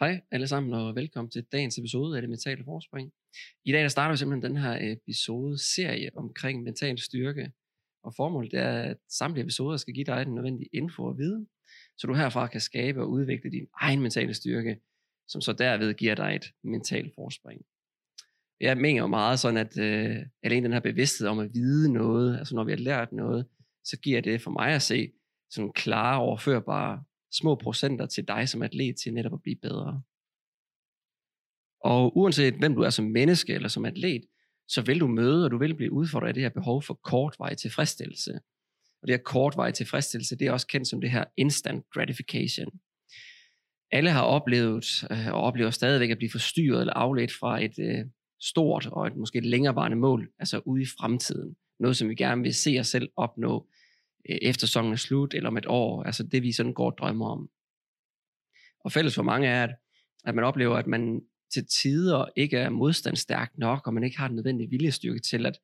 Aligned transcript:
Hej 0.00 0.20
alle 0.30 0.46
sammen 0.46 0.74
og 0.74 0.94
velkommen 0.94 1.30
til 1.30 1.44
dagens 1.52 1.78
episode 1.78 2.16
af 2.16 2.22
Det 2.22 2.30
Mentale 2.30 2.64
Forspring. 2.64 3.12
I 3.64 3.72
dag 3.72 3.82
der 3.82 3.88
starter 3.88 4.10
vi 4.12 4.16
simpelthen 4.16 4.50
den 4.50 4.62
her 4.62 4.92
episode 4.92 5.58
serie 5.58 6.10
omkring 6.16 6.62
mental 6.62 6.98
styrke. 6.98 7.52
Og 8.04 8.14
formålet 8.16 8.54
er, 8.54 8.82
at 8.82 8.96
samtlige 9.08 9.42
episoder 9.42 9.76
skal 9.76 9.94
give 9.94 10.04
dig 10.04 10.26
den 10.26 10.34
nødvendige 10.34 10.68
info 10.72 11.04
og 11.04 11.18
viden, 11.18 11.48
så 11.98 12.06
du 12.06 12.14
herfra 12.14 12.46
kan 12.46 12.60
skabe 12.60 13.02
og 13.02 13.10
udvikle 13.10 13.50
din 13.50 13.66
egen 13.80 14.00
mentale 14.00 14.34
styrke, 14.34 14.80
som 15.28 15.40
så 15.40 15.52
derved 15.52 15.94
giver 15.94 16.14
dig 16.14 16.34
et 16.34 16.44
mentalt 16.64 17.14
forspring. 17.14 17.62
Jeg 18.60 18.76
mener 18.76 19.00
jo 19.00 19.06
meget 19.06 19.40
sådan, 19.40 19.56
at 19.56 19.78
øh, 19.78 20.16
alene 20.42 20.64
den 20.64 20.72
her 20.72 20.80
bevidsthed 20.80 21.28
om 21.28 21.38
at 21.38 21.54
vide 21.54 21.92
noget, 21.92 22.38
altså 22.38 22.54
når 22.54 22.64
vi 22.64 22.72
har 22.72 22.78
lært 22.78 23.12
noget, 23.12 23.46
så 23.84 23.98
giver 23.98 24.20
det 24.20 24.42
for 24.42 24.50
mig 24.50 24.68
at 24.68 24.82
se 24.82 25.12
sådan 25.50 25.72
klare, 25.72 26.20
overførbare 26.20 27.04
små 27.32 27.54
procenter 27.54 28.06
til 28.06 28.28
dig 28.28 28.48
som 28.48 28.62
atlet 28.62 28.96
til 28.96 29.14
netop 29.14 29.32
at 29.32 29.42
blive 29.42 29.56
bedre. 29.62 30.02
Og 31.84 32.16
uanset 32.16 32.54
hvem 32.54 32.74
du 32.74 32.82
er 32.82 32.90
som 32.90 33.04
menneske 33.04 33.54
eller 33.54 33.68
som 33.68 33.84
atlet, 33.84 34.24
så 34.68 34.82
vil 34.82 35.00
du 35.00 35.06
møde, 35.06 35.44
og 35.44 35.50
du 35.50 35.58
vil 35.58 35.74
blive 35.74 35.92
udfordret 35.92 36.28
af 36.28 36.34
det 36.34 36.42
her 36.42 36.50
behov 36.50 36.82
for 36.82 36.94
kortvej 36.94 37.54
tilfredsstillelse. 37.54 38.32
Og 39.02 39.08
det 39.08 39.10
her 39.10 39.22
kortvej 39.22 39.70
tilfredsstillelse, 39.70 40.36
det 40.36 40.46
er 40.46 40.52
også 40.52 40.66
kendt 40.66 40.88
som 40.88 41.00
det 41.00 41.10
her 41.10 41.24
instant 41.36 41.84
gratification. 41.90 42.80
Alle 43.90 44.10
har 44.10 44.22
oplevet 44.22 45.04
øh, 45.10 45.26
og 45.28 45.40
oplever 45.40 45.70
stadigvæk 45.70 46.10
at 46.10 46.18
blive 46.18 46.30
forstyrret 46.30 46.80
eller 46.80 46.94
afledt 46.94 47.32
fra 47.32 47.64
et 47.64 47.78
øh, 47.78 48.04
stort 48.40 48.86
og 48.86 49.06
et 49.06 49.16
måske 49.16 49.40
længerevarende 49.40 49.96
mål, 49.96 50.30
altså 50.38 50.60
ude 50.64 50.82
i 50.82 50.86
fremtiden. 50.98 51.56
Noget, 51.80 51.96
som 51.96 52.08
vi 52.08 52.14
gerne 52.14 52.42
vil 52.42 52.54
se 52.54 52.76
os 52.80 52.86
selv 52.86 53.08
opnå 53.16 53.68
Øh, 54.28 54.38
efter 54.42 54.66
sæsonen 54.66 54.92
er 54.92 54.96
slut, 54.96 55.34
eller 55.34 55.48
om 55.48 55.56
et 55.56 55.66
år, 55.66 56.02
altså 56.02 56.22
det 56.22 56.42
vi 56.42 56.52
sådan 56.52 56.72
går 56.72 56.90
og 56.90 56.98
drømmer 56.98 57.28
om. 57.28 57.50
Og 58.84 58.92
fælles 58.92 59.14
for 59.14 59.22
mange 59.22 59.48
er, 59.48 59.64
at, 59.64 59.74
at 60.24 60.34
man 60.34 60.44
oplever, 60.44 60.76
at 60.76 60.86
man 60.86 61.22
til 61.52 61.66
tider 61.66 62.24
ikke 62.36 62.56
er 62.56 62.70
modstandsstærk 62.70 63.58
nok, 63.58 63.86
og 63.86 63.94
man 63.94 64.04
ikke 64.04 64.18
har 64.18 64.28
den 64.28 64.36
nødvendige 64.36 64.70
viljestyrke 64.70 65.20
til 65.20 65.46
at 65.46 65.58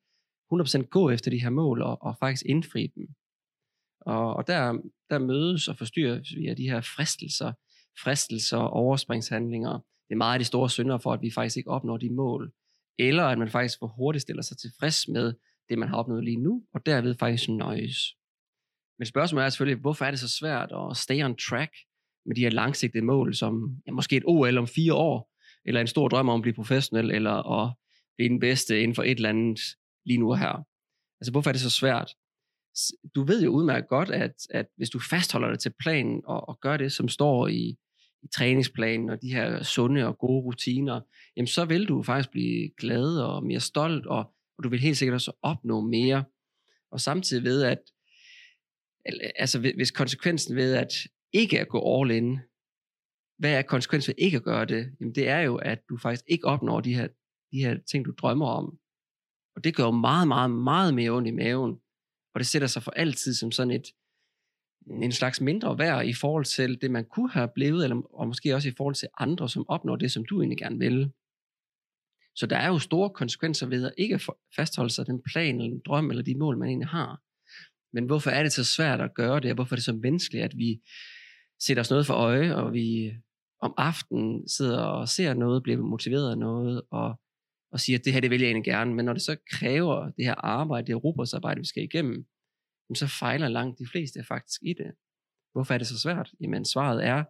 100% 0.53 0.81
gå 0.81 1.09
efter 1.09 1.31
de 1.31 1.41
her 1.41 1.49
mål, 1.49 1.81
og, 1.81 2.01
og 2.01 2.17
faktisk 2.19 2.43
indfri 2.45 2.87
dem. 2.95 3.07
Og, 4.01 4.33
og 4.35 4.47
der, 4.47 4.73
der 5.09 5.19
mødes 5.19 5.67
og 5.67 5.77
forstyrres 5.77 6.35
vi 6.35 6.47
af 6.47 6.55
de 6.55 6.69
her 6.69 6.81
fristelser, 6.81 7.53
fristelser 8.03 8.57
og 8.57 8.69
overspringshandlinger. 8.69 9.73
Det 10.07 10.13
er 10.13 10.15
meget 10.15 10.33
af 10.33 10.39
de 10.39 10.45
store 10.45 10.69
synder 10.69 10.97
for, 10.97 11.13
at 11.13 11.21
vi 11.21 11.31
faktisk 11.31 11.57
ikke 11.57 11.69
opnår 11.69 11.97
de 11.97 12.09
mål. 12.09 12.53
Eller 12.99 13.23
at 13.23 13.37
man 13.37 13.49
faktisk 13.49 13.79
for 13.79 13.87
hurtigt 13.87 14.21
stiller 14.21 14.41
sig 14.41 14.57
tilfreds 14.57 15.07
med 15.07 15.33
det, 15.69 15.79
man 15.79 15.89
har 15.89 15.97
opnået 15.97 16.23
lige 16.23 16.37
nu, 16.37 16.63
og 16.73 16.85
derved 16.85 17.15
faktisk 17.15 17.49
nøjes. 17.49 17.97
Men 18.99 19.05
spørgsmålet 19.05 19.45
er 19.45 19.49
selvfølgelig, 19.49 19.81
hvorfor 19.81 20.05
er 20.05 20.11
det 20.11 20.19
så 20.19 20.29
svært 20.29 20.71
at 20.71 20.97
stay 20.97 21.23
on 21.23 21.35
track 21.35 21.71
med 22.25 22.35
de 22.35 22.41
her 22.41 22.49
langsigtede 22.49 23.05
mål, 23.05 23.35
som 23.35 23.81
ja, 23.87 23.91
måske 23.91 24.17
et 24.17 24.23
OL 24.25 24.57
om 24.57 24.67
fire 24.67 24.93
år, 24.93 25.31
eller 25.65 25.81
en 25.81 25.87
stor 25.87 26.07
drøm 26.07 26.29
om 26.29 26.39
at 26.39 26.41
blive 26.41 26.53
professionel, 26.53 27.11
eller 27.11 27.61
at 27.61 27.73
blive 28.17 28.29
den 28.29 28.39
bedste 28.39 28.81
inden 28.81 28.95
for 28.95 29.03
et 29.03 29.15
eller 29.15 29.29
andet 29.29 29.59
lige 30.05 30.17
nu 30.17 30.31
og 30.31 30.39
her. 30.39 30.65
Altså 31.21 31.31
hvorfor 31.31 31.49
er 31.49 31.51
det 31.51 31.61
så 31.61 31.69
svært? 31.69 32.13
Du 33.15 33.23
ved 33.23 33.43
jo 33.43 33.51
udmærket 33.51 33.89
godt, 33.89 34.09
at, 34.09 34.33
at 34.49 34.65
hvis 34.77 34.89
du 34.89 34.99
fastholder 34.99 35.49
dig 35.49 35.59
til 35.59 35.73
planen 35.79 36.21
og, 36.25 36.49
og 36.49 36.59
gør 36.59 36.77
det, 36.77 36.91
som 36.91 37.07
står 37.07 37.47
i, 37.47 37.77
i 38.25 38.27
træningsplanen 38.27 39.09
og 39.09 39.21
de 39.21 39.33
her 39.33 39.63
sunde 39.63 40.07
og 40.07 40.17
gode 40.17 40.43
rutiner, 40.43 41.01
jamen 41.37 41.47
så 41.47 41.65
vil 41.65 41.85
du 41.87 42.03
faktisk 42.03 42.31
blive 42.31 42.71
glad 42.77 43.17
og 43.17 43.45
mere 43.45 43.59
stolt, 43.59 44.05
og, 44.05 44.33
og 44.57 44.63
du 44.63 44.69
vil 44.69 44.79
helt 44.79 44.97
sikkert 44.97 45.13
også 45.13 45.31
opnå 45.41 45.81
mere. 45.81 46.23
Og 46.91 47.01
samtidig 47.01 47.43
ved, 47.43 47.63
at 47.63 47.79
altså 49.35 49.59
hvis 49.59 49.91
konsekvensen 49.91 50.55
ved 50.55 50.75
at 50.75 50.93
ikke 51.33 51.59
at 51.59 51.69
gå 51.69 52.01
all 52.01 52.11
in, 52.11 52.39
hvad 53.37 53.53
er 53.53 53.61
konsekvensen 53.61 54.09
ved 54.09 54.25
ikke 54.25 54.37
at 54.37 54.43
gøre 54.43 54.65
det? 54.65 54.91
Jamen 54.99 55.15
det 55.15 55.29
er 55.29 55.39
jo, 55.39 55.55
at 55.55 55.79
du 55.89 55.97
faktisk 55.97 56.23
ikke 56.27 56.45
opnår 56.45 56.81
de 56.81 56.95
her, 56.95 57.07
de 57.51 57.57
her 57.57 57.77
ting, 57.91 58.05
du 58.05 58.11
drømmer 58.11 58.47
om. 58.47 58.77
Og 59.55 59.63
det 59.63 59.75
gør 59.75 59.83
jo 59.83 59.91
meget, 59.91 60.27
meget, 60.27 60.51
meget 60.51 60.93
mere 60.93 61.11
ondt 61.11 61.27
i 61.27 61.31
maven. 61.31 61.79
Og 62.33 62.39
det 62.39 62.47
sætter 62.47 62.67
sig 62.67 62.83
for 62.83 62.91
altid 62.91 63.33
som 63.33 63.51
sådan 63.51 63.71
et, 63.71 63.85
en 64.87 65.11
slags 65.11 65.41
mindre 65.41 65.77
værd 65.77 66.05
i 66.05 66.13
forhold 66.13 66.45
til 66.45 66.81
det, 66.81 66.91
man 66.91 67.05
kunne 67.05 67.31
have 67.31 67.49
blevet, 67.55 67.83
eller, 67.83 68.01
og 68.13 68.27
måske 68.27 68.55
også 68.55 68.69
i 68.69 68.73
forhold 68.77 68.95
til 68.95 69.07
andre, 69.19 69.49
som 69.49 69.69
opnår 69.69 69.95
det, 69.95 70.11
som 70.11 70.25
du 70.25 70.41
egentlig 70.41 70.57
gerne 70.57 70.79
vil. 70.79 71.11
Så 72.35 72.45
der 72.45 72.57
er 72.57 72.67
jo 72.67 72.79
store 72.79 73.09
konsekvenser 73.09 73.67
ved 73.67 73.85
at 73.85 73.93
ikke 73.97 74.19
fastholde 74.55 74.89
sig 74.89 75.07
den 75.07 75.21
plan, 75.31 75.55
eller 75.55 75.71
den 75.71 75.81
drøm, 75.85 76.09
eller 76.09 76.23
de 76.23 76.37
mål, 76.37 76.57
man 76.57 76.67
egentlig 76.69 76.87
har. 76.87 77.21
Men 77.93 78.05
hvorfor 78.05 78.29
er 78.29 78.43
det 78.43 78.51
så 78.51 78.63
svært 78.63 79.01
at 79.01 79.13
gøre 79.13 79.39
det, 79.39 79.51
og 79.51 79.55
hvorfor 79.55 79.75
er 79.75 79.77
det 79.77 79.85
så 79.85 79.93
menneskeligt, 79.93 80.43
at 80.43 80.57
vi 80.57 80.81
sætter 81.59 81.81
os 81.81 81.89
noget 81.89 82.05
for 82.05 82.13
øje, 82.13 82.55
og 82.55 82.73
vi 82.73 83.11
om 83.61 83.73
aftenen 83.77 84.49
sidder 84.49 84.79
og 84.79 85.09
ser 85.09 85.33
noget, 85.33 85.63
bliver 85.63 85.79
motiveret 85.79 86.31
af 86.31 86.37
noget, 86.37 86.81
og, 86.91 87.19
og 87.71 87.79
siger, 87.79 87.99
at 87.99 88.05
det 88.05 88.13
her, 88.13 88.21
det 88.21 88.29
vil 88.29 88.41
jeg 88.41 88.47
egentlig 88.47 88.65
gerne. 88.65 88.93
Men 88.93 89.05
når 89.05 89.13
det 89.13 89.21
så 89.21 89.35
kræver 89.51 90.11
det 90.17 90.25
her 90.25 90.35
arbejde, 90.35 90.87
det 90.87 90.95
her 90.95 90.99
robotsarbejde, 90.99 91.59
vi 91.59 91.65
skal 91.65 91.83
igennem, 91.83 92.25
så 92.93 93.07
fejler 93.07 93.47
langt 93.47 93.79
de 93.79 93.87
fleste 93.91 94.23
faktisk 94.23 94.61
i 94.63 94.73
det. 94.73 94.91
Hvorfor 95.53 95.73
er 95.73 95.77
det 95.77 95.87
så 95.87 95.99
svært? 95.99 96.31
Jamen 96.41 96.65
svaret 96.65 97.05
er, 97.05 97.23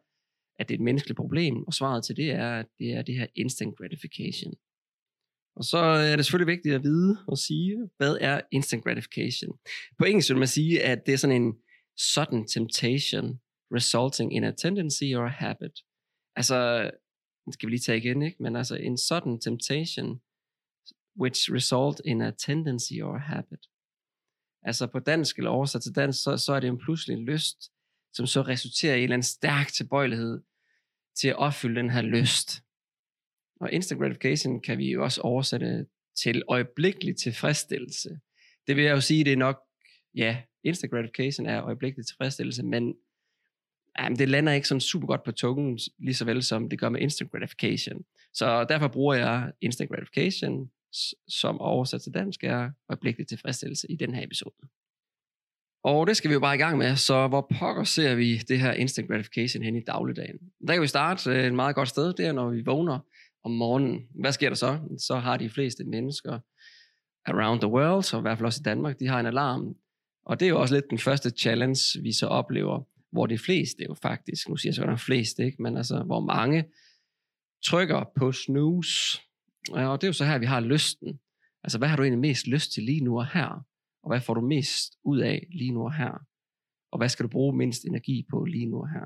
at 0.60 0.70
det 0.70 0.76
er 0.76 0.78
et 0.78 0.84
menneskeligt 0.84 1.18
problem, 1.18 1.64
og 1.68 1.74
svaret 1.74 2.06
til 2.06 2.16
det 2.16 2.32
er, 2.32 2.60
at 2.60 2.66
det 2.80 2.94
er 2.94 3.02
det 3.02 3.16
her 3.16 3.28
instant 3.36 3.78
gratification. 3.78 4.54
Og 5.56 5.64
så 5.64 5.78
er 5.78 6.16
det 6.16 6.26
selvfølgelig 6.26 6.52
vigtigt 6.54 6.76
at 6.76 6.84
vide 6.84 7.18
og 7.28 7.38
sige, 7.38 7.90
hvad 7.98 8.18
er 8.22 8.42
instant 8.52 8.84
gratification? 8.84 9.60
På 9.98 10.06
engelsk 10.06 10.30
vil 10.30 10.38
man 10.38 10.48
sige, 10.48 10.84
at 10.84 11.06
det 11.06 11.14
er 11.14 11.18
sådan 11.18 11.42
en 11.42 11.54
sudden 11.98 12.48
temptation 12.48 13.40
resulting 13.74 14.36
in 14.36 14.44
a 14.44 14.52
tendency 14.52 15.04
or 15.16 15.26
a 15.26 15.30
habit. 15.30 15.76
Altså, 16.36 16.84
det 17.46 17.54
skal 17.54 17.68
vi 17.68 17.72
lige 17.72 17.80
tage 17.80 17.98
igen, 17.98 18.22
ikke? 18.22 18.44
Men 18.44 18.56
altså, 18.56 18.76
en 18.76 18.98
sudden 18.98 19.42
temptation 19.42 20.22
which 21.22 21.54
result 21.54 22.02
in 22.06 22.22
a 22.22 22.32
tendency 22.32 22.94
or 23.04 23.16
a 23.16 23.20
habit. 23.20 23.64
Altså 24.66 24.88
på 24.88 25.00
dansk 25.00 25.38
eller 25.38 25.52
oversat 25.52 25.82
til 25.82 25.96
dansk, 25.96 26.24
så, 26.24 26.38
så 26.38 26.54
er 26.54 26.60
det 26.60 26.68
en 26.68 26.78
pludselig 26.78 27.18
lyst, 27.18 27.72
som 28.14 28.28
så 28.28 28.42
resulterer 28.42 28.96
i 28.96 28.98
en 28.98 29.04
eller 29.04 29.14
anden 29.14 29.24
stærk 29.24 29.68
tilbøjelighed 29.68 30.42
til 31.16 31.28
at 31.28 31.36
opfylde 31.36 31.80
den 31.80 31.90
her 31.90 32.02
lyst. 32.02 32.62
Og 33.60 33.72
instant 33.72 34.02
gratification 34.02 34.62
kan 34.62 34.78
vi 34.78 34.92
jo 34.92 35.04
også 35.04 35.22
oversætte 35.22 35.86
til 36.24 36.44
øjeblikkelig 36.48 37.18
tilfredsstillelse. 37.18 38.20
Det 38.68 38.76
vil 38.76 38.84
jeg 38.84 38.92
jo 38.92 39.02
sige, 39.02 39.24
det 39.24 39.34
er 39.34 39.38
nok, 39.38 39.62
ja, 40.16 40.42
instant 40.64 40.94
gratification 40.94 41.46
er 41.46 41.64
øjeblikkelig 41.64 42.06
tilfredsstillelse, 42.06 42.64
men 42.64 42.96
jamen, 44.00 44.20
det 44.20 44.30
lander 44.30 44.54
ikke 44.54 44.68
sådan 44.68 44.82
super 44.82 45.08
godt 45.08 45.24
på 45.24 45.32
tungen, 45.32 45.80
lige 45.98 46.16
så 46.16 46.26
vel 46.26 46.44
som 46.44 46.70
det 46.70 46.80
gør 46.80 46.90
med 46.90 47.02
instant 47.02 47.32
gratification. 47.32 48.06
Så 48.34 48.64
derfor 48.64 48.88
bruger 48.88 49.16
jeg 49.16 49.52
instant 49.62 49.90
gratification, 49.90 50.72
som 51.28 51.62
oversat 51.62 52.02
til 52.02 52.14
dansk 52.14 52.44
er 52.44 52.72
øjeblikkelig 52.90 53.28
tilfredsstillelse 53.28 53.92
i 53.92 53.96
den 53.96 54.16
her 54.16 54.24
episode. 54.24 54.56
Og 55.84 56.08
det 56.08 56.18
skal 56.18 56.30
vi 56.30 56.34
jo 56.34 56.40
bare 56.40 56.56
i 56.56 56.58
gang 56.58 56.78
med, 56.78 56.96
så 56.96 57.28
hvor 57.28 57.48
pokker 57.60 57.84
ser 57.84 58.16
vi 58.16 58.38
det 58.38 58.60
her 58.60 58.74
instant 58.74 59.10
gratification 59.10 59.64
hen 59.64 59.76
i 59.76 59.84
dagligdagen? 59.88 60.40
Der 60.68 60.74
kan 60.74 60.82
vi 60.82 60.88
starte 60.88 61.30
øh, 61.30 61.46
et 61.46 61.54
meget 61.54 61.76
godt 61.76 61.90
sted, 61.90 62.14
det 62.14 62.26
er 62.26 62.32
når 62.32 62.50
vi 62.50 62.62
vågner 62.62 63.00
om 63.44 63.52
morgenen. 63.52 64.08
Hvad 64.22 64.32
sker 64.32 64.50
der 64.50 64.56
så? 64.56 64.80
Så 65.00 65.16
har 65.16 65.38
de 65.38 65.50
fleste 65.50 65.84
mennesker 65.84 66.40
around 67.26 67.62
the 67.62 67.70
world, 67.70 68.04
så 68.04 68.18
i 68.18 68.22
hvert 68.22 68.38
fald 68.38 68.46
også 68.46 68.62
i 68.62 68.68
Danmark, 68.70 69.00
de 69.00 69.08
har 69.08 69.20
en 69.20 69.26
alarm. 69.26 69.76
Og 70.26 70.40
det 70.40 70.46
er 70.46 70.50
jo 70.50 70.62
også 70.62 70.76
lidt 70.76 70.90
den 70.90 71.00
første 71.00 71.30
challenge, 71.30 72.02
vi 72.02 72.14
så 72.14 72.28
oplever, 72.28 72.82
hvor 73.12 73.26
de 73.26 73.38
fleste 73.38 73.84
jo 73.84 73.96
faktisk, 74.02 74.50
nu 74.50 74.58
siger 74.58 74.70
jeg 74.70 74.76
så 74.76 74.84
er 74.84 74.96
flest, 74.96 75.40
ikke? 75.40 75.62
men 75.62 75.78
altså 75.78 76.04
hvor 76.04 76.20
mange 76.20 76.66
trykker 77.66 78.04
på 78.16 78.32
snooze. 78.32 79.22
Øh, 79.78 79.90
og 79.90 80.02
det 80.02 80.08
er 80.08 80.10
jo 80.10 80.14
så 80.14 80.26
her, 80.26 80.38
vi 80.38 80.46
har 80.46 80.60
lysten. 80.60 81.20
Altså 81.64 81.78
hvad 81.78 81.88
har 81.88 81.96
du 81.96 82.04
egentlig 82.04 82.20
mest 82.20 82.48
lyst 82.48 82.72
til 82.74 82.84
lige 82.84 83.04
nu 83.04 83.20
og 83.20 83.28
her? 83.28 83.66
Og 84.04 84.10
hvad 84.10 84.22
får 84.22 84.34
du 84.34 84.42
mest 84.42 84.94
ud 85.04 85.20
af 85.20 85.48
lige 85.52 85.72
nu 85.72 85.84
og 85.84 85.94
her? 85.94 86.26
Og 86.92 86.98
hvad 86.98 87.10
skal 87.10 87.24
du 87.24 87.30
bruge 87.30 87.58
mindst 87.58 87.86
energi 87.86 88.26
på 88.30 88.46
lige 88.46 88.66
nu 88.66 88.78
og 88.82 88.90
her? 88.90 89.06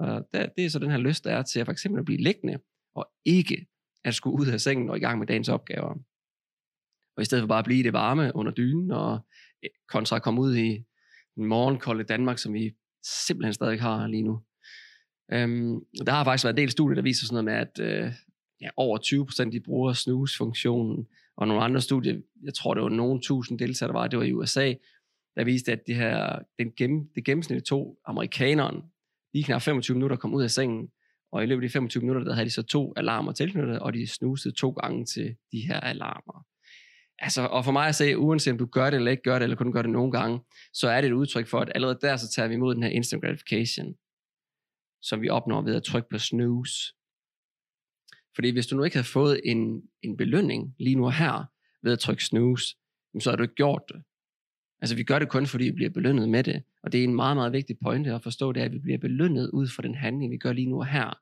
Øh, 0.00 0.14
og 0.16 0.24
det 0.56 0.64
er 0.64 0.68
så 0.70 0.78
den 0.78 0.90
her 0.90 0.98
lyst, 0.98 1.24
der 1.24 1.30
er 1.30 1.42
til 1.42 1.60
at 1.60 1.66
for 1.66 1.72
eksempel 1.72 1.98
at 1.98 2.04
blive 2.04 2.22
liggende 2.22 2.58
og 2.94 3.10
ikke 3.24 3.66
at 4.04 4.14
skulle 4.14 4.40
ud 4.40 4.46
af 4.46 4.60
sengen 4.60 4.90
og 4.90 4.96
i 4.96 5.00
gang 5.00 5.18
med 5.18 5.26
dagens 5.26 5.48
opgaver. 5.48 5.94
Og 7.16 7.22
i 7.22 7.24
stedet 7.24 7.42
for 7.42 7.46
bare 7.46 7.58
at 7.58 7.64
blive 7.64 7.80
i 7.80 7.82
det 7.82 7.92
varme 7.92 8.32
under 8.34 8.52
dynen, 8.52 8.90
og 8.90 9.26
eh, 9.62 9.70
kontra 9.88 10.16
at 10.16 10.22
komme 10.22 10.40
ud 10.40 10.56
i 10.56 10.84
en 11.36 11.44
morgenkolde 11.44 12.04
Danmark, 12.04 12.38
som 12.38 12.52
vi 12.54 12.74
simpelthen 13.26 13.52
stadig 13.52 13.80
har 13.80 14.06
lige 14.06 14.22
nu. 14.22 14.42
Øhm, 15.32 15.80
der 16.06 16.12
har 16.12 16.24
faktisk 16.24 16.44
været 16.44 16.54
en 16.54 16.62
del 16.62 16.70
studier, 16.70 16.94
der 16.94 17.02
viser 17.02 17.26
sådan 17.26 17.44
noget 17.44 17.74
med, 17.78 17.86
at 17.92 18.04
øh, 18.06 18.12
ja, 18.62 18.68
over 18.76 18.98
20% 19.46 19.50
de 19.50 19.60
bruger 19.60 19.92
snooze-funktionen, 19.92 21.06
og 21.36 21.48
nogle 21.48 21.62
andre 21.62 21.80
studier, 21.80 22.20
jeg 22.42 22.54
tror 22.54 22.74
det 22.74 22.82
var 22.82 22.88
nogle 22.88 23.20
tusind 23.20 23.58
deltagere, 23.58 23.92
der 23.92 23.98
var, 23.98 24.08
det 24.08 24.18
var 24.18 24.24
i 24.24 24.32
USA, 24.32 24.74
der 25.36 25.44
viste, 25.44 25.72
at 25.72 25.86
det 25.86 25.94
her, 25.94 26.38
den 26.58 26.72
gennem, 26.76 27.08
det 27.14 27.24
gennemsnitlige 27.24 27.64
to 27.64 27.98
amerikaneren, 28.06 28.82
lige 29.34 29.44
knap 29.44 29.62
25 29.62 29.94
minutter 29.94 30.16
kom 30.16 30.34
ud 30.34 30.42
af 30.42 30.50
sengen, 30.50 30.88
Og 31.32 31.42
i 31.42 31.46
løbet 31.46 31.62
af 31.62 31.68
de 31.68 31.72
25 31.72 32.00
minutter, 32.00 32.24
der 32.24 32.34
havde 32.34 32.44
de 32.44 32.50
så 32.50 32.62
to 32.62 32.92
alarmer 32.96 33.32
tilknyttet, 33.32 33.78
og 33.78 33.94
de 33.94 34.06
snusede 34.06 34.54
to 34.54 34.70
gange 34.70 35.04
til 35.04 35.36
de 35.52 35.60
her 35.60 35.80
alarmer. 35.80 36.46
Altså, 37.18 37.42
og 37.42 37.64
for 37.64 37.72
mig 37.72 37.88
at 37.88 37.94
se, 37.94 38.18
uanset 38.18 38.52
om 38.52 38.58
du 38.58 38.66
gør 38.66 38.90
det 38.90 38.96
eller 38.96 39.10
ikke 39.10 39.22
gør 39.22 39.38
det, 39.38 39.42
eller 39.42 39.56
kun 39.56 39.72
gør 39.72 39.82
det 39.82 39.90
nogle 39.90 40.12
gange, 40.12 40.40
så 40.72 40.88
er 40.88 41.00
det 41.00 41.08
et 41.08 41.12
udtryk 41.12 41.46
for, 41.46 41.60
at 41.60 41.72
allerede 41.74 41.98
der, 42.02 42.16
så 42.16 42.30
tager 42.30 42.48
vi 42.48 42.54
imod 42.54 42.74
den 42.74 42.82
her 42.82 42.90
instant 42.90 43.22
gratification, 43.22 43.94
som 45.02 45.22
vi 45.22 45.28
opnår 45.28 45.62
ved 45.62 45.74
at 45.74 45.82
trykke 45.82 46.08
på 46.08 46.18
snooze. 46.18 46.94
Fordi 48.34 48.50
hvis 48.50 48.66
du 48.66 48.76
nu 48.76 48.84
ikke 48.84 48.96
havde 48.96 49.06
fået 49.06 49.40
en, 49.44 49.82
en 50.02 50.16
belønning 50.16 50.74
lige 50.78 50.96
nu 50.96 51.04
og 51.04 51.14
her, 51.14 51.44
ved 51.82 51.92
at 51.92 51.98
trykke 51.98 52.24
snooze, 52.24 52.76
så 53.20 53.30
har 53.30 53.36
du 53.36 53.42
ikke 53.42 53.54
gjort 53.54 53.82
det. 53.88 54.02
Altså 54.80 54.96
vi 54.96 55.04
gør 55.04 55.18
det 55.18 55.28
kun, 55.28 55.46
fordi 55.46 55.64
vi 55.64 55.72
bliver 55.72 55.90
belønnet 55.90 56.28
med 56.28 56.44
det. 56.44 56.62
Og 56.82 56.92
det 56.92 57.00
er 57.00 57.04
en 57.04 57.14
meget, 57.14 57.36
meget 57.36 57.52
vigtig 57.52 57.76
pointe 57.82 58.14
at 58.14 58.22
forstå, 58.22 58.52
det 58.52 58.60
er, 58.60 58.64
at 58.64 58.72
vi 58.72 58.78
bliver 58.78 58.98
belønnet 58.98 59.50
ud 59.50 59.68
fra 59.68 59.82
den 59.82 59.94
handling, 59.94 60.32
vi 60.32 60.36
gør 60.36 60.52
lige 60.52 60.70
nu 60.70 60.78
og 60.78 60.86
her. 60.86 61.18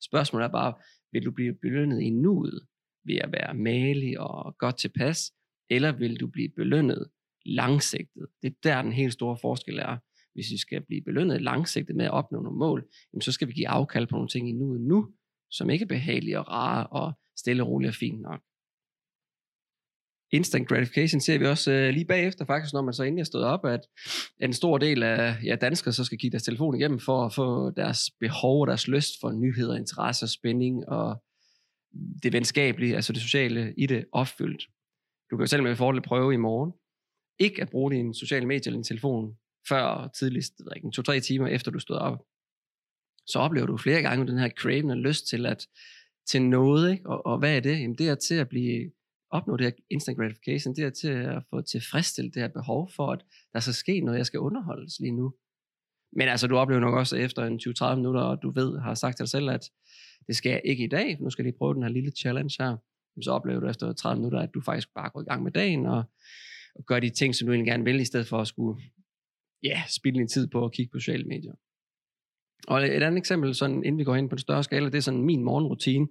Spørgsmålet 0.00 0.44
er 0.44 0.52
bare, 0.52 0.74
vil 1.12 1.24
du 1.24 1.30
blive 1.30 1.54
belønnet 1.54 2.00
i 2.00 2.10
nuet 2.10 2.66
ved 3.04 3.16
at 3.16 3.32
være 3.32 3.54
malig 3.54 4.20
og 4.20 4.58
godt 4.58 4.78
tilpas, 4.78 5.32
eller 5.70 5.92
vil 5.92 6.20
du 6.20 6.26
blive 6.26 6.48
belønnet 6.56 7.08
langsigtet? 7.46 8.26
Det 8.42 8.50
er 8.50 8.54
der 8.62 8.82
den 8.82 8.92
helt 8.92 9.12
store 9.12 9.36
forskel 9.40 9.78
er. 9.78 9.96
Hvis 10.34 10.50
vi 10.50 10.58
skal 10.58 10.82
blive 10.86 11.02
belønnet 11.02 11.42
langsigtet 11.42 11.96
med 11.96 12.04
at 12.04 12.10
opnå 12.10 12.42
nogle 12.42 12.58
mål, 12.58 12.88
så 13.20 13.32
skal 13.32 13.48
vi 13.48 13.52
give 13.52 13.68
afkald 13.68 14.06
på 14.06 14.16
nogle 14.16 14.28
ting 14.28 14.48
i 14.48 14.52
nuet 14.52 14.80
nu, 14.80 15.08
som 15.56 15.70
ikke 15.70 15.82
er 15.82 15.86
behagelige 15.86 16.38
og 16.38 16.48
rare 16.48 16.86
og 16.86 17.12
stille 17.36 17.62
og 17.62 17.68
roligt 17.68 17.88
og 17.88 17.94
fint 17.94 18.20
nok 18.20 18.40
instant 20.34 20.68
gratification 20.68 21.20
ser 21.20 21.38
vi 21.38 21.46
også 21.46 21.72
øh, 21.72 21.90
lige 21.90 22.04
bagefter 22.04 22.44
faktisk, 22.44 22.72
når 22.74 22.82
man 22.82 22.94
så 22.94 23.02
endelig 23.02 23.20
er 23.20 23.24
stået 23.24 23.44
op, 23.44 23.64
at 23.64 23.80
en 24.40 24.52
stor 24.52 24.78
del 24.78 25.02
af 25.02 25.36
ja, 25.44 25.56
danskere 25.56 25.92
så 25.92 26.04
skal 26.04 26.18
kigge 26.18 26.32
deres 26.32 26.42
telefon 26.42 26.76
igennem 26.76 27.00
for 27.00 27.26
at 27.26 27.34
få 27.34 27.70
deres 27.70 28.10
behov 28.20 28.60
og 28.60 28.66
deres 28.66 28.88
lyst 28.88 29.12
for 29.20 29.32
nyheder, 29.32 29.76
interesse 29.76 30.24
og 30.24 30.28
spænding 30.28 30.88
og 30.88 31.22
det 32.22 32.32
venskabelige, 32.32 32.96
altså 32.96 33.12
det 33.12 33.22
sociale 33.22 33.74
i 33.78 33.86
det 33.86 34.04
opfyldt. 34.12 34.62
Du 35.30 35.36
kan 35.36 35.42
jo 35.42 35.46
selv 35.46 35.62
med 35.62 35.76
fordel 35.76 36.02
prøve 36.02 36.34
i 36.34 36.36
morgen, 36.36 36.72
ikke 37.38 37.62
at 37.62 37.70
bruge 37.70 37.92
din 37.92 38.14
sociale 38.14 38.46
medier 38.46 38.66
eller 38.66 38.78
din 38.78 38.84
telefon 38.84 39.36
før 39.68 40.10
tidligst, 40.18 40.52
ved 40.64 40.72
ikke, 40.76 40.90
to-tre 40.90 41.20
timer 41.20 41.46
efter 41.46 41.70
du 41.70 41.78
stod 41.78 41.96
op. 41.96 42.18
Så 43.26 43.38
oplever 43.38 43.66
du 43.66 43.76
flere 43.76 44.02
gange 44.02 44.26
den 44.26 44.38
her 44.38 44.48
craving 44.48 44.90
og 44.90 44.96
lyst 44.96 45.28
til 45.28 45.46
at 45.46 45.66
til 46.26 46.42
noget, 46.42 46.92
ikke? 46.92 47.06
Og, 47.06 47.26
og 47.26 47.38
hvad 47.38 47.56
er 47.56 47.60
det? 47.60 47.80
Jamen 47.80 47.98
det 47.98 48.08
er 48.08 48.14
til 48.14 48.34
at 48.34 48.48
blive 48.48 48.90
opnå 49.30 49.56
det 49.56 49.66
her 49.66 49.72
instant 49.90 50.18
gratification, 50.18 50.76
det 50.76 50.84
er 50.84 50.90
til 50.90 51.08
at 51.08 51.42
få 51.50 51.60
tilfredsstillet 51.60 52.34
det 52.34 52.42
her 52.42 52.48
behov 52.48 52.90
for, 52.96 53.12
at 53.12 53.24
der 53.52 53.60
skal 53.60 53.74
ske 53.74 54.00
noget, 54.00 54.18
jeg 54.18 54.26
skal 54.26 54.40
underholdes 54.40 55.00
lige 55.00 55.16
nu. 55.16 55.34
Men 56.12 56.28
altså, 56.28 56.46
du 56.46 56.56
oplever 56.56 56.80
nok 56.80 56.94
også 56.94 57.16
efter 57.16 57.44
en 57.44 57.60
20-30 57.92 57.94
minutter, 57.94 58.20
og 58.20 58.42
du 58.42 58.50
ved, 58.50 58.78
har 58.78 58.94
sagt 58.94 59.16
til 59.16 59.22
dig 59.22 59.30
selv, 59.30 59.50
at 59.50 59.70
det 60.26 60.36
skal 60.36 60.50
jeg 60.50 60.60
ikke 60.64 60.84
i 60.84 60.88
dag, 60.88 61.20
nu 61.20 61.30
skal 61.30 61.42
jeg 61.42 61.50
lige 61.50 61.58
prøve 61.58 61.74
den 61.74 61.82
her 61.82 61.90
lille 61.90 62.10
challenge 62.10 62.62
her. 62.62 62.76
Så 63.22 63.30
oplever 63.30 63.60
du 63.60 63.68
efter 63.68 63.92
30 63.92 64.20
minutter, 64.20 64.40
at 64.40 64.54
du 64.54 64.60
faktisk 64.60 64.88
bare 64.94 65.10
går 65.10 65.20
i 65.20 65.24
gang 65.24 65.42
med 65.42 65.52
dagen, 65.52 65.86
og, 65.86 66.02
og 66.74 66.84
gør 66.86 67.00
de 67.00 67.10
ting, 67.10 67.34
som 67.34 67.46
du 67.46 67.52
egentlig 67.52 67.70
gerne 67.70 67.84
vil, 67.84 68.00
i 68.00 68.04
stedet 68.04 68.26
for 68.26 68.38
at 68.38 68.48
skulle 68.48 68.82
ja, 69.62 69.82
spille 69.88 70.18
din 70.18 70.28
tid 70.28 70.46
på 70.46 70.64
at 70.64 70.72
kigge 70.72 70.92
på 70.92 70.98
sociale 70.98 71.24
medier. 71.24 71.54
Og 72.68 72.84
et 72.84 73.02
andet 73.02 73.18
eksempel, 73.18 73.54
sådan, 73.54 73.84
inden 73.84 73.98
vi 73.98 74.04
går 74.04 74.14
ind 74.14 74.28
på 74.28 74.34
en 74.34 74.38
større 74.38 74.64
skala, 74.64 74.86
det 74.86 74.94
er 74.94 75.00
sådan 75.00 75.22
min 75.22 75.44
morgenrutine 75.44 76.06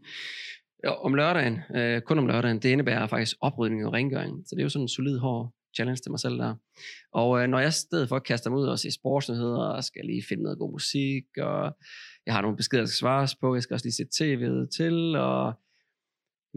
om 0.84 1.14
lørdagen, 1.16 1.60
øh, 1.76 2.02
kun 2.02 2.20
om 2.20 2.28
lørdagen, 2.28 2.60
det 2.60 2.70
indebærer 2.70 3.08
faktisk 3.08 3.38
oprydning 3.42 3.86
og 3.86 3.94
rengøring. 3.94 4.44
Så 4.48 4.56
det 4.56 4.62
er 4.62 4.64
jo 4.64 4.70
sådan 4.70 4.84
en 4.84 4.90
solid 4.90 5.18
hård 5.18 5.54
challenge 5.76 6.02
til 6.02 6.12
mig 6.12 6.20
selv 6.20 6.38
der. 6.38 6.56
Og 7.12 7.42
øh, 7.42 7.48
når 7.48 7.60
jeg 7.60 7.68
i 7.68 7.72
stedet 7.72 8.10
for 8.10 8.20
kaster 8.20 8.50
mig 8.50 8.60
ud 8.60 8.66
og 8.66 8.80
ser 8.80 8.92
sportsnyheder, 8.92 9.60
og 9.60 9.84
skal 9.84 10.06
lige 10.06 10.24
finde 10.30 10.44
noget 10.44 10.60
god 10.60 10.72
musik, 10.72 11.24
og 11.38 11.78
jeg 12.26 12.34
har 12.34 12.42
nogle 12.42 12.58
beskeder, 12.58 12.82
der 12.82 12.88
skal 12.88 12.98
svares 12.98 13.36
på, 13.36 13.56
jeg 13.56 13.64
skal 13.64 13.74
også 13.74 13.86
lige 13.86 13.94
se 13.94 14.24
tv'et 14.24 14.68
til, 14.78 15.16
og 15.16 15.54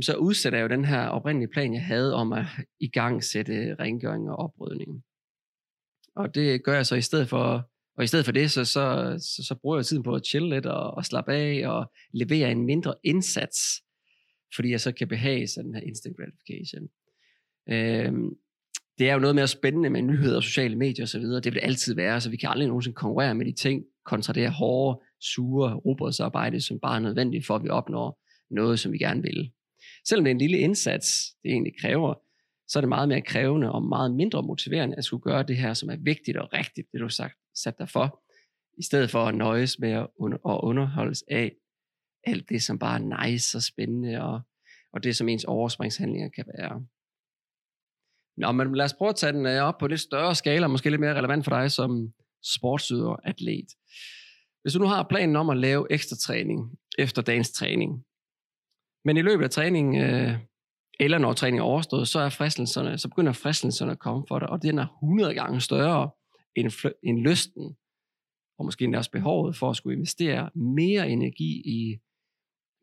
så 0.03 0.17
udsætter 0.17 0.59
jeg 0.59 0.71
jo 0.71 0.77
den 0.77 0.85
her 0.85 1.09
oprindelige 1.09 1.51
plan, 1.53 1.75
jeg 1.75 1.85
havde 1.85 2.15
om 2.15 2.33
at 2.33 2.45
i 2.81 2.89
gang 2.89 3.25
sætte 3.25 3.75
rengøring 3.75 4.31
og 4.31 4.37
oprydning. 4.37 5.05
Og 6.17 6.35
det 6.35 6.65
gør 6.65 6.75
jeg 6.75 6.87
så 6.87 6.95
i 6.95 7.01
stedet 7.01 7.29
for, 7.29 7.71
og 7.97 8.05
i 8.05 8.07
stedet 8.07 8.25
for 8.25 8.33
det, 8.33 8.51
så, 8.51 8.65
så, 8.65 9.17
så, 9.19 9.45
så 9.45 9.55
bruger 9.55 9.79
jeg 9.79 9.87
tiden 9.87 10.03
på 10.03 10.15
at 10.15 10.27
chille 10.27 10.49
lidt 10.49 10.67
og, 10.67 10.95
og 10.95 11.05
slappe 11.05 11.33
af 11.33 11.69
og 11.69 11.93
levere 12.13 12.51
en 12.51 12.67
mindre 12.67 12.95
indsats 13.05 13.83
fordi 14.55 14.71
jeg 14.71 14.81
så 14.81 14.93
kan 14.93 15.09
behage 15.09 15.49
sådan 15.49 15.67
den 15.67 15.75
her 15.75 15.83
instant 15.83 16.17
gratification. 16.17 16.89
Øhm, 17.69 18.29
det 18.99 19.09
er 19.09 19.15
jo 19.15 19.19
noget 19.19 19.35
mere 19.35 19.49
spændende 19.49 19.91
med 19.91 20.03
nyheder 20.03 20.37
og 20.37 20.43
sociale 20.43 20.77
medier 20.77 21.05
osv., 21.05 21.23
det 21.23 21.45
vil 21.45 21.55
det 21.55 21.61
altid 21.63 21.95
være, 21.95 22.21
så 22.21 22.31
vi 22.31 22.37
kan 22.37 22.49
aldrig 22.49 22.69
nogensinde 22.69 22.95
konkurrere 22.95 23.35
med 23.35 23.47
de 23.47 23.53
ting, 23.53 23.85
kontra 24.05 24.33
det 24.33 24.43
her 24.43 24.51
hårde, 24.51 25.01
sure 25.21 25.75
robotsarbejde, 25.75 26.61
som 26.61 26.79
bare 26.81 26.97
er 26.97 27.01
nødvendigt 27.01 27.47
for, 27.47 27.57
at 27.57 27.65
vi 27.65 27.69
opnår 27.69 28.21
noget, 28.51 28.81
som 28.81 28.93
vi 28.93 28.99
gerne 28.99 29.23
vil. 29.23 29.51
Selvom 30.09 30.25
det 30.25 30.31
er 30.31 30.35
en 30.35 30.41
lille 30.41 30.59
indsats, 30.59 31.35
det 31.43 31.51
egentlig 31.51 31.73
kræver, 31.81 32.15
så 32.69 32.79
er 32.79 32.81
det 32.81 32.89
meget 32.89 33.09
mere 33.09 33.23
krævende 33.23 33.73
og 33.73 33.83
meget 33.83 34.15
mindre 34.15 34.43
motiverende 34.43 34.97
at 34.97 35.05
skulle 35.05 35.23
gøre 35.23 35.43
det 35.43 35.57
her, 35.57 35.75
som 35.75 35.91
er 35.91 35.97
vigtigt 35.97 36.37
og 36.37 36.53
rigtigt, 36.53 36.87
det 36.93 37.01
du 37.01 37.05
har 37.05 37.09
sagt, 37.09 37.35
sat 37.57 37.79
dig 37.79 37.89
for, 37.89 38.23
i 38.79 38.83
stedet 38.83 39.11
for 39.11 39.25
at 39.25 39.35
nøjes 39.35 39.79
med 39.79 39.91
at 39.91 40.07
underholdes 40.45 41.25
af 41.31 41.53
alt 42.25 42.49
det, 42.49 42.63
som 42.63 42.79
bare 42.79 43.01
er 43.01 43.27
nice 43.27 43.59
og 43.59 43.63
spændende, 43.63 44.23
og, 44.23 44.41
og 44.93 45.05
det, 45.05 45.17
som 45.17 45.29
ens 45.29 45.45
overspringshandlinger 45.45 46.29
kan 46.29 46.45
være. 46.59 46.87
Nå, 48.37 48.53
men 48.53 48.75
lad 48.75 48.85
os 48.85 48.95
prøve 48.95 49.09
at 49.09 49.17
tage 49.17 49.33
den 49.33 49.47
øh, 49.47 49.63
op 49.63 49.79
på 49.79 49.87
lidt 49.87 50.01
større 50.01 50.35
skala, 50.35 50.67
måske 50.67 50.91
lidt 50.91 51.01
mere 51.01 51.15
relevant 51.15 51.45
for 51.45 51.51
dig 51.51 51.73
som 51.73 52.13
sportsyder 52.55 53.17
atlet. 53.25 53.67
Hvis 54.63 54.73
du 54.73 54.79
nu 54.79 54.87
har 54.87 55.07
planen 55.11 55.37
om 55.37 55.51
at 55.51 55.57
lave 55.57 55.93
ekstra 55.93 56.17
træning 56.17 56.79
efter 56.99 57.23
dagens 57.23 57.53
træning, 57.53 58.05
men 59.05 59.17
i 59.17 59.23
løbet 59.23 59.45
af 59.45 59.51
træningen, 59.51 60.03
øh, 60.03 60.39
eller 61.01 61.19
når 61.19 61.33
træningen 61.33 61.61
er 61.61 61.65
overstået, 61.65 62.09
så, 62.09 62.21
er 62.21 62.29
fristelserne, 62.29 62.99
så 62.99 63.09
begynder 63.09 63.33
fristelserne 63.33 63.93
at 63.93 63.99
komme 63.99 64.25
for 64.29 64.39
dig, 64.39 64.49
og 64.49 64.63
den 64.63 64.79
er 64.79 64.87
100 64.87 65.35
gange 65.35 65.61
større 65.61 66.11
end, 66.57 66.71
en 67.03 67.23
lysten, 67.23 67.77
og 68.59 68.65
måske 68.65 68.85
endda 68.85 68.99
også 68.99 69.11
behovet 69.11 69.57
for 69.57 69.71
at 69.71 69.77
skulle 69.77 69.97
investere 69.97 70.51
mere 70.55 71.11
energi 71.11 71.63
i 71.65 71.99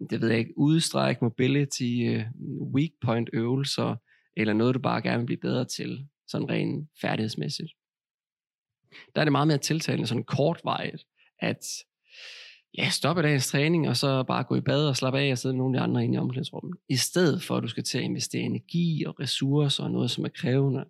det 0.10 0.22
ved 0.22 0.30
jeg 0.30 0.40
ikke, 0.40 0.58
udstræk 0.58 1.22
mobility, 1.22 1.84
øh, 1.84 2.26
weak 2.74 2.90
point 3.02 3.30
øvelser, 3.34 3.96
eller 4.38 4.54
noget, 4.54 4.76
du 4.76 4.80
bare 4.80 5.02
gerne 5.02 5.18
vil 5.18 5.26
blive 5.26 5.40
bedre 5.40 5.66
til, 5.66 6.08
sådan 6.28 6.50
rent 6.50 6.90
færdighedsmæssigt. 7.02 7.72
Der 9.16 9.22
er 9.22 9.26
det 9.26 9.32
meget 9.32 9.48
mere 9.48 9.58
tiltalende, 9.58 10.08
sådan 10.08 10.24
kortvejet, 10.24 11.06
at 11.40 11.66
ja, 12.78 12.90
stoppe 12.90 13.22
dagens 13.22 13.48
træning, 13.48 13.90
og 13.90 13.98
så 13.98 14.24
bare 14.24 14.44
gå 14.44 14.56
i 14.56 14.62
bad 14.62 14.88
og 14.88 14.98
slappe 14.98 15.20
af 15.20 15.32
og 15.32 15.38
sidde 15.38 15.56
med 15.56 15.58
nogle 15.58 15.78
af 15.78 15.82
de 15.82 15.84
andre 15.84 16.04
inde 16.04 16.16
i 16.16 16.18
omklædningsrummet. 16.18 16.78
I 16.90 16.96
stedet 16.96 17.44
for, 17.44 17.58
at 17.58 17.64
du 17.64 17.68
skal 17.68 17.84
til 17.84 17.98
at 17.98 18.04
investere 18.04 18.42
energi 18.42 19.04
og 19.06 19.20
ressourcer 19.20 19.84
og 19.84 19.92
noget, 19.92 20.12
som 20.12 20.26
er 20.26 20.30
krævende. 20.30 20.86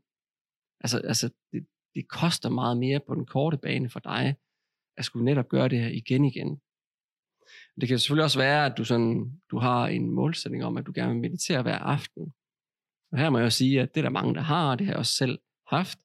Altså, 0.79 0.97
altså 0.97 1.29
det, 1.51 1.65
det 1.95 2.07
koster 2.07 2.49
meget 2.49 2.77
mere 2.77 2.99
på 3.07 3.15
den 3.15 3.25
korte 3.25 3.57
bane 3.57 3.89
for 3.89 3.99
dig, 3.99 4.35
at 4.97 5.05
skulle 5.05 5.25
netop 5.25 5.49
gøre 5.49 5.69
det 5.69 5.79
her 5.79 5.89
igen 5.89 6.25
igen. 6.25 6.61
Det 7.81 7.89
kan 7.89 7.99
selvfølgelig 7.99 8.23
også 8.23 8.39
være, 8.39 8.65
at 8.65 8.77
du, 8.77 8.83
sådan, 8.83 9.41
du 9.51 9.57
har 9.57 9.87
en 9.87 10.11
målsætning 10.11 10.63
om, 10.65 10.77
at 10.77 10.85
du 10.85 10.91
gerne 10.95 11.11
vil 11.13 11.21
meditere 11.21 11.61
hver 11.61 11.77
aften. 11.77 12.33
Og 13.11 13.19
her 13.19 13.29
må 13.29 13.37
jeg 13.37 13.45
jo 13.45 13.49
sige, 13.49 13.81
at 13.81 13.95
det 13.95 14.01
er 14.01 14.05
der 14.05 14.09
mange, 14.09 14.35
der 14.35 14.41
har, 14.41 14.71
og 14.71 14.79
det 14.79 14.87
har 14.87 14.93
jeg 14.93 14.99
også 14.99 15.13
selv 15.13 15.39
haft. 15.67 15.99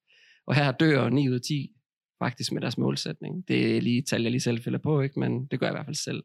Og 0.47 0.54
her 0.54 0.73
dør 0.73 1.09
9 1.09 1.28
ud 1.28 1.35
af 1.35 1.40
10 1.40 1.73
faktisk 2.18 2.52
med 2.52 2.61
deres 2.61 2.78
målsætning. 2.78 3.49
Det 3.49 3.76
er 3.76 3.80
lige 3.80 4.02
tal, 4.02 4.23
jeg 4.23 4.30
lige 4.30 4.40
selv 4.40 4.62
fælder 4.62 4.78
på, 4.78 5.00
ikke? 5.00 5.21
men 5.21 5.47
det 5.47 5.61
gør 5.61 5.66
jeg 5.66 5.73
i 5.73 5.76
hvert 5.76 5.87
fald 5.87 5.97
selv. 5.97 6.25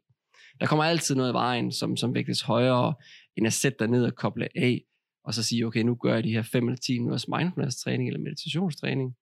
Der 0.60 0.66
kommer 0.66 0.84
altid 0.84 1.14
noget 1.14 1.30
i 1.30 1.32
vejen, 1.32 1.72
som, 1.72 1.96
som 1.96 2.14
vægtes 2.14 2.40
højere, 2.40 2.94
end 3.36 3.46
at 3.46 3.52
sætte 3.52 3.78
dig 3.78 3.88
ned 3.88 4.04
og 4.04 4.14
koble 4.14 4.48
af, 4.58 4.82
og 5.24 5.34
så 5.34 5.42
sige, 5.42 5.66
okay, 5.66 5.80
nu 5.80 5.94
gør 5.94 6.14
jeg 6.14 6.24
de 6.24 6.32
her 6.32 6.42
5 6.42 6.68
eller 6.68 6.78
10 6.78 6.98
minutters 6.98 7.28
mindfulness-træning 7.28 8.08
eller 8.08 8.20
meditationstræning. 8.20 9.16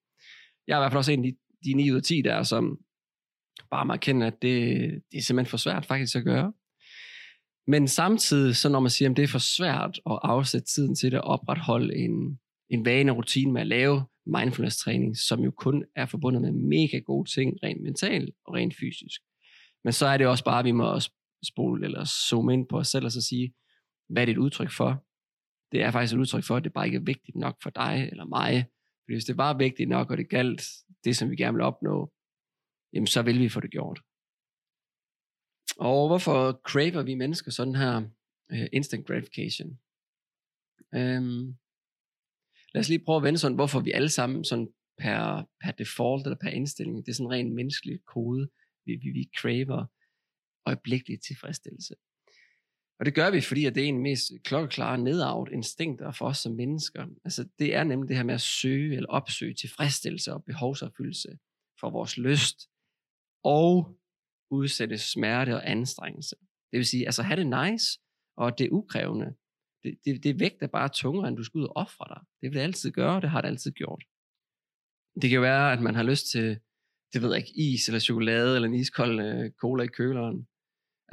Jeg 0.67 0.75
er 0.75 0.79
i 0.79 0.83
hvert 0.83 0.93
fald 0.93 0.99
også 0.99 1.13
en 1.13 1.25
af 1.25 1.33
de, 1.33 1.69
de 1.71 1.75
9 1.75 1.91
ud 1.91 1.97
af 1.97 2.03
10 2.03 2.23
der, 2.23 2.43
som 2.43 2.79
bare 3.71 3.85
må 3.85 3.93
erkende, 3.93 4.27
at 4.27 4.43
det, 4.43 4.79
det 5.13 5.19
er 5.19 5.23
simpelthen 5.23 5.51
for 5.51 5.57
svært 5.57 5.87
faktisk 5.87 6.17
at 6.17 6.25
gøre. 6.25 6.53
Men 7.67 7.89
samtidig, 7.89 8.57
så 8.57 8.69
når 8.69 8.81
man 8.81 8.91
siger, 8.91 9.11
at 9.11 9.17
det 9.17 9.23
er 9.23 9.29
for 9.29 9.39
svært 9.57 10.01
at 10.11 10.19
afsætte 10.23 10.67
tiden 10.67 10.95
til 10.95 11.15
at 11.15 11.25
opretholde 11.25 11.97
en, 11.97 12.39
en 12.71 12.85
vane 12.85 13.13
og 13.13 13.17
rutine 13.17 13.53
med 13.53 13.61
at 13.61 13.67
lave 13.67 14.05
mindfulness-træning, 14.27 15.17
som 15.17 15.41
jo 15.41 15.51
kun 15.51 15.85
er 15.97 16.07
forbundet 16.07 16.43
med 16.43 16.53
mega 16.53 16.99
gode 16.99 17.31
ting, 17.31 17.59
rent 17.63 17.83
mentalt 17.83 18.31
og 18.45 18.55
rent 18.55 18.75
fysisk. 18.81 19.21
Men 19.85 19.93
så 19.93 20.07
er 20.07 20.17
det 20.17 20.27
også 20.27 20.45
bare, 20.45 20.59
at 20.59 20.65
vi 20.65 20.73
må 20.73 21.01
spole 21.45 21.85
eller 21.85 22.05
zoome 22.29 22.53
ind 22.53 22.69
på 22.69 22.79
os 22.79 22.89
selv 22.89 23.05
og 23.05 23.13
så 23.13 23.23
sige, 23.23 23.55
hvad 24.09 24.23
er 24.23 24.27
det 24.27 24.33
et 24.33 24.39
udtryk 24.39 24.71
for? 24.71 25.05
Det 25.73 25.83
er 25.83 25.91
faktisk 25.91 26.15
et 26.15 26.19
udtryk 26.19 26.45
for, 26.45 26.57
at 26.57 26.65
det 26.65 26.73
bare 26.73 26.87
ikke 26.87 26.97
er 26.97 27.03
vigtigt 27.03 27.37
nok 27.37 27.57
for 27.63 27.71
dig 27.71 28.09
eller 28.13 28.25
mig. 28.25 28.67
Fordi 29.13 29.19
hvis 29.19 29.33
det 29.33 29.37
var 29.37 29.59
vigtigt 29.59 29.89
nok, 29.89 30.11
og 30.11 30.17
det 30.17 30.29
galt 30.29 30.63
det, 31.05 31.17
som 31.17 31.31
vi 31.31 31.37
gerne 31.37 31.57
vil 31.57 31.65
opnå, 31.71 32.13
jamen 32.93 33.07
så 33.07 33.23
vil 33.23 33.39
vi 33.41 33.49
få 33.49 33.61
det 33.61 33.71
gjort. 33.71 34.01
Og 35.77 36.09
hvorfor 36.09 36.61
craver 36.71 37.03
vi 37.03 37.15
mennesker 37.15 37.51
sådan 37.51 37.75
her 37.75 37.97
uh, 38.53 38.67
instant 38.73 39.07
gratification? 39.07 39.69
Um, 40.97 41.59
lad 42.73 42.81
os 42.81 42.89
lige 42.89 43.05
prøve 43.05 43.17
at 43.17 43.23
vende 43.23 43.39
sådan, 43.39 43.55
hvorfor 43.55 43.81
vi 43.81 43.93
alle 43.93 44.09
sammen 44.09 44.45
sådan 44.45 44.69
per, 44.99 45.49
per 45.63 45.71
default 45.71 46.27
eller 46.27 46.39
per 46.43 46.51
indstilling, 46.51 46.97
det 47.07 47.13
er 47.13 47.15
sådan 47.15 47.27
en 47.27 47.33
ren 47.33 47.55
menneskelig 47.55 48.05
kode, 48.05 48.51
vi, 48.87 48.93
vi, 49.03 49.11
vi 49.19 49.31
craver 49.39 49.87
øjeblikkelig 50.67 51.21
tilfredsstillelse. 51.23 51.95
Og 53.03 53.07
det 53.07 53.15
gør 53.15 53.31
vi, 53.31 53.41
fordi 53.41 53.65
at 53.65 53.75
det 53.75 53.85
er 53.85 53.89
en 53.89 54.03
mest 54.03 54.33
klokkeklare 54.45 54.99
nedarvet 54.99 55.53
instinkter 55.53 56.13
for 56.13 56.27
os 56.27 56.39
som 56.39 56.53
mennesker. 56.53 57.07
Altså 57.25 57.49
det 57.59 57.75
er 57.75 57.85
nemlig 57.85 58.09
det 58.09 58.17
her 58.17 58.25
med 58.25 58.35
at 58.35 58.41
søge 58.41 58.97
eller 58.97 59.09
opsøge 59.09 59.55
tilfredsstillelse 59.55 60.33
og 60.33 60.45
behovsopfyldelse 60.45 61.39
for 61.81 61.91
vores 61.91 62.19
lyst 62.19 62.69
og 63.45 63.99
udsætte 64.51 64.99
smerte 64.99 65.55
og 65.55 65.71
anstrengelse. 65.71 66.37
Det 66.71 66.77
vil 66.79 66.87
sige, 66.87 67.07
altså 67.07 67.23
have 67.23 67.37
det 67.37 67.71
nice, 67.71 68.01
og 68.37 68.59
det 68.59 68.67
er 68.67 68.71
ukrævende. 68.71 69.35
Det, 69.83 69.99
det, 70.05 70.25
det 70.25 70.41
vægter 70.41 70.67
bare 70.67 70.89
tungere, 70.89 71.29
end 71.29 71.37
du 71.37 71.45
skal 71.45 71.59
ud 71.59 71.65
og 71.65 71.77
ofre 71.77 72.07
dig. 72.09 72.21
Det 72.41 72.51
vil 72.51 72.59
det 72.59 72.65
altid 72.65 72.91
gøre, 72.91 73.17
og 73.17 73.23
det 73.23 73.31
har 73.31 73.41
det 73.41 73.49
altid 73.49 73.73
gjort. 73.73 74.05
Det 75.15 75.31
kan 75.31 75.37
jo 75.37 75.41
være, 75.41 75.73
at 75.73 75.83
man 75.83 75.95
har 75.95 76.03
lyst 76.03 76.31
til, 76.31 76.61
det 77.13 77.23
ved 77.23 77.29
jeg 77.29 77.39
ikke, 77.39 77.61
is 77.61 77.89
eller 77.89 78.01
chokolade 78.01 78.55
eller 78.55 78.69
en 78.69 78.75
iskold 78.75 79.21
øh, 79.21 79.51
cola 79.51 79.83
i 79.83 79.87
køleren. 79.87 80.47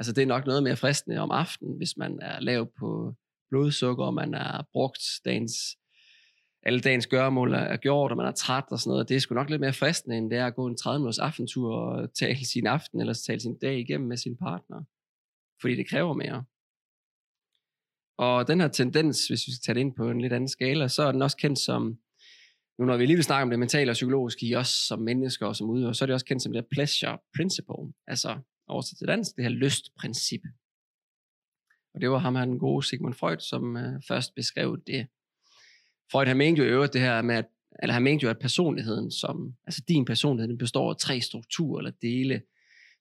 Altså 0.00 0.12
det 0.12 0.22
er 0.22 0.26
nok 0.26 0.46
noget 0.46 0.62
mere 0.62 0.76
fristende 0.76 1.18
om 1.18 1.30
aftenen, 1.30 1.76
hvis 1.76 1.96
man 1.96 2.18
er 2.22 2.40
lav 2.40 2.72
på 2.78 3.14
blodsukker, 3.50 4.04
og 4.04 4.14
man 4.14 4.34
er 4.34 4.62
brugt 4.72 5.02
dagens, 5.24 5.54
alle 6.62 6.80
dagens 6.80 7.06
gøremål 7.06 7.54
er 7.54 7.76
gjort, 7.76 8.10
og 8.10 8.16
man 8.16 8.26
er 8.26 8.32
træt 8.32 8.64
og 8.70 8.78
sådan 8.78 8.90
noget. 8.90 9.08
Det 9.08 9.16
er 9.16 9.20
sgu 9.20 9.34
nok 9.34 9.50
lidt 9.50 9.60
mere 9.60 9.72
fristende, 9.72 10.16
end 10.16 10.30
det 10.30 10.38
er 10.38 10.46
at 10.46 10.54
gå 10.54 10.66
en 10.66 10.76
30 10.76 10.98
minutters 10.98 11.18
aftentur 11.18 11.74
og 11.74 12.08
tale 12.20 12.46
sin 12.46 12.66
aften, 12.66 13.00
eller 13.00 13.14
tale 13.14 13.40
sin 13.40 13.58
dag 13.58 13.78
igennem 13.78 14.08
med 14.08 14.16
sin 14.16 14.36
partner. 14.36 14.82
Fordi 15.60 15.74
det 15.76 15.88
kræver 15.88 16.14
mere. 16.14 16.44
Og 18.18 18.48
den 18.48 18.60
her 18.60 18.68
tendens, 18.68 19.26
hvis 19.28 19.46
vi 19.46 19.52
skal 19.52 19.62
tage 19.64 19.74
det 19.74 19.80
ind 19.80 19.94
på 19.96 20.10
en 20.10 20.20
lidt 20.20 20.32
anden 20.32 20.48
skala, 20.48 20.88
så 20.88 21.02
er 21.02 21.12
den 21.12 21.22
også 21.22 21.36
kendt 21.36 21.58
som, 21.58 21.98
nu 22.78 22.84
når 22.84 22.96
vi 22.96 23.06
lige 23.06 23.16
vil 23.16 23.24
snakke 23.24 23.42
om 23.42 23.50
det 23.50 23.58
mentale 23.58 23.90
og 23.90 23.94
psykologiske 23.94 24.46
i 24.46 24.54
os 24.54 24.68
som 24.68 24.98
mennesker 24.98 25.46
og 25.46 25.56
som 25.56 25.70
udøvere, 25.70 25.94
så 25.94 26.04
er 26.04 26.06
det 26.06 26.14
også 26.14 26.26
kendt 26.26 26.42
som 26.42 26.52
det 26.52 26.62
her 26.62 26.68
pleasure 26.70 27.18
principle. 27.36 27.92
Altså 28.06 28.38
oversat 28.70 28.98
til 28.98 29.06
dansk, 29.06 29.36
det 29.36 29.44
her 29.44 29.50
lystprincip. 29.50 30.40
Og 31.94 32.00
det 32.00 32.10
var 32.10 32.18
ham 32.18 32.36
her, 32.36 32.44
den 32.44 32.58
gode 32.58 32.86
Sigmund 32.86 33.14
Freud, 33.14 33.38
som 33.38 33.76
øh, 33.76 34.02
først 34.08 34.34
beskrev 34.34 34.82
det. 34.86 35.06
Freud 36.12 36.26
han 36.26 36.36
mente 36.36 36.62
jo 36.62 36.68
øvrigt 36.68 36.92
det 36.92 37.00
her 37.00 37.22
med, 37.22 37.34
at, 37.34 37.46
eller 37.82 37.92
han 37.92 38.02
mente 38.02 38.22
jo, 38.24 38.30
at 38.30 38.38
personligheden, 38.38 39.10
som, 39.10 39.54
altså 39.66 39.82
din 39.88 40.04
personlighed, 40.04 40.48
den 40.48 40.58
består 40.58 40.90
af 40.90 40.96
tre 40.96 41.20
strukturer 41.20 41.78
eller 41.78 41.92
dele, 42.02 42.42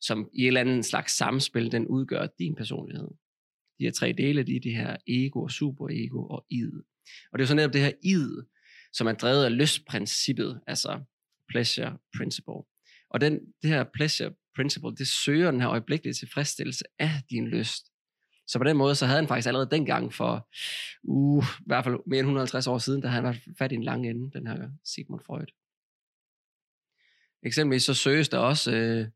som 0.02 0.30
i 0.34 0.42
et 0.42 0.48
eller 0.48 0.62
andet 0.62 0.86
slags 0.86 1.18
samspil, 1.18 1.72
den 1.72 1.88
udgør 1.88 2.28
din 2.40 2.56
personlighed. 2.56 3.08
De 3.80 3.84
her 3.84 3.92
tre 3.92 4.14
dele, 4.18 4.44
de 4.44 4.56
er 4.56 4.60
det 4.60 4.76
her 4.76 4.98
ego, 5.08 5.48
superego 5.48 6.28
og 6.28 6.46
id. 6.50 6.72
Og 7.32 7.40
det 7.40 7.44
er 7.44 7.44
jo 7.44 7.48
så 7.48 7.56
netop 7.56 7.74
det 7.74 7.82
her 7.82 7.92
id, 8.04 8.30
som 8.94 9.08
er 9.08 9.14
drevet 9.14 9.46
af 9.46 9.58
lystprincippet, 9.58 10.62
altså 10.68 11.04
pleasure 11.50 11.98
principle. 12.18 12.64
Og 13.10 13.22
den, 13.22 13.40
det 13.62 13.70
her 13.70 13.84
pleasure 13.94 14.34
principle, 14.60 14.96
det 14.96 15.08
søger 15.08 15.52
den 15.52 15.62
her 15.62 15.70
øjeblikkelige 15.70 16.14
tilfredsstillelse 16.14 16.86
af 17.00 17.12
din 17.30 17.48
lyst. 17.48 17.86
Så 18.48 18.58
på 18.58 18.64
den 18.64 18.78
måde, 18.78 18.96
så 18.96 19.06
havde 19.06 19.20
han 19.20 19.28
faktisk 19.28 19.48
allerede 19.48 19.70
dengang 19.72 20.14
for, 20.14 20.50
uh, 21.04 21.46
i 21.60 21.64
hvert 21.66 21.84
fald 21.84 21.96
mere 22.08 22.20
end 22.20 22.28
150 22.28 22.68
år 22.68 22.78
siden, 22.78 23.02
der 23.02 23.08
havde 23.08 23.24
han 23.24 23.34
været 23.34 23.58
fat 23.58 23.72
i 23.72 23.76
en 23.76 23.84
lang 23.84 24.10
ende, 24.10 24.32
den 24.40 24.48
her 24.48 24.70
Sigmund 24.84 25.22
Freud. 25.26 25.46
Eksempelvis 27.44 27.84
så 27.84 27.94
søges 27.94 28.30
der 28.30 28.38
også, 28.38 28.72
øh, 28.72 29.08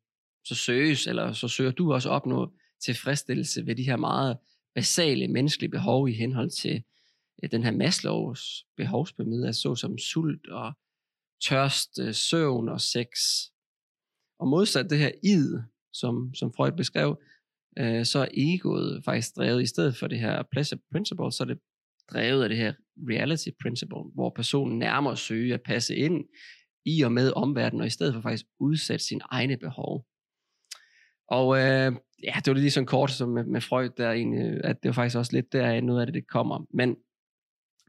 så 0.46 0.56
søges, 0.56 1.08
eller 1.08 1.34
så 1.34 1.48
søger 1.48 1.72
du 1.72 1.94
også 1.94 2.10
opnå 2.10 2.54
tilfredsstillelse 2.86 3.66
ved 3.66 3.76
de 3.76 3.84
her 3.84 3.98
meget 3.98 4.38
basale 4.76 5.28
menneskelige 5.28 5.72
behov 5.72 6.10
i 6.10 6.14
henhold 6.14 6.50
til 6.50 6.84
øh, 7.44 7.52
den 7.52 7.64
her 7.64 7.72
Maslows 7.72 8.66
behovspyramide, 8.78 9.48
altså 9.48 9.62
såsom 9.62 9.98
sult 9.98 10.48
og 10.48 10.74
tørst, 11.50 12.00
øh, 12.00 12.14
søvn 12.14 12.70
og 12.70 12.82
sex. 12.82 13.08
Og 14.44 14.50
modsat 14.50 14.90
det 14.90 14.98
her 14.98 15.12
id, 15.24 15.60
som, 15.94 16.34
som 16.34 16.54
Freud 16.54 16.72
beskrev, 16.72 17.20
øh, 17.80 18.06
så 18.06 18.20
er 18.20 18.28
egoet 18.34 19.02
faktisk 19.06 19.36
drevet, 19.36 19.62
i 19.62 19.66
stedet 19.66 19.96
for 19.96 20.08
det 20.08 20.20
her 20.20 20.44
pleasure 20.52 20.80
principle, 20.92 21.32
så 21.32 21.44
er 21.44 21.48
det 21.48 21.60
drevet 22.12 22.44
af 22.44 22.50
det 22.50 22.58
her 22.58 22.74
reality 23.10 23.48
principle, 23.62 24.04
hvor 24.14 24.30
personen 24.36 24.80
nærmere 24.80 25.18
søger 25.18 25.54
at 25.54 25.62
passe 25.62 25.96
ind 25.96 26.26
i 26.86 27.02
og 27.02 27.12
med 27.12 27.32
omverdenen, 27.36 27.82
og 27.82 27.88
i 27.88 27.90
stedet 27.90 28.14
for 28.14 28.22
faktisk 28.22 28.46
udsætte 28.60 29.06
sine 29.06 29.22
egne 29.32 29.58
behov. 29.58 30.06
Og 31.28 31.58
øh, 31.58 31.92
ja, 32.24 32.34
det 32.36 32.48
var 32.48 32.54
lige 32.54 32.72
sådan 32.72 32.88
kort 32.88 33.12
som 33.12 33.30
med, 33.30 33.44
med 33.44 33.62
Freud, 33.62 33.90
der 33.98 34.12
egentlig, 34.12 34.64
at 34.64 34.84
det 34.84 34.90
var 34.90 34.94
faktisk 34.94 35.18
også 35.18 35.34
lidt 35.34 35.54
der, 35.54 35.82
noget 35.82 36.00
af 36.00 36.08
det, 36.08 36.14
det 36.14 36.28
kommer. 36.28 36.66
Men, 36.74 36.96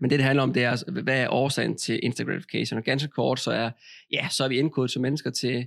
men 0.00 0.10
det, 0.10 0.18
det 0.18 0.26
handler 0.26 0.42
om, 0.42 0.52
det 0.52 0.64
er, 0.64 0.70
altså, 0.70 1.00
hvad 1.02 1.20
er 1.20 1.28
årsagen 1.28 1.76
til 1.76 2.00
instant 2.02 2.28
gratification? 2.28 2.78
Og 2.78 2.84
ganske 2.84 3.08
kort, 3.08 3.40
så 3.40 3.50
er, 3.50 3.70
ja, 4.12 4.28
så 4.28 4.44
er 4.44 4.48
vi 4.48 4.58
indkodet 4.58 4.90
som 4.90 5.02
mennesker 5.02 5.30
til 5.30 5.66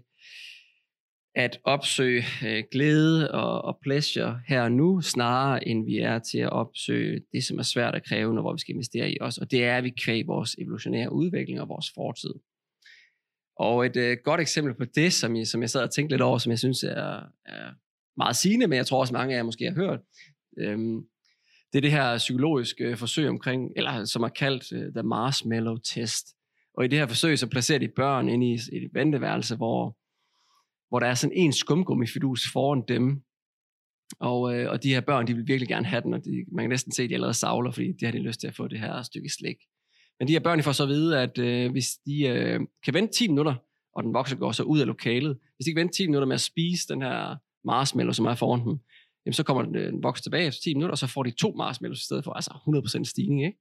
at 1.38 1.60
opsøge 1.64 2.24
øh, 2.46 2.64
glæde 2.72 3.32
og, 3.32 3.62
og 3.62 3.80
pleasure 3.82 4.42
her 4.48 4.62
og 4.62 4.72
nu, 4.72 5.02
snarere 5.02 5.68
end 5.68 5.86
vi 5.86 5.98
er 5.98 6.20
til 6.20 6.40
at 6.40 6.50
opsøge 6.50 7.22
det, 7.34 7.44
som 7.44 7.60
er 7.60 7.64
svært 7.64 7.96
at 7.96 8.06
kræve, 8.06 8.34
når 8.34 8.54
vi 8.54 8.60
skal 8.60 8.74
investere 8.74 9.12
i 9.12 9.18
os. 9.22 9.38
Og 9.38 9.52
det 9.52 9.64
er 9.64 9.82
vi 9.82 9.90
kvæg 9.90 10.28
vores 10.28 10.56
evolutionære 10.60 11.12
udvikling 11.12 11.62
og 11.62 11.70
vores 11.70 11.92
fortid. 11.96 12.34
Og 13.60 13.86
et 13.86 13.96
øh, 13.96 14.18
godt 14.24 14.42
eksempel 14.42 14.74
på 14.74 14.86
det, 14.86 15.14
som 15.14 15.36
jeg, 15.36 15.48
som 15.48 15.62
jeg 15.62 15.70
sad 15.70 15.84
og 15.84 15.92
tænkte 15.92 16.14
lidt 16.14 16.22
over, 16.22 16.38
som 16.38 16.50
jeg 16.50 16.60
synes 16.60 16.84
er, 16.84 17.22
er 17.46 17.72
meget 18.18 18.36
sigende, 18.36 18.68
men 18.68 18.78
jeg 18.78 18.86
tror 18.86 19.00
også 19.00 19.14
mange 19.14 19.34
af 19.34 19.38
jer 19.38 19.44
måske 19.44 19.66
har 19.66 19.76
hørt, 19.76 20.00
øhm, 20.58 21.02
det 21.74 21.78
er 21.78 21.82
det 21.82 21.92
her 21.92 22.18
psykologiske 22.18 22.84
øh, 22.84 22.98
forsøg 22.98 23.30
omkring, 23.30 23.72
eller 23.76 24.06
som 24.06 24.24
er 24.24 24.30
kaldt 24.30 24.72
øh, 24.72 24.94
The 24.94 25.04
Marshmallow 25.04 25.78
Test. 25.78 26.28
Og 26.74 26.86
i 26.86 26.88
det 26.88 27.00
her 27.00 27.08
forsøg, 27.08 27.40
så 27.40 27.48
placerer 27.48 27.80
de 27.80 27.88
børn 27.88 28.30
ind 28.30 28.44
i 28.44 28.54
et 28.54 28.90
venteværelse, 28.94 29.56
hvor, 29.56 29.97
hvor 30.90 31.00
der 31.00 31.08
er 31.08 31.14
sådan 31.14 31.38
en 31.38 31.54
skumgummifidus 31.54 32.52
foran 32.54 32.84
dem, 32.88 33.22
og, 34.20 34.56
øh, 34.56 34.72
og 34.72 34.84
de 34.84 34.94
her 34.94 35.02
børn, 35.02 35.28
de 35.28 35.34
vil 35.34 35.48
virkelig 35.48 35.68
gerne 35.68 35.86
have 35.86 36.02
den, 36.02 36.14
og 36.14 36.26
de, 36.26 36.46
man 36.52 36.64
kan 36.64 36.70
næsten 36.70 36.92
se, 36.92 37.04
at 37.04 37.10
de 37.10 37.14
allerede 37.14 37.34
savler, 37.34 37.72
fordi 37.72 37.92
de 37.92 38.06
har 38.06 38.12
de 38.12 38.20
lyst 38.20 38.40
til 38.40 38.48
at 38.48 38.56
få 38.56 38.68
det 38.68 38.80
her 38.80 39.02
stykke 39.02 39.30
slik. 39.30 39.58
Men 40.20 40.28
de 40.28 40.34
her 40.34 40.40
børn, 40.40 40.58
de 40.58 40.64
får 40.64 40.72
så 40.72 40.84
at 40.84 40.90
vide, 40.90 41.22
at 41.22 41.38
øh, 41.38 41.72
hvis 41.72 41.90
de 42.06 42.28
øh, 42.28 42.60
kan 42.86 42.94
vente 42.94 43.14
10 43.14 43.28
minutter, 43.28 43.56
og 43.96 44.04
den 44.04 44.14
voksne 44.14 44.38
går 44.38 44.52
så 44.52 44.64
ud 44.64 44.80
af 44.80 44.88
lokalet, 44.88 45.38
hvis 45.56 45.66
de 45.66 45.72
kan 45.72 45.80
vente 45.80 45.98
10 45.98 46.08
minutter 46.08 46.28
med 46.28 46.34
at 46.34 46.42
spise 46.42 46.88
den 46.88 47.02
her 47.02 47.36
marshmallow, 47.66 48.14
som 48.14 48.26
er 48.26 48.36
foran 48.36 48.60
dem, 48.60 48.80
jamen 49.26 49.34
så 49.34 49.44
kommer 49.44 49.64
den, 49.64 49.76
øh, 49.76 49.92
den 49.92 50.04
voksne 50.04 50.24
tilbage 50.24 50.48
efter 50.48 50.62
10 50.62 50.74
minutter, 50.74 50.92
og 50.92 50.98
så 50.98 51.08
får 51.08 51.24
de 51.24 51.32
to 51.32 51.52
marshmallows 51.58 52.02
i 52.02 52.06
stedet 52.06 52.24
for, 52.24 52.34
altså 52.34 52.52
100% 53.02 53.04
stigning, 53.04 53.46
ikke? 53.46 53.58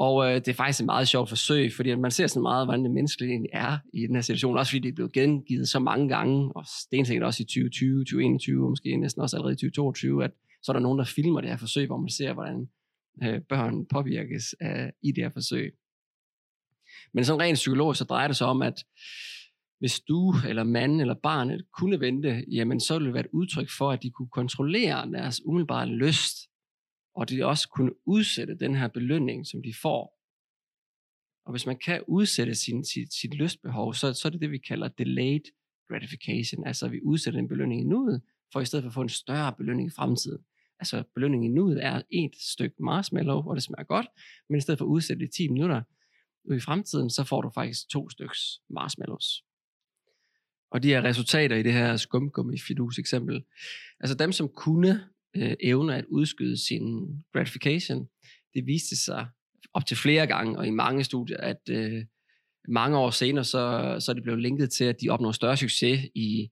Og 0.00 0.26
øh, 0.26 0.34
det 0.34 0.48
er 0.48 0.54
faktisk 0.54 0.80
et 0.80 0.86
meget 0.86 1.08
sjovt 1.08 1.28
forsøg, 1.28 1.72
fordi 1.72 1.94
man 1.94 2.10
ser 2.10 2.26
så 2.26 2.40
meget, 2.40 2.66
hvordan 2.66 2.84
det 2.84 2.90
menneskelige 2.90 3.30
egentlig 3.30 3.50
er 3.52 3.78
i 3.94 4.06
den 4.06 4.14
her 4.14 4.22
situation, 4.22 4.58
også 4.58 4.70
fordi 4.70 4.80
det 4.80 4.88
er 4.88 4.94
blevet 4.94 5.12
gengivet 5.12 5.68
så 5.68 5.78
mange 5.78 6.08
gange, 6.08 6.52
og 6.56 6.64
stensikkert 6.82 7.26
også 7.26 7.42
i 7.42 7.44
2020, 7.44 8.04
2021, 8.04 8.64
og 8.64 8.70
måske 8.70 8.96
næsten 8.96 9.22
også 9.22 9.36
allerede 9.36 9.52
i 9.52 9.56
2022, 9.56 10.24
at 10.24 10.30
så 10.62 10.72
er 10.72 10.74
der 10.74 10.80
nogen, 10.80 10.98
der 10.98 11.04
filmer 11.04 11.40
det 11.40 11.50
her 11.50 11.56
forsøg, 11.56 11.86
hvor 11.86 11.96
man 11.96 12.08
ser, 12.08 12.32
hvordan 12.32 12.68
øh, 13.22 13.40
børn 13.48 13.86
påvirkes 13.86 14.54
af, 14.60 14.92
i 15.02 15.12
det 15.12 15.24
her 15.24 15.30
forsøg. 15.30 15.74
Men 17.14 17.24
sådan 17.24 17.40
rent 17.40 17.54
psykologisk, 17.54 17.98
så 17.98 18.04
drejer 18.04 18.26
det 18.26 18.36
sig 18.36 18.46
om, 18.46 18.62
at 18.62 18.84
hvis 19.78 20.00
du 20.00 20.34
eller 20.48 20.64
mand 20.64 21.00
eller 21.00 21.14
barnet 21.22 21.64
kunne 21.78 22.00
vente, 22.00 22.44
jamen 22.52 22.80
så 22.80 22.94
ville 22.94 23.06
det 23.06 23.14
være 23.14 23.24
et 23.24 23.30
udtryk 23.32 23.70
for, 23.78 23.90
at 23.90 24.02
de 24.02 24.10
kunne 24.10 24.28
kontrollere 24.28 25.10
deres 25.12 25.40
umiddelbare 25.46 25.86
lyst, 25.86 26.49
og 27.20 27.28
de 27.28 27.46
også 27.46 27.68
kunne 27.68 27.92
udsætte 28.06 28.54
den 28.54 28.74
her 28.74 28.88
belønning, 28.88 29.46
som 29.46 29.62
de 29.62 29.74
får. 29.82 30.16
Og 31.46 31.52
hvis 31.52 31.66
man 31.66 31.78
kan 31.84 32.02
udsætte 32.08 32.54
sin, 32.54 32.84
sit, 32.84 33.14
sit 33.20 33.34
lystbehov, 33.34 33.94
så, 33.94 34.12
så 34.12 34.28
er 34.28 34.30
det 34.30 34.40
det, 34.40 34.50
vi 34.50 34.58
kalder 34.58 34.88
delayed 34.88 35.46
gratification, 35.88 36.66
altså 36.66 36.86
at 36.86 36.92
vi 36.92 37.00
udsætter 37.04 37.40
en 37.40 37.48
belønning 37.48 37.80
i 37.80 37.84
nuet, 37.84 38.22
for 38.52 38.60
i 38.60 38.64
stedet 38.64 38.82
for 38.82 38.88
at 38.88 38.94
få 38.94 39.02
en 39.02 39.08
større 39.08 39.54
belønning 39.58 39.88
i 39.88 39.94
fremtiden 39.96 40.44
altså 40.80 41.04
belønningen 41.14 41.50
i 41.50 41.54
nuet 41.54 41.84
er 41.84 42.02
et 42.10 42.34
stykke 42.52 42.76
marshmallow, 42.82 43.42
hvor 43.42 43.54
det 43.54 43.62
smager 43.62 43.84
godt, 43.84 44.06
men 44.48 44.58
i 44.58 44.60
stedet 44.60 44.78
for 44.78 44.84
at 44.84 44.88
udsætte 44.88 45.20
det 45.20 45.28
i 45.28 45.42
10 45.42 45.48
minutter 45.48 45.82
ude 46.44 46.56
i 46.56 46.60
fremtiden, 46.60 47.10
så 47.10 47.24
får 47.24 47.42
du 47.42 47.50
faktisk 47.54 47.88
to 47.88 48.10
stykker 48.10 48.34
marshmallows. 48.70 49.44
Og 50.70 50.82
de 50.82 50.88
her 50.88 51.04
resultater 51.04 51.56
i 51.56 51.62
det 51.62 51.72
her 51.72 51.96
skumgummi 51.96 52.58
fidus 52.58 52.98
eksempel, 52.98 53.44
altså 54.00 54.16
dem, 54.16 54.32
som 54.32 54.48
kunne 54.48 55.08
øh, 55.36 55.56
evne 55.60 55.96
at 55.96 56.04
udskyde 56.08 56.66
sin 56.66 56.84
gratification, 57.32 58.08
det 58.54 58.66
viste 58.66 58.96
sig 59.04 59.26
op 59.74 59.86
til 59.86 59.96
flere 59.96 60.26
gange, 60.26 60.58
og 60.58 60.66
i 60.66 60.70
mange 60.70 61.04
studier, 61.04 61.36
at 61.36 61.60
øh, 61.70 62.04
mange 62.68 62.98
år 62.98 63.10
senere, 63.10 63.44
så, 63.44 63.96
så 64.00 64.12
er 64.12 64.14
det 64.14 64.22
blevet 64.22 64.42
linket 64.42 64.70
til, 64.70 64.84
at 64.84 64.96
de 65.00 65.08
opnår 65.08 65.32
større 65.32 65.56
succes 65.56 66.00
i 66.14 66.50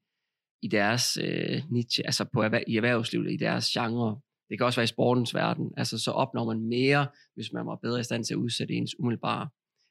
i 0.63 0.69
deres 0.69 1.19
øh, 1.23 1.63
niche, 1.71 2.07
altså 2.07 2.25
på 2.33 2.43
erhver, 2.43 2.61
i 2.67 2.77
erhvervslivet, 2.77 3.33
i 3.33 3.37
deres 3.37 3.67
genre. 3.67 4.21
Det 4.49 4.59
kan 4.59 4.67
også 4.67 4.81
være 4.81 4.85
i 4.85 4.87
sportens 4.87 5.35
verden. 5.35 5.73
Altså 5.77 5.99
så 5.99 6.11
opnår 6.11 6.45
man 6.45 6.61
mere, 6.61 7.07
hvis 7.35 7.53
man 7.53 7.67
var 7.67 7.79
bedre 7.83 8.01
i 8.01 8.03
stand 8.03 8.25
til 8.25 8.35
at 8.35 8.39
udsætte 8.39 8.75
ens 8.75 8.99
umiddelbare 8.99 9.49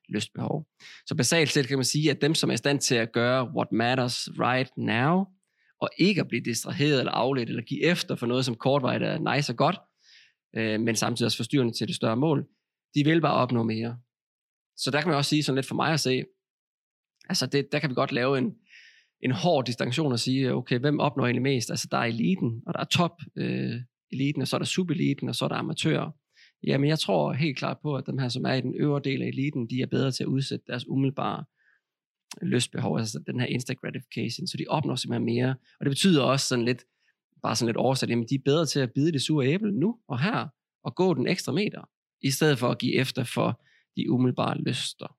lystbehov. 0.10 0.68
Så 1.06 1.16
basalt 1.16 1.50
set 1.50 1.68
kan 1.68 1.78
man 1.78 1.86
sige, 1.86 2.12
at 2.12 2.22
dem, 2.22 2.36
som 2.36 2.50
er 2.50 2.54
i 2.54 2.58
stand 2.58 2.80
til 2.80 2.96
at 2.96 3.12
gøre 3.12 3.52
what 3.56 3.72
matters 3.72 4.30
right 4.40 4.72
now, 4.78 5.26
og 5.82 5.90
ikke 5.98 6.22
at 6.22 6.28
blive 6.28 6.44
distraheret 6.44 7.00
eller 7.00 7.12
afledt, 7.12 7.50
eller 7.50 7.62
give 7.62 7.84
efter 7.84 8.16
for 8.16 8.26
noget, 8.26 8.46
som 8.46 8.56
kortvarigt 8.56 9.04
er 9.04 9.36
nice 9.36 9.54
og 9.54 9.58
godt, 9.58 9.80
øh, 10.56 10.80
men 10.80 10.96
samtidig 10.96 11.26
også 11.26 11.38
forstyrrende 11.38 11.74
til 11.74 11.88
det 11.88 11.96
større 11.96 12.18
mål, 12.18 12.48
de 12.96 13.04
vil 13.04 13.22
bare 13.22 13.34
opnå 13.34 13.64
mere. 13.64 13.98
Så 14.78 14.92
der 14.92 15.02
kan 15.02 15.10
man 15.10 15.18
også 15.18 15.30
sige 15.30 15.44
sådan 15.44 15.56
lidt 15.56 15.66
for 15.66 15.76
mig 15.76 15.94
at 15.94 16.00
se, 16.00 16.24
altså 17.30 17.46
det, 17.46 17.72
der 17.72 17.80
kan 17.80 17.90
vi 17.90 17.96
godt 17.96 18.12
lave 18.12 18.38
en, 18.38 18.56
en 19.22 19.32
hård 19.32 19.66
distinktion 19.66 20.14
at 20.14 20.20
sige, 20.20 20.54
okay, 20.54 20.80
hvem 20.80 21.00
opnår 21.00 21.26
egentlig 21.26 21.42
mest? 21.42 21.70
Altså, 21.70 21.88
der 21.92 21.98
er 21.98 22.06
eliten, 22.06 22.62
og 22.68 22.74
der 22.74 22.80
er 22.80 22.86
top 22.86 23.22
øh, 23.36 23.76
eliten, 24.12 24.42
og 24.42 24.48
så 24.48 24.56
er 24.56 24.60
der 24.60 24.66
subeliten, 24.66 25.30
og 25.30 25.36
så 25.36 25.46
er 25.46 25.50
der 25.50 25.56
amatører. 25.56 26.12
Jamen, 26.64 26.90
jeg 26.90 27.00
tror 27.00 27.34
helt 27.34 27.58
klart 27.58 27.78
på, 27.82 27.96
at 27.96 28.04
dem 28.08 28.18
her, 28.18 28.30
som 28.30 28.46
er 28.46 28.54
i 28.54 28.62
den 28.62 28.76
øvre 28.76 29.02
del 29.04 29.22
af 29.22 29.28
eliten, 29.28 29.70
de 29.70 29.82
er 29.82 29.86
bedre 29.86 30.12
til 30.12 30.24
at 30.24 30.28
udsætte 30.28 30.66
deres 30.68 30.88
umiddelbare 30.88 31.46
lystbehov, 32.42 32.98
altså 32.98 33.20
den 33.28 33.40
her 33.40 33.48
instant 33.48 33.82
gratification, 33.82 34.48
så 34.48 34.58
de 34.58 34.66
opnår 34.68 34.96
simpelthen 34.96 35.26
mere. 35.26 35.50
Og 35.50 35.86
det 35.86 35.92
betyder 35.92 36.24
også 36.24 36.48
sådan 36.48 36.66
lidt, 36.66 36.84
bare 37.44 37.56
sådan 37.56 37.68
lidt 37.68 37.78
oversat, 37.78 38.10
jamen 38.10 38.28
de 38.30 38.36
er 38.36 38.42
bedre 38.46 38.66
til 38.66 38.80
at 38.80 38.94
bide 38.94 39.12
det 39.12 39.22
sure 39.22 39.48
æble 39.48 39.72
nu 39.72 40.00
og 40.08 40.22
her, 40.22 40.48
og 40.84 40.96
gå 40.96 41.14
den 41.14 41.28
ekstra 41.28 41.52
meter, 41.52 41.90
i 42.22 42.32
stedet 42.32 42.60
for 42.60 42.70
at 42.70 42.78
give 42.80 42.96
efter 42.96 43.24
for 43.24 43.62
de 43.96 44.12
umiddelbare 44.12 44.58
lyster. 44.58 45.18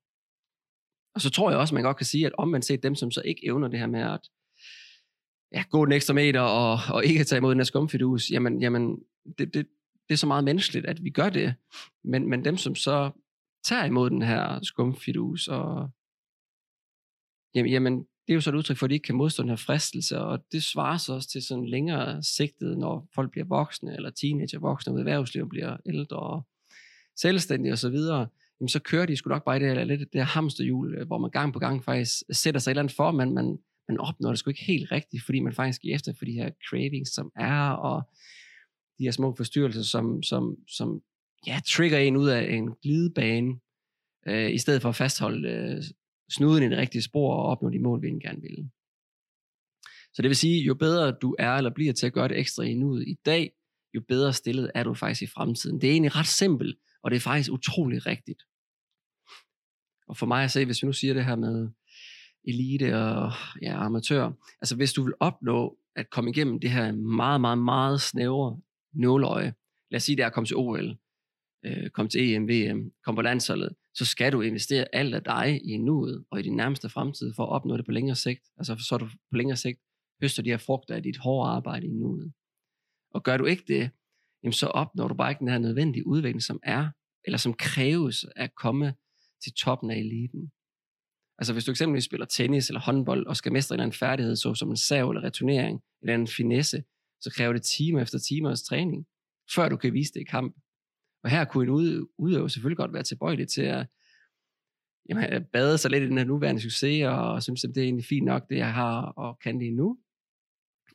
Og 1.15 1.21
så 1.21 1.29
tror 1.29 1.49
jeg 1.49 1.59
også, 1.59 1.73
man 1.75 1.83
godt 1.83 1.97
kan 1.97 2.05
sige, 2.05 2.25
at 2.25 2.33
omvendt 2.37 2.65
set 2.65 2.83
dem, 2.83 2.95
som 2.95 3.11
så 3.11 3.21
ikke 3.21 3.45
evner 3.45 3.67
det 3.67 3.79
her 3.79 3.87
med 3.87 3.99
at 3.99 4.29
ja, 5.53 5.63
gå 5.69 5.85
den 5.85 5.93
ekstra 5.93 6.13
meter 6.13 6.41
og, 6.41 6.79
og 6.89 7.05
ikke 7.05 7.23
tage 7.23 7.37
imod 7.37 7.51
den 7.51 7.59
her 7.59 7.63
skumfidus, 7.63 8.31
jamen, 8.31 8.61
jamen 8.61 8.99
det, 9.37 9.53
det, 9.53 9.67
det 10.09 10.13
er 10.13 10.17
så 10.17 10.27
meget 10.27 10.43
menneskeligt, 10.43 10.85
at 10.85 11.03
vi 11.03 11.09
gør 11.09 11.29
det. 11.29 11.53
Men, 12.03 12.29
men 12.29 12.45
dem, 12.45 12.57
som 12.57 12.75
så 12.75 13.11
tager 13.63 13.85
imod 13.85 14.09
den 14.09 14.21
her 14.21 14.59
skumfidus, 14.63 15.47
og 15.47 15.89
jamen, 17.55 17.71
jamen, 17.71 17.97
det 17.97 18.33
er 18.33 18.35
jo 18.35 18.41
så 18.41 18.49
et 18.49 18.55
udtryk 18.55 18.77
for, 18.77 18.85
at 18.85 18.89
de 18.89 18.95
ikke 18.95 19.05
kan 19.05 19.15
modstå 19.15 19.43
den 19.43 19.49
her 19.49 19.55
fristelse, 19.55 20.19
og 20.19 20.45
det 20.51 20.63
svarer 20.63 20.97
så 20.97 21.13
også 21.13 21.29
til 21.29 21.41
sådan 21.43 21.67
længere 21.67 22.23
sigtet, 22.23 22.77
når 22.77 23.07
folk 23.15 23.31
bliver 23.31 23.45
voksne, 23.45 23.95
eller 23.95 24.09
teenager 24.09 24.59
voksne 24.59 24.93
ud 24.93 24.97
i 24.97 25.01
erhvervslivet, 25.01 25.49
bliver 25.49 25.77
ældre 25.85 26.17
og 26.17 26.47
selvstændige 27.15 27.73
osv., 27.73 27.95
jamen 28.59 28.69
så 28.69 28.79
kører 28.79 29.05
de 29.05 29.15
sgu 29.15 29.29
nok 29.29 29.45
bare 29.45 29.57
i 29.57 29.59
det 29.59 29.67
her, 29.67 29.83
lidt 29.83 29.99
det 29.99 30.21
her 30.21 30.25
hamsterhjul, 30.25 30.95
øh, 30.95 31.07
hvor 31.07 31.17
man 31.17 31.31
gang 31.31 31.53
på 31.53 31.59
gang 31.59 31.83
faktisk 31.83 32.23
sætter 32.31 32.59
sig 32.59 32.69
et 32.69 32.71
eller 32.71 32.81
andet 32.81 32.95
for, 32.95 33.11
men 33.11 33.33
man, 33.33 33.57
man 33.87 33.97
opnår 33.99 34.29
det 34.29 34.39
sgu 34.39 34.49
ikke 34.49 34.65
helt 34.65 34.91
rigtigt, 34.91 35.23
fordi 35.23 35.39
man 35.39 35.53
faktisk 35.53 35.81
giver 35.81 35.95
efter 35.95 36.13
for 36.13 36.25
de 36.25 36.31
her 36.31 36.49
cravings, 36.69 37.13
som 37.13 37.31
er, 37.35 37.69
og 37.69 38.01
de 38.99 39.03
her 39.03 39.11
små 39.11 39.35
forstyrrelser, 39.35 39.83
som, 39.83 40.23
som, 40.23 40.55
som 40.67 41.01
ja, 41.47 41.59
trigger 41.67 41.97
en 41.97 42.17
ud 42.17 42.29
af 42.29 42.53
en 42.53 42.75
glidebane, 42.83 43.59
øh, 44.27 44.51
i 44.51 44.57
stedet 44.57 44.81
for 44.81 44.89
at 44.89 44.95
fastholde 44.95 45.49
øh, 45.49 45.83
snuden 46.29 46.63
i 46.63 46.69
det 46.69 46.77
rigtige 46.77 47.01
spor 47.01 47.33
og 47.35 47.43
opnå 47.43 47.69
de 47.69 47.79
mål, 47.79 48.01
vi 48.01 48.07
egentlig 48.07 48.23
gerne 48.23 48.41
vil. 48.41 48.69
Så 50.13 50.21
det 50.21 50.29
vil 50.29 50.35
sige, 50.35 50.63
jo 50.63 50.73
bedre 50.75 51.11
du 51.11 51.35
er 51.39 51.55
eller 51.55 51.73
bliver 51.73 51.93
til 51.93 52.07
at 52.07 52.13
gøre 52.13 52.27
det 52.27 52.39
ekstra 52.39 52.63
i 52.63 52.73
nuet 52.73 53.07
i 53.07 53.17
dag, 53.25 53.51
jo 53.93 54.01
bedre 54.07 54.33
stillet 54.33 54.71
er 54.75 54.83
du 54.83 54.93
faktisk 54.93 55.21
i 55.21 55.27
fremtiden. 55.27 55.81
Det 55.81 55.87
er 55.87 55.91
egentlig 55.91 56.15
ret 56.15 56.27
simpelt, 56.27 56.77
og 57.03 57.11
det 57.11 57.17
er 57.17 57.21
faktisk 57.21 57.51
utrolig 57.51 58.05
rigtigt. 58.05 58.43
Og 60.07 60.17
for 60.17 60.25
mig 60.25 60.43
at 60.43 60.51
se, 60.51 60.65
hvis 60.65 60.83
vi 60.83 60.85
nu 60.85 60.93
siger 60.93 61.13
det 61.13 61.25
her 61.25 61.35
med 61.35 61.69
elite 62.43 62.97
og 62.97 63.31
ja, 63.61 63.85
amatør, 63.85 64.31
altså 64.61 64.75
hvis 64.75 64.93
du 64.93 65.03
vil 65.03 65.13
opnå 65.19 65.77
at 65.95 66.09
komme 66.09 66.29
igennem 66.29 66.59
det 66.59 66.71
her 66.71 66.91
meget, 66.91 67.41
meget, 67.41 67.57
meget 67.57 68.01
snævre 68.01 68.59
nåløje, 68.93 69.53
lad 69.91 69.97
os 69.97 70.03
sige 70.03 70.15
det 70.15 70.23
er 70.23 70.27
at 70.27 70.33
komme 70.33 70.47
til 70.47 70.55
OL, 70.55 70.97
øh, 71.65 71.89
komme 71.89 72.09
til 72.09 72.33
EM, 72.33 72.49
VM, 72.49 72.91
komme 73.05 73.17
på 73.17 73.21
landsholdet, 73.21 73.75
så 73.93 74.05
skal 74.05 74.31
du 74.31 74.41
investere 74.41 74.95
alt 74.95 75.15
af 75.15 75.23
dig 75.23 75.61
i 75.63 75.77
nuet 75.77 76.25
og 76.31 76.39
i 76.39 76.43
din 76.43 76.55
nærmeste 76.55 76.89
fremtid 76.89 77.33
for 77.35 77.43
at 77.43 77.49
opnå 77.49 77.77
det 77.77 77.85
på 77.85 77.91
længere 77.91 78.15
sigt. 78.15 78.43
Altså 78.57 78.75
så 78.87 78.97
du 78.97 79.05
på 79.05 79.37
længere 79.37 79.57
sigt 79.57 79.79
høster 80.21 80.43
de 80.43 80.49
her 80.49 80.57
frugter 80.57 80.95
af 80.95 81.03
dit 81.03 81.17
hårde 81.17 81.51
arbejde 81.51 81.87
i 81.87 81.89
nuet. 81.89 82.33
Og 83.11 83.23
gør 83.23 83.37
du 83.37 83.45
ikke 83.45 83.63
det, 83.67 83.91
jamen 84.43 84.53
så 84.53 84.67
opnår 84.67 85.07
du 85.07 85.13
bare 85.13 85.31
ikke 85.31 85.39
den 85.39 85.47
her 85.47 85.57
nødvendige 85.57 86.07
udvikling, 86.07 86.43
som 86.43 86.59
er, 86.63 86.89
eller 87.25 87.37
som 87.37 87.53
kræves 87.53 88.25
at 88.35 88.55
komme 88.55 88.93
til 89.43 89.53
toppen 89.53 89.91
af 89.91 89.97
eliten. 89.97 90.51
Altså 91.37 91.53
hvis 91.53 91.65
du 91.65 91.71
eksempelvis 91.71 92.03
spiller 92.03 92.25
tennis 92.25 92.67
eller 92.67 92.81
håndbold 92.81 93.27
og 93.27 93.37
skal 93.37 93.51
mestre 93.51 93.73
en 93.73 93.77
eller 93.77 93.83
anden 93.83 93.97
færdighed, 93.97 94.35
så 94.35 94.55
som 94.55 94.69
en 94.69 94.77
sav 94.77 95.09
eller 95.09 95.23
returnering, 95.23 95.81
eller 96.01 96.15
en 96.15 96.27
finesse, 96.27 96.83
så 97.21 97.31
kræver 97.35 97.53
det 97.53 97.63
time 97.63 98.01
efter 98.01 98.19
timers 98.19 98.63
træning, 98.63 99.05
før 99.55 99.69
du 99.69 99.77
kan 99.77 99.93
vise 99.93 100.13
det 100.13 100.21
i 100.21 100.23
kamp. 100.23 100.55
Og 101.23 101.29
her 101.29 101.45
kunne 101.45 101.63
en 101.63 102.07
udøver 102.17 102.47
selvfølgelig 102.47 102.77
godt 102.77 102.93
være 102.93 103.03
tilbøjelig 103.03 103.47
til 103.47 103.61
at 103.61 103.87
jamen, 105.09 105.45
bade 105.53 105.77
sig 105.77 105.91
lidt 105.91 106.03
i 106.03 106.07
den 106.07 106.17
her 106.17 106.25
nuværende 106.25 106.61
succes, 106.61 107.05
og 107.05 107.43
synes, 107.43 107.63
at 107.63 107.69
det 107.75 107.81
er 107.81 107.85
egentlig 107.85 108.05
fint 108.05 108.25
nok, 108.25 108.49
det 108.49 108.57
jeg 108.57 108.73
har 108.73 109.01
og 109.01 109.39
kan 109.43 109.59
lige 109.59 109.75
nu. 109.75 109.97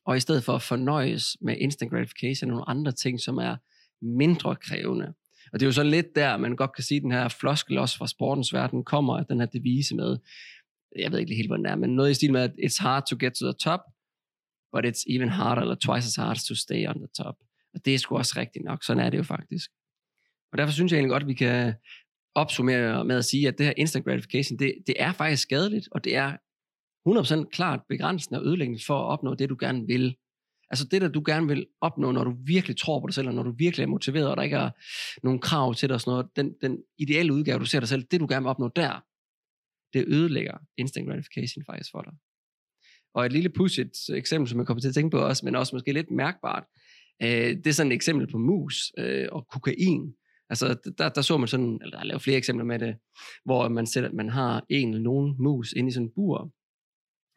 Og 0.05 0.17
i 0.17 0.21
stedet 0.21 0.45
for 0.45 0.53
at 0.53 0.63
fornøjes 0.63 1.37
med 1.41 1.57
instant 1.59 1.91
gratification 1.93 2.51
og 2.51 2.55
nogle 2.55 2.69
andre 2.69 2.93
ting, 2.93 3.21
som 3.21 3.39
er 3.39 3.57
mindre 4.03 4.57
krævende. 4.57 5.15
Og 5.53 5.61
det 5.61 5.63
er 5.63 5.69
jo 5.69 5.73
så 5.73 5.83
lidt 5.83 6.15
der, 6.15 6.37
man 6.37 6.57
godt 6.57 6.75
kan 6.75 6.85
sige, 6.85 6.97
at 6.97 7.03
den 7.03 7.13
her 7.13 7.29
floskel 7.29 7.79
også 7.79 7.99
fra 7.99 8.07
sportens 8.07 8.53
verden 8.53 8.85
kommer, 8.85 9.15
at 9.15 9.29
den 9.29 9.41
her 9.41 9.47
devise 9.47 9.97
med, 9.97 10.19
jeg 10.99 11.13
ved 11.13 11.19
ikke 11.19 11.35
helt, 11.35 11.49
hvordan 11.49 11.65
det 11.65 11.71
er, 11.71 11.77
men 11.77 11.97
noget 11.97 12.11
i 12.11 12.15
stil 12.15 12.33
med, 12.33 12.41
at 12.41 12.53
it's 12.59 12.83
hard 12.83 13.07
to 13.11 13.17
get 13.21 13.33
to 13.33 13.47
the 13.47 13.59
top, 13.61 13.81
but 14.73 14.87
it's 14.87 15.05
even 15.15 15.29
harder, 15.29 15.63
eller 15.63 15.75
twice 15.75 16.07
as 16.07 16.17
hard 16.17 16.37
to 16.49 16.55
stay 16.55 16.87
on 16.89 16.95
the 16.95 17.09
top. 17.17 17.35
Og 17.75 17.85
det 17.85 17.95
er 17.95 17.99
sgu 17.99 18.17
også 18.17 18.35
rigtigt 18.37 18.65
nok, 18.65 18.85
sådan 18.85 19.05
er 19.05 19.11
det 19.11 19.19
jo 19.19 19.23
faktisk. 19.23 19.71
Og 20.55 20.59
derfor 20.59 20.73
synes 20.73 20.93
jeg 20.93 20.99
egentlig 20.99 21.11
godt, 21.11 21.23
at 21.23 21.29
vi 21.29 21.35
kan 21.35 21.75
opsummere 22.35 23.05
med 23.05 23.17
at 23.17 23.25
sige, 23.25 23.49
at 23.49 23.59
det 23.59 23.67
her 23.67 23.73
instant 23.77 24.05
gratification, 24.05 24.59
det, 24.59 24.75
det 24.87 24.95
er 24.99 25.13
faktisk 25.13 25.43
skadeligt, 25.43 25.89
og 25.91 26.05
det 26.05 26.17
er 26.17 26.37
100% 27.45 27.49
klart 27.51 27.81
begrænsende 27.89 28.41
og 28.41 28.47
ødelæggende 28.47 28.85
for 28.87 28.99
at 28.99 29.05
opnå 29.05 29.35
det, 29.35 29.49
du 29.49 29.57
gerne 29.61 29.87
vil. 29.87 30.17
Altså 30.71 30.87
det, 30.91 31.03
der 31.03 31.09
du 31.09 31.23
gerne 31.27 31.49
vil 31.49 31.67
opnå, 31.81 32.13
når 32.13 32.25
du 32.25 32.37
virkelig 32.45 32.77
tror 32.77 33.01
på 33.01 33.07
dig 33.07 33.15
selv, 33.15 33.29
og 33.29 33.35
når 33.35 33.43
du 33.43 33.55
virkelig 33.59 33.85
er 33.85 33.89
motiveret, 33.89 34.29
og 34.29 34.37
der 34.37 34.43
ikke 34.43 34.57
er 34.57 34.71
nogen 35.23 35.41
krav 35.41 35.75
til 35.75 35.89
dig 35.89 35.95
og 35.95 36.01
sådan 36.01 36.11
noget, 36.11 36.27
den, 36.37 36.55
den 36.63 36.79
ideelle 36.99 37.33
udgave, 37.33 37.59
du 37.59 37.65
ser 37.65 37.81
dig 37.81 37.89
selv, 37.89 38.03
det 38.11 38.21
du 38.21 38.27
gerne 38.31 38.43
vil 38.43 38.51
opnå 38.51 38.71
der, 38.77 39.05
det 39.93 40.05
ødelægger 40.09 40.59
instant 40.77 41.09
gratification 41.09 41.65
faktisk 41.65 41.91
for 41.91 42.03
dig. 42.03 42.13
Og 43.15 43.27
et 43.27 43.33
lille 43.33 43.49
pudsigt 43.49 44.11
eksempel, 44.11 44.49
som 44.49 44.59
jeg 44.59 44.67
kommer 44.67 44.81
til 44.81 44.89
at 44.89 44.95
tænke 44.95 45.11
på 45.11 45.19
også, 45.19 45.45
men 45.45 45.55
også 45.55 45.77
måske 45.77 45.93
lidt 45.93 46.11
mærkbart, 46.11 46.65
øh, 47.23 47.29
det 47.29 47.67
er 47.67 47.73
sådan 47.73 47.93
et 47.93 47.97
eksempel 47.97 48.31
på 48.31 48.39
mus 48.39 48.93
øh, 48.99 49.29
og 49.33 49.47
kokain. 49.49 50.15
Altså, 50.51 50.77
der, 50.99 51.09
der 51.09 51.23
så 51.23 51.39
man 51.39 51.49
sådan, 51.49 51.79
eller 51.83 51.91
der 51.91 51.99
er 51.99 52.05
lavet 52.05 52.23
flere 52.23 52.37
eksempler 52.37 52.65
med 52.65 52.79
det, 52.79 52.97
hvor 53.45 53.69
man, 53.69 53.87
sætter, 53.87 54.13
man 54.13 54.29
har 54.29 54.65
en 54.69 54.89
eller 54.89 55.03
nogen 55.03 55.35
mus 55.39 55.73
inde 55.73 55.89
i 55.89 55.93
sådan 55.93 56.07
en 56.07 56.13
bur, 56.15 56.53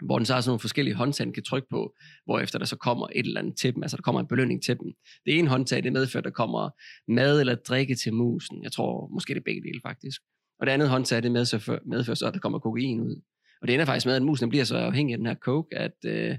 hvor 0.06 0.18
den 0.20 0.26
så 0.26 0.34
har 0.34 0.42
sådan 0.42 0.50
nogle 0.50 0.60
forskellige 0.60 0.96
håndtag, 0.96 1.26
den 1.26 1.34
kan 1.34 1.44
trykke 1.44 1.68
på, 1.70 1.96
hvor 2.26 2.40
efter 2.40 2.60
der 2.60 2.66
så 2.66 2.76
kommer 2.76 3.08
et 3.16 3.26
eller 3.26 3.42
andet 3.42 3.58
til 3.58 3.76
dem, 3.76 3.84
altså 3.84 3.98
der 3.98 4.04
kommer 4.04 4.22
en 4.22 4.28
belønning 4.28 4.64
til 4.64 4.78
dem. 4.80 4.94
Det 5.26 5.40
ene 5.40 5.50
håndtag, 5.50 5.84
det 5.84 5.94
medfører, 5.94 6.22
at 6.22 6.26
der 6.26 6.32
kommer 6.32 6.70
mad 7.08 7.40
eller 7.40 7.56
drikke 7.56 7.96
til 7.96 8.14
musen. 8.14 8.64
Jeg 8.64 8.72
tror 8.72 9.08
måske 9.14 9.34
det 9.34 9.40
er 9.40 9.44
begge 9.44 9.62
dele 9.62 9.82
faktisk. 9.86 10.22
Og 10.60 10.66
det 10.66 10.72
andet 10.72 10.90
håndtag, 10.90 11.24
det 11.24 11.32
medfører, 11.32 11.80
medfører 11.86 12.16
så, 12.16 12.28
at 12.28 12.34
der 12.34 12.40
kommer 12.40 12.60
kokain 12.60 13.02
ud. 13.02 13.22
Og 13.62 13.68
det 13.68 13.74
ender 13.74 13.86
faktisk 13.86 14.06
med, 14.06 14.16
at 14.16 14.22
musen 14.22 14.50
bliver 14.50 14.66
så 14.66 14.78
afhængig 14.78 15.14
af 15.14 15.18
den 15.18 15.28
her 15.28 15.36
coke, 15.36 15.78
at, 15.78 15.96
øh, 16.06 16.38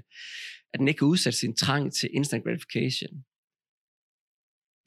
at 0.73 0.79
den 0.79 0.87
ikke 0.87 0.97
kan 0.97 1.07
udsætte 1.07 1.39
sin 1.39 1.55
trang 1.55 1.93
til 1.93 2.09
instant 2.13 2.43
gratification 2.43 3.23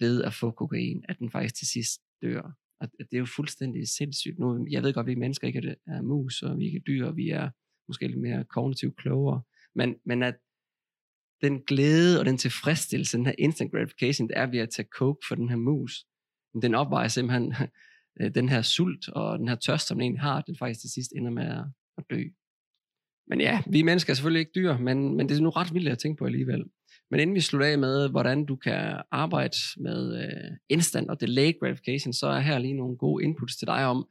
ved 0.03 0.25
at 0.29 0.35
få 0.35 0.51
kokain, 0.51 0.99
at 1.09 1.19
den 1.19 1.31
faktisk 1.31 1.55
til 1.55 1.67
sidst 1.67 2.01
dør. 2.23 2.43
Og 2.81 2.88
det 2.99 3.15
er 3.15 3.19
jo 3.19 3.27
fuldstændig 3.37 3.88
sindssygt. 3.88 4.38
Nu, 4.38 4.67
jeg 4.71 4.83
ved 4.83 4.93
godt, 4.93 5.05
at 5.05 5.11
vi 5.15 5.15
mennesker 5.15 5.47
ikke 5.47 5.77
er 5.87 6.03
mus, 6.03 6.43
og 6.43 6.59
vi 6.59 6.65
ikke 6.65 6.79
er 6.79 6.87
dyr, 6.91 7.07
og 7.07 7.17
vi 7.17 7.29
er 7.31 7.51
måske 7.88 8.07
lidt 8.07 8.21
mere 8.21 8.45
kognitivt 8.45 8.97
klogere. 8.97 9.43
Men, 9.75 9.95
men 10.07 10.23
at 10.23 10.35
den 11.43 11.62
glæde 11.62 12.21
og 12.21 12.27
den 12.27 12.38
tilfredsstillelse, 12.38 13.17
den 13.17 13.27
her 13.27 13.35
instant 13.38 13.73
gratification, 13.73 14.29
det 14.29 14.38
er 14.38 14.47
ved 14.47 14.59
at 14.59 14.71
tage 14.71 14.88
coke 14.93 15.27
for 15.29 15.35
den 15.35 15.49
her 15.49 15.57
mus. 15.57 16.07
Den 16.62 16.75
opvejer 16.75 17.09
simpelthen 17.09 17.55
øh, 18.21 18.35
den 18.35 18.49
her 18.49 18.62
sult 18.62 19.09
og 19.09 19.38
den 19.38 19.49
her 19.49 19.57
tørst, 19.57 19.87
som 19.88 19.97
den 19.97 20.03
egentlig 20.03 20.21
har, 20.21 20.41
den 20.41 20.57
faktisk 20.57 20.81
til 20.81 20.91
sidst 20.91 21.12
ender 21.17 21.31
med 21.31 21.65
at 21.99 22.05
dø. 22.11 22.23
Men 23.27 23.41
ja, 23.41 23.62
vi 23.71 23.83
mennesker 23.83 24.12
er 24.12 24.15
selvfølgelig 24.15 24.41
ikke 24.41 24.53
dyr, 24.55 24.79
men, 24.79 25.17
men 25.17 25.29
det 25.29 25.37
er 25.37 25.43
nu 25.43 25.51
ret 25.51 25.75
vildt 25.75 25.88
at 25.88 25.99
tænke 25.99 26.19
på 26.19 26.27
alligevel. 26.27 26.65
Men 27.12 27.20
inden 27.20 27.35
vi 27.35 27.40
slutter 27.40 27.66
af 27.66 27.79
med, 27.79 28.09
hvordan 28.11 28.44
du 28.44 28.57
kan 28.57 29.03
arbejde 29.11 29.57
med 29.77 30.25
øh, 30.25 30.57
instant 30.68 31.11
og 31.11 31.20
delayed 31.20 31.59
gratification, 31.61 32.12
så 32.12 32.27
er 32.27 32.40
her 32.40 32.59
lige 32.59 32.75
nogle 32.75 32.96
gode 32.96 33.25
inputs 33.25 33.57
til 33.57 33.66
dig 33.66 33.87
om, 33.87 34.09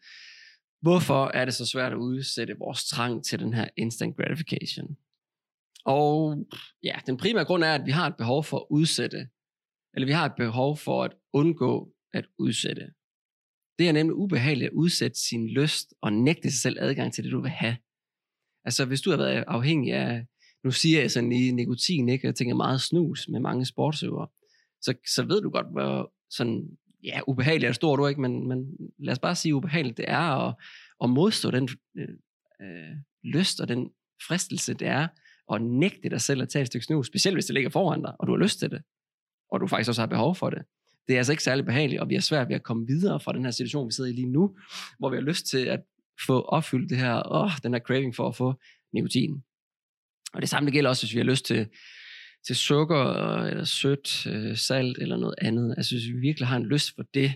hvorfor 0.81 1.31
er 1.33 1.45
det 1.45 1.53
så 1.53 1.65
svært 1.65 1.91
at 1.91 1.97
udsætte 1.97 2.57
vores 2.57 2.83
trang 2.85 3.25
til 3.25 3.39
den 3.39 3.53
her 3.53 3.67
instant 3.77 4.17
gratification. 4.17 4.97
Og 5.85 6.45
ja, 6.83 6.95
den 7.05 7.17
primære 7.17 7.45
grund 7.45 7.63
er, 7.63 7.75
at 7.75 7.85
vi 7.85 7.91
har 7.91 8.07
et 8.07 8.17
behov 8.17 8.43
for 8.43 8.57
at 8.57 8.65
udsætte, 8.69 9.27
eller 9.93 10.05
vi 10.05 10.11
har 10.11 10.25
et 10.25 10.35
behov 10.37 10.77
for 10.77 11.03
at 11.03 11.13
undgå 11.33 11.93
at 12.13 12.25
udsætte. 12.37 12.93
Det 13.79 13.89
er 13.89 13.91
nemlig 13.91 14.15
ubehageligt 14.15 14.67
at 14.67 14.73
udsætte 14.73 15.19
sin 15.19 15.47
lyst 15.49 15.93
og 16.01 16.13
nægte 16.13 16.51
sig 16.51 16.61
selv 16.61 16.77
adgang 16.79 17.13
til 17.13 17.23
det, 17.23 17.31
du 17.31 17.41
vil 17.41 17.51
have. 17.51 17.77
Altså 18.65 18.85
hvis 18.85 19.01
du 19.01 19.09
har 19.09 19.17
været 19.17 19.43
afhængig 19.47 19.93
af 19.93 20.25
nu 20.63 20.71
siger 20.71 21.01
jeg 21.01 21.11
sådan 21.11 21.29
lige 21.29 21.51
nikotin, 21.51 22.09
ikke? 22.09 22.27
jeg 22.27 22.35
tænker 22.35 22.55
meget 22.55 22.81
snus 22.81 23.27
med 23.29 23.39
mange 23.39 23.65
sportsøvere, 23.65 24.27
så, 24.81 24.93
så 25.15 25.23
ved 25.23 25.41
du 25.41 25.49
godt, 25.49 25.71
hvor 25.71 26.13
sådan, 26.29 26.67
ja, 27.03 27.19
ubehageligt 27.27 27.69
er 27.69 27.73
stort 27.73 27.99
du 27.99 28.07
ikke, 28.07 28.21
men, 28.21 28.47
men 28.47 28.77
lad 28.99 29.11
os 29.11 29.19
bare 29.19 29.35
sige, 29.35 29.55
ubehageligt 29.55 29.97
det 29.97 30.05
er 30.07 30.47
at, 30.47 30.55
at 31.03 31.09
modstå 31.09 31.51
den 31.51 31.69
øh, 31.97 32.07
øh, 32.61 32.95
lyst 33.23 33.59
og 33.59 33.67
den 33.67 33.89
fristelse, 34.27 34.73
det 34.73 34.87
er 34.87 35.07
at 35.53 35.61
nægte 35.61 36.09
dig 36.09 36.21
selv 36.21 36.41
at 36.41 36.49
tage 36.49 36.61
et 36.61 36.67
stykke 36.67 36.85
snus, 36.85 37.07
specielt 37.07 37.35
hvis 37.35 37.45
det 37.45 37.53
ligger 37.53 37.69
foran 37.69 38.01
dig, 38.01 38.13
og 38.19 38.27
du 38.27 38.31
har 38.31 38.39
lyst 38.39 38.59
til 38.59 38.71
det, 38.71 38.81
og 39.51 39.61
du 39.61 39.67
faktisk 39.67 39.89
også 39.89 40.01
har 40.01 40.07
behov 40.07 40.35
for 40.35 40.49
det. 40.49 40.61
Det 41.07 41.13
er 41.13 41.17
altså 41.17 41.33
ikke 41.33 41.43
særlig 41.43 41.65
behageligt, 41.65 42.01
og 42.01 42.09
vi 42.09 42.13
har 42.13 42.21
svært 42.21 42.47
ved 42.47 42.55
at 42.55 42.63
komme 42.63 42.87
videre 42.87 43.19
fra 43.19 43.33
den 43.33 43.43
her 43.43 43.51
situation, 43.51 43.87
vi 43.87 43.93
sidder 43.93 44.09
i 44.09 44.13
lige 44.13 44.31
nu, 44.31 44.55
hvor 44.99 45.09
vi 45.09 45.15
har 45.15 45.23
lyst 45.23 45.45
til 45.45 45.65
at 45.65 45.81
få 46.27 46.41
opfyldt 46.41 46.89
det 46.89 46.97
her, 46.97 47.31
åh, 47.31 47.51
den 47.63 47.73
her 47.73 47.79
craving 47.79 48.15
for 48.15 48.27
at 48.27 48.35
få 48.35 48.53
nikotin. 48.93 49.43
Og 50.33 50.41
det 50.41 50.49
samme 50.49 50.67
det 50.67 50.73
gælder 50.73 50.89
også, 50.89 51.05
hvis 51.05 51.13
vi 51.13 51.19
har 51.19 51.25
lyst 51.25 51.45
til, 51.45 51.67
til 52.47 52.55
sukker, 52.55 53.35
eller 53.43 53.63
sødt, 53.63 54.27
øh, 54.27 54.57
salt, 54.57 54.97
eller 54.97 55.17
noget 55.17 55.35
andet. 55.37 55.73
Altså 55.77 55.95
hvis 55.95 56.07
vi 56.07 56.19
virkelig 56.19 56.47
har 56.47 56.57
en 56.57 56.65
lyst 56.65 56.95
for 56.95 57.03
det, 57.13 57.33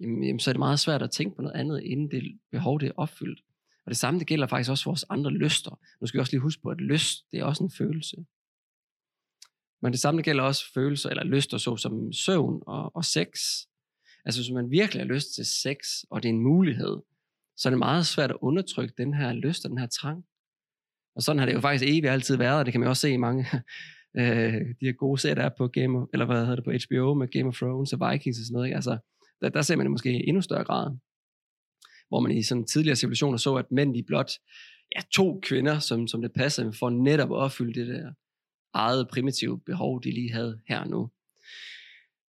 jamen, 0.00 0.24
jamen, 0.24 0.40
så 0.40 0.50
er 0.50 0.52
det 0.52 0.58
meget 0.58 0.80
svært 0.80 1.02
at 1.02 1.10
tænke 1.10 1.36
på 1.36 1.42
noget 1.42 1.56
andet, 1.56 1.82
inden 1.82 2.10
det 2.10 2.38
behov 2.50 2.80
det 2.80 2.88
er 2.88 2.92
opfyldt. 2.96 3.40
Og 3.86 3.90
det 3.90 3.96
samme 3.96 4.20
det 4.20 4.26
gælder 4.26 4.46
faktisk 4.46 4.70
også 4.70 4.84
for 4.84 4.90
vores 4.90 5.04
andre 5.08 5.30
lyster. 5.30 5.80
Nu 6.00 6.06
skal 6.06 6.18
vi 6.18 6.20
også 6.20 6.32
lige 6.32 6.40
huske 6.40 6.62
på, 6.62 6.68
at 6.68 6.80
lyst, 6.80 7.30
det 7.32 7.40
er 7.40 7.44
også 7.44 7.64
en 7.64 7.70
følelse. 7.70 8.16
Men 9.82 9.92
det 9.92 10.00
samme 10.00 10.18
det 10.18 10.24
gælder 10.24 10.42
også 10.42 10.72
følelser 10.74 11.10
eller 11.10 11.24
lyster, 11.24 11.58
så 11.58 11.76
som 11.76 12.12
søvn 12.12 12.62
og, 12.66 12.96
og 12.96 13.04
sex. 13.04 13.28
Altså 14.24 14.40
hvis 14.40 14.50
man 14.54 14.70
virkelig 14.70 15.02
har 15.02 15.08
lyst 15.08 15.34
til 15.34 15.46
sex, 15.46 15.76
og 16.10 16.22
det 16.22 16.28
er 16.28 16.32
en 16.32 16.40
mulighed, 16.40 16.96
så 17.56 17.68
er 17.68 17.70
det 17.70 17.78
meget 17.78 18.06
svært 18.06 18.30
at 18.30 18.36
undertrykke 18.40 18.94
den 18.98 19.14
her 19.14 19.32
lyst 19.32 19.64
og 19.64 19.70
den 19.70 19.78
her 19.78 19.86
trang. 19.86 20.24
Og 21.16 21.22
sådan 21.22 21.38
har 21.38 21.46
det 21.46 21.54
jo 21.54 21.60
faktisk 21.60 21.84
evigt 21.84 22.06
altid 22.06 22.36
været, 22.36 22.58
og 22.58 22.64
det 22.64 22.72
kan 22.72 22.80
man 22.80 22.88
også 22.88 23.00
se 23.00 23.10
i 23.10 23.16
mange 23.16 23.46
øh, 24.18 24.52
de 24.80 24.86
her 24.86 24.92
gode 24.92 25.20
serier, 25.20 25.34
der 25.34 25.42
er 25.42 25.50
på 25.58 25.68
Game 25.68 25.98
of, 25.98 26.08
eller 26.12 26.26
hvad 26.26 26.40
hedder 26.40 26.54
det, 26.54 26.64
på 26.64 26.70
HBO 26.70 27.14
med 27.14 27.28
Game 27.28 27.48
of 27.48 27.56
Thrones 27.56 27.92
og 27.92 28.12
Vikings 28.12 28.38
og 28.38 28.44
sådan 28.44 28.54
noget. 28.54 28.66
Ikke? 28.66 28.76
Altså, 28.76 28.98
der, 29.40 29.48
der 29.48 29.62
ser 29.62 29.76
man 29.76 29.86
det 29.86 29.90
måske 29.90 30.10
i 30.10 30.28
endnu 30.28 30.42
større 30.42 30.64
grad. 30.64 30.96
Hvor 32.08 32.20
man 32.20 32.32
i 32.32 32.42
sådan 32.42 32.64
tidligere 32.64 32.96
civilisationer 32.96 33.38
så, 33.38 33.54
at 33.54 33.72
mænd 33.72 33.96
i 33.96 34.02
blot 34.02 34.30
ja, 34.96 35.00
to 35.12 35.40
kvinder, 35.42 35.78
som, 35.78 36.08
som 36.08 36.22
det 36.22 36.32
passer, 36.32 36.72
for 36.72 36.90
netop 36.90 37.30
at 37.30 37.36
opfylde 37.36 37.80
det 37.80 37.86
der 37.86 38.12
eget 38.74 39.08
primitive 39.08 39.60
behov, 39.60 40.02
de 40.02 40.10
lige 40.10 40.32
havde 40.32 40.60
her 40.68 40.80
og 40.80 40.88
nu. 40.88 41.10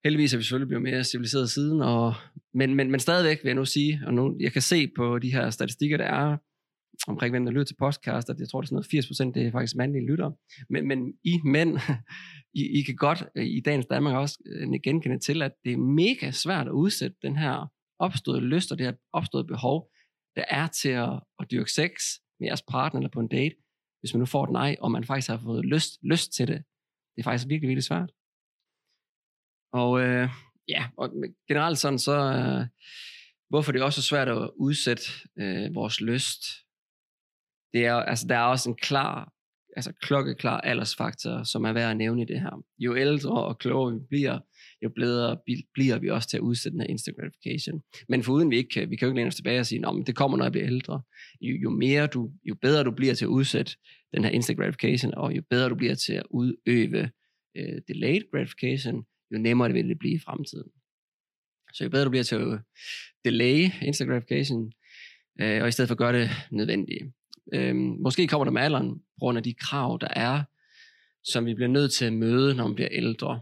Heldigvis 0.04 0.34
er 0.34 0.38
vi 0.38 0.42
selvfølgelig 0.42 0.68
blevet 0.68 0.82
mere 0.82 1.04
civiliseret 1.04 1.50
siden, 1.50 1.80
og, 1.80 2.14
men, 2.54 2.74
men, 2.74 2.90
men 2.90 3.00
stadigvæk 3.00 3.38
vil 3.42 3.48
jeg 3.48 3.54
nu 3.54 3.64
sige, 3.64 4.00
og 4.06 4.14
nu, 4.14 4.36
jeg 4.40 4.52
kan 4.52 4.62
se 4.62 4.88
på 4.96 5.18
de 5.18 5.32
her 5.32 5.50
statistikker, 5.50 5.96
der 5.96 6.04
er 6.04 6.36
omkring, 7.08 7.32
hvem 7.32 7.44
der 7.44 7.52
lytter 7.52 7.64
til 7.64 7.76
podcast, 7.78 8.30
at 8.30 8.38
jeg 8.38 8.48
tror, 8.48 8.60
det 8.60 8.66
er 8.72 8.80
sådan 8.80 9.24
noget 9.24 9.32
80% 9.32 9.40
det 9.40 9.46
er 9.46 9.50
faktisk 9.50 9.76
mandlige 9.76 10.06
lyttere. 10.06 10.34
Men, 10.70 10.88
men 10.88 11.14
I 11.24 11.40
mænd, 11.44 11.78
I, 12.60 12.78
I 12.78 12.82
kan 12.82 12.96
godt 12.96 13.24
øh, 13.36 13.46
i 13.46 13.60
dagens 13.60 13.86
Danmark 13.86 14.14
også 14.14 14.38
øh, 14.46 14.80
genkende 14.84 15.18
til, 15.18 15.42
at 15.42 15.52
det 15.64 15.72
er 15.72 15.76
mega 15.76 16.30
svært 16.30 16.66
at 16.66 16.72
udsætte 16.72 17.16
den 17.22 17.36
her 17.36 17.72
opståede 17.98 18.40
lyst 18.40 18.72
og 18.72 18.78
det 18.78 18.86
her 18.86 18.94
opståede 19.12 19.46
behov, 19.46 19.90
der 20.36 20.44
er 20.48 20.66
til 20.66 20.88
at, 20.88 21.20
at 21.40 21.50
dyrke 21.50 21.72
sex 21.72 21.90
med 22.40 22.48
jeres 22.48 22.62
partner 22.62 23.00
eller 23.00 23.10
på 23.10 23.20
en 23.20 23.28
date, 23.28 23.56
hvis 24.00 24.14
man 24.14 24.18
nu 24.18 24.26
får 24.26 24.44
et 24.44 24.52
nej, 24.52 24.76
og 24.80 24.90
man 24.90 25.04
faktisk 25.04 25.28
har 25.30 25.40
fået 25.44 25.64
lyst, 25.64 25.98
lyst 26.02 26.32
til 26.32 26.48
det. 26.48 26.64
Det 27.14 27.18
er 27.18 27.24
faktisk 27.24 27.48
virkelig, 27.48 27.68
virkelig 27.68 27.84
svært. 27.84 28.10
Og 29.72 30.00
øh, 30.00 30.28
ja, 30.68 30.84
og 30.96 31.10
generelt 31.48 31.78
sådan 31.78 31.98
så, 31.98 32.16
øh, 32.16 32.66
hvorfor 33.48 33.72
det 33.72 33.80
er 33.80 33.84
også 33.84 34.02
svært 34.02 34.28
at 34.28 34.50
udsætte 34.56 35.02
øh, 35.38 35.74
vores 35.74 36.00
lyst, 36.00 36.42
det 37.72 37.86
er, 37.86 37.94
altså 37.94 38.26
der 38.28 38.36
er 38.36 38.42
også 38.42 38.70
en 38.70 38.76
klar, 38.76 39.32
altså 39.76 39.92
klokkeklar 40.02 40.60
aldersfaktor, 40.60 41.44
som 41.44 41.64
er 41.64 41.72
værd 41.72 41.90
at 41.90 41.96
nævne 41.96 42.22
i 42.22 42.24
det 42.24 42.40
her. 42.40 42.64
Jo 42.78 42.96
ældre 42.96 43.44
og 43.44 43.58
klogere 43.58 43.94
vi 43.94 44.00
bliver, 44.08 44.38
jo 44.82 44.90
bedre 44.96 45.38
bliver 45.74 45.98
vi 45.98 46.10
også 46.10 46.28
til 46.28 46.36
at 46.36 46.40
udsætte 46.40 46.74
den 46.74 46.80
her 46.80 46.88
instant 46.88 47.16
gratification. 47.16 47.82
Men 48.08 48.22
foruden 48.22 48.50
vi 48.50 48.56
ikke 48.56 48.68
kan, 48.68 48.90
vi 48.90 48.96
kan 48.96 49.06
jo 49.06 49.10
ikke 49.10 49.18
læne 49.18 49.28
os 49.28 49.34
tilbage 49.34 49.60
og 49.60 49.66
sige, 49.66 49.86
at 49.86 50.06
det 50.06 50.16
kommer, 50.16 50.36
når 50.36 50.44
jeg 50.44 50.52
bliver 50.52 50.66
ældre. 50.66 51.02
Jo, 51.40 51.56
jo, 51.62 51.70
mere 51.70 52.06
du, 52.06 52.30
jo 52.44 52.54
bedre 52.62 52.84
du 52.84 52.90
bliver 52.90 53.14
til 53.14 53.24
at 53.24 53.28
udsætte 53.28 53.72
den 54.14 54.24
her 54.24 54.30
instant 54.30 54.58
gratification, 54.58 55.14
og 55.14 55.36
jo 55.36 55.42
bedre 55.50 55.68
du 55.68 55.74
bliver 55.74 55.94
til 55.94 56.12
at 56.12 56.26
udøve 56.30 57.10
øh, 57.56 57.80
delayed 57.88 58.30
gratification, 58.32 59.04
jo 59.32 59.38
nemmere 59.38 59.68
det 59.68 59.74
vil 59.74 59.88
det 59.88 59.98
blive 59.98 60.14
i 60.14 60.18
fremtiden. 60.18 60.70
Så 61.72 61.84
jo 61.84 61.90
bedre 61.90 62.04
du 62.04 62.10
bliver 62.10 62.24
til 62.24 62.36
at 62.36 62.58
delay 63.24 63.70
instant 63.82 64.10
gratification, 64.10 64.72
øh, 65.40 65.62
og 65.62 65.68
i 65.68 65.70
stedet 65.70 65.88
for 65.88 65.94
at 65.94 65.98
gøre 65.98 66.20
det 66.20 66.30
nødvendigt 66.50 67.04
øh, 67.54 67.76
måske 67.76 68.26
kommer 68.26 68.44
der 68.44 68.52
med 68.52 68.62
alderen, 68.62 68.98
på 68.98 69.18
grund 69.18 69.38
af 69.38 69.44
de 69.44 69.54
krav, 69.54 69.98
der 70.00 70.08
er, 70.10 70.42
som 71.24 71.46
vi 71.46 71.54
bliver 71.54 71.68
nødt 71.68 71.92
til 71.92 72.04
at 72.04 72.12
møde, 72.12 72.54
når 72.54 72.66
man 72.66 72.74
bliver 72.74 72.88
ældre. 72.92 73.40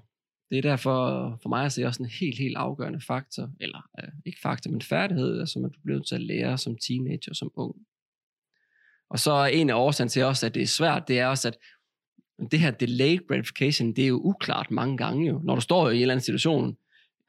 Det 0.51 0.59
er 0.59 0.63
derfor 0.63 1.39
for 1.43 1.49
mig 1.49 1.65
at 1.65 1.73
se 1.73 1.87
også 1.87 2.03
en 2.03 2.09
helt, 2.09 2.39
helt 2.39 2.57
afgørende 2.57 3.01
faktor, 3.01 3.51
eller 3.61 3.89
øh, 4.03 4.09
ikke 4.27 4.41
faktor, 4.43 4.71
men 4.71 4.83
færdighed, 4.83 5.47
som 5.47 5.65
at 5.65 5.71
du 5.75 5.81
bliver 5.85 5.99
nødt 5.99 6.09
til 6.09 6.15
at 6.15 6.21
lære 6.21 6.59
som 6.59 6.77
teenager, 6.77 7.35
som 7.35 7.51
ung. 7.55 7.77
Og 9.11 9.19
så 9.19 9.33
er 9.33 9.47
en 9.47 9.71
af 9.71 9.75
årsagen 9.75 10.09
til 10.09 10.25
også, 10.25 10.47
at 10.47 10.55
det 10.55 10.63
er 10.63 10.67
svært, 10.67 11.09
det 11.09 11.19
er 11.19 11.27
også, 11.27 11.49
at 11.49 11.59
det 12.51 12.61
her 12.61 12.71
delayed 12.71 13.27
gratification, 13.29 13.93
det 13.93 14.05
er 14.05 14.09
jo 14.09 14.21
uklart 14.25 14.71
mange 14.71 14.97
gange 14.97 15.29
jo. 15.29 15.41
Når 15.45 15.55
du 15.55 15.61
står 15.61 15.91
i 15.91 15.97
en 15.97 16.01
eller 16.01 16.15
anden 16.15 16.25
situation, 16.25 16.77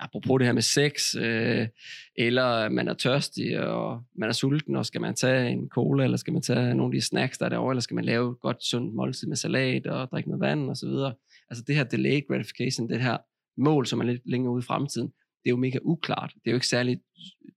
apropos 0.01 0.39
det 0.39 0.47
her 0.47 0.53
med 0.53 0.61
sex, 0.61 1.15
øh, 1.15 1.67
eller 2.15 2.69
man 2.69 2.87
er 2.87 2.93
tørstig, 2.93 3.59
og 3.59 4.03
man 4.15 4.29
er 4.29 4.33
sulten, 4.33 4.75
og 4.75 4.85
skal 4.85 5.01
man 5.01 5.15
tage 5.15 5.49
en 5.49 5.69
cola, 5.69 6.03
eller 6.03 6.17
skal 6.17 6.33
man 6.33 6.41
tage 6.41 6.73
nogle 6.75 6.95
af 6.95 7.01
de 7.01 7.05
snacks, 7.05 7.37
der 7.37 7.45
er 7.45 7.49
derovre, 7.49 7.71
eller 7.71 7.81
skal 7.81 7.95
man 7.95 8.05
lave 8.05 8.31
et 8.31 8.39
godt, 8.39 8.63
sundt 8.63 8.95
måltid 8.95 9.27
med 9.27 9.35
salat, 9.35 9.87
og 9.87 10.11
drikke 10.11 10.29
noget 10.29 10.41
vand, 10.41 10.69
og 10.69 10.77
så 10.77 10.87
videre. 10.87 11.13
Altså 11.49 11.63
det 11.67 11.75
her 11.75 11.83
delayed 11.83 12.27
gratification, 12.27 12.89
det 12.89 13.01
her 13.01 13.17
mål, 13.57 13.87
som 13.87 13.99
er 13.99 14.03
lidt 14.03 14.21
længere 14.25 14.53
ude 14.53 14.63
i 14.63 14.65
fremtiden, 14.67 15.07
det 15.07 15.49
er 15.49 15.49
jo 15.49 15.57
mega 15.57 15.79
uklart. 15.81 16.31
Det 16.33 16.41
er 16.45 16.51
jo 16.51 16.57
ikke 16.57 16.67
særlig 16.67 16.99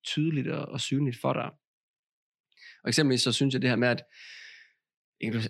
tydeligt 0.04 0.48
og, 0.48 0.66
og 0.66 0.80
synligt 0.80 1.20
for 1.20 1.32
dig. 1.32 1.50
Og 2.84 2.88
eksempelvis 2.88 3.22
så 3.22 3.32
synes 3.32 3.54
jeg 3.54 3.62
det 3.62 3.70
her 3.70 3.76
med, 3.76 3.88
at 3.88 4.02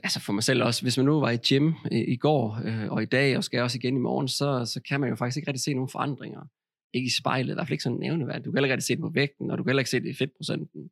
altså 0.03 0.21
for 0.21 0.33
mig 0.33 0.45
selv 0.45 0.63
også, 0.63 0.83
hvis 0.83 0.97
man 0.97 1.07
nu 1.07 1.21
var 1.21 1.31
i 1.31 1.37
gym 1.37 1.73
i, 1.93 2.05
i 2.13 2.17
går 2.17 2.61
øh, 2.65 2.93
og 2.93 3.03
i 3.03 3.07
dag, 3.07 3.37
og 3.37 3.45
skal 3.45 3.63
også 3.63 3.79
igen 3.79 3.97
i 3.97 4.01
morgen, 4.01 4.29
så, 4.29 4.65
så 4.65 4.81
kan 4.89 5.01
man 5.01 5.11
jo 5.11 5.17
faktisk 5.17 5.37
ikke 5.37 5.49
rigtig 5.49 5.63
se 5.63 5.75
nogen 5.75 5.89
forandringer. 5.89 6.41
Ikke 6.95 7.07
i 7.07 7.11
spejlet, 7.11 7.51
i 7.51 7.55
hvert 7.55 7.67
fald 7.67 7.73
ikke 7.73 7.83
sådan 7.83 7.99
nævneværdigt. 7.99 8.45
Du 8.45 8.51
kan 8.51 8.59
heller 8.59 8.75
ikke 8.75 8.85
se 8.85 8.95
det 8.95 9.01
på 9.01 9.11
vægten, 9.15 9.51
og 9.51 9.59
du 9.59 9.63
kan 9.63 9.71
heller 9.71 9.81
ikke 9.81 9.91
se 9.91 10.01
det 10.01 10.09
i 10.09 10.15
fedtprocenten. 10.15 10.91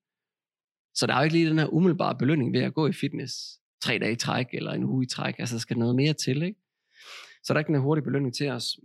Så 0.94 1.06
der 1.06 1.14
er 1.14 1.18
jo 1.18 1.24
ikke 1.24 1.36
lige 1.36 1.50
den 1.50 1.58
her 1.58 1.66
umiddelbare 1.66 2.18
belønning 2.18 2.52
ved 2.52 2.60
at 2.60 2.74
gå 2.74 2.86
i 2.86 2.92
fitness 2.92 3.34
tre 3.82 3.98
dage 3.98 4.12
i 4.12 4.16
træk, 4.16 4.46
eller 4.52 4.72
en 4.72 4.84
uge 4.84 5.04
i 5.04 5.06
træk. 5.06 5.34
Altså, 5.38 5.54
der 5.54 5.60
skal 5.60 5.78
noget 5.78 5.96
mere 5.96 6.12
til, 6.12 6.42
ikke? 6.42 6.60
Så 7.44 7.52
der 7.52 7.54
er 7.54 7.58
ikke 7.58 7.74
en 7.74 7.80
hurtig 7.80 8.04
belønning 8.04 8.34
til 8.34 8.50
os. 8.50 8.78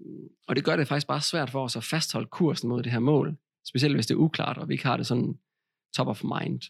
Og 0.48 0.56
det 0.56 0.64
gør 0.64 0.76
det 0.76 0.88
faktisk 0.88 1.08
bare 1.08 1.22
svært 1.22 1.50
for 1.50 1.64
os 1.64 1.76
at 1.76 1.84
fastholde 1.84 2.28
kursen 2.32 2.70
mod 2.70 2.84
det 2.84 2.92
her 2.92 3.00
mål. 3.00 3.38
Specielt 3.66 3.96
hvis 3.96 4.08
det 4.08 4.14
er 4.14 4.20
uklart, 4.20 4.58
og 4.58 4.70
vi 4.70 4.74
ikke 4.74 4.86
har 4.86 4.98
det 4.98 5.08
sådan 5.08 5.40
top 5.96 6.08
of 6.08 6.24
mind. 6.24 6.62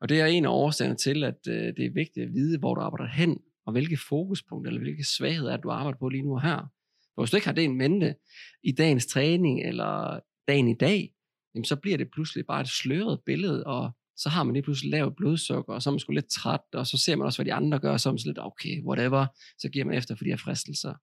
Og 0.00 0.08
det 0.08 0.20
er 0.20 0.26
en 0.26 0.44
af 0.44 0.48
årsagerne 0.50 0.96
til, 0.96 1.24
at 1.24 1.38
øh, 1.48 1.76
det 1.76 1.86
er 1.86 1.90
vigtigt 1.90 2.26
at 2.26 2.32
vide, 2.34 2.58
hvor 2.58 2.74
du 2.74 2.80
arbejder 2.80 3.12
hen, 3.12 3.40
og 3.66 3.72
hvilke 3.72 3.96
fokuspunkter 3.96 4.70
eller 4.70 4.82
hvilke 4.82 5.04
svagheder 5.04 5.56
du 5.56 5.70
arbejder 5.70 5.98
på 5.98 6.08
lige 6.08 6.22
nu 6.22 6.34
og 6.34 6.42
her. 6.42 6.70
For 7.14 7.22
hvis 7.22 7.30
du 7.30 7.36
ikke 7.36 7.46
har 7.46 7.54
det 7.54 7.64
en 7.64 7.78
mente 7.78 8.14
i 8.62 8.72
dagens 8.72 9.06
træning 9.06 9.62
eller 9.68 10.20
dagen 10.48 10.68
i 10.68 10.74
dag, 10.74 11.14
jamen 11.54 11.64
så 11.64 11.76
bliver 11.76 11.96
det 11.96 12.10
pludselig 12.10 12.46
bare 12.46 12.60
et 12.60 12.68
sløret 12.68 13.20
billede, 13.26 13.66
og 13.66 13.90
så 14.16 14.28
har 14.28 14.42
man 14.42 14.52
lige 14.52 14.62
pludselig 14.62 14.90
lavt 14.90 15.16
blodsukker, 15.16 15.74
og 15.74 15.82
så 15.82 15.90
er 15.90 15.92
man 15.92 16.00
sgu 16.00 16.12
lidt 16.12 16.30
træt, 16.30 16.60
og 16.72 16.86
så 16.86 16.98
ser 16.98 17.16
man 17.16 17.26
også, 17.26 17.38
hvad 17.38 17.46
de 17.46 17.54
andre 17.54 17.78
gør, 17.78 17.92
og 17.92 18.00
så 18.00 18.08
er 18.08 18.12
man 18.12 18.20
lidt, 18.24 18.38
okay, 18.38 18.82
whatever, 18.82 19.26
så 19.58 19.68
giver 19.68 19.84
man 19.84 19.98
efter 19.98 20.14
for 20.14 20.24
de 20.24 20.30
her 20.30 20.36
fristelser. 20.36 20.94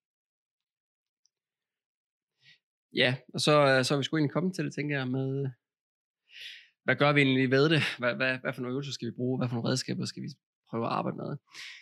Ja, 2.94 3.16
og 3.34 3.40
så, 3.42 3.66
øh, 3.68 3.86
så 3.86 3.94
er 3.94 3.98
vi 3.98 4.04
sgu 4.04 4.18
egentlig 4.18 4.34
kommet 4.34 4.56
til 4.56 4.66
det, 4.66 4.74
tænker 4.74 4.98
jeg, 4.98 5.08
med, 5.08 5.50
hvad 6.84 6.96
gør 6.96 7.14
vi 7.14 7.22
egentlig 7.22 7.52
ved 7.52 7.70
det? 7.70 7.82
Hvad, 7.98 8.16
hvad, 8.16 8.38
hvad 8.38 8.54
for 8.54 8.62
nogle 8.62 8.74
øvelser 8.74 8.92
skal 8.92 9.08
vi 9.08 9.16
bruge? 9.16 9.38
Hvad 9.38 9.48
for 9.50 9.56
nogle 9.56 9.70
redskaber 9.70 10.06
skal 10.06 10.24
vi 10.24 10.30
prøve 10.70 10.86
at 10.86 10.92
arbejde 10.92 11.18
med? 11.18 11.38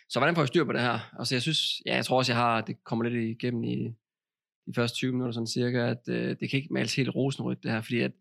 Så 0.08 0.18
hvordan 0.18 0.34
får 0.34 0.42
vi 0.42 0.46
styr 0.46 0.64
på 0.64 0.72
det 0.72 0.80
her? 0.80 0.98
Altså 1.18 1.34
jeg 1.34 1.42
synes, 1.42 1.60
ja, 1.86 1.94
jeg 1.94 2.04
tror 2.04 2.18
også, 2.18 2.32
jeg 2.32 2.40
har, 2.40 2.60
det 2.60 2.84
kommer 2.84 3.04
lidt 3.08 3.42
igennem 3.42 3.64
i 3.64 3.94
de 4.66 4.74
første 4.74 4.96
20 4.96 5.12
minutter 5.12 5.32
sådan 5.32 5.46
cirka, 5.46 5.78
at 5.78 6.08
øh, 6.08 6.36
det 6.40 6.50
kan 6.50 6.56
ikke 6.56 6.72
males 6.72 6.94
helt 6.94 7.14
rosenrødt 7.14 7.62
det 7.62 7.70
her, 7.70 7.80
fordi 7.80 8.00
at 8.00 8.12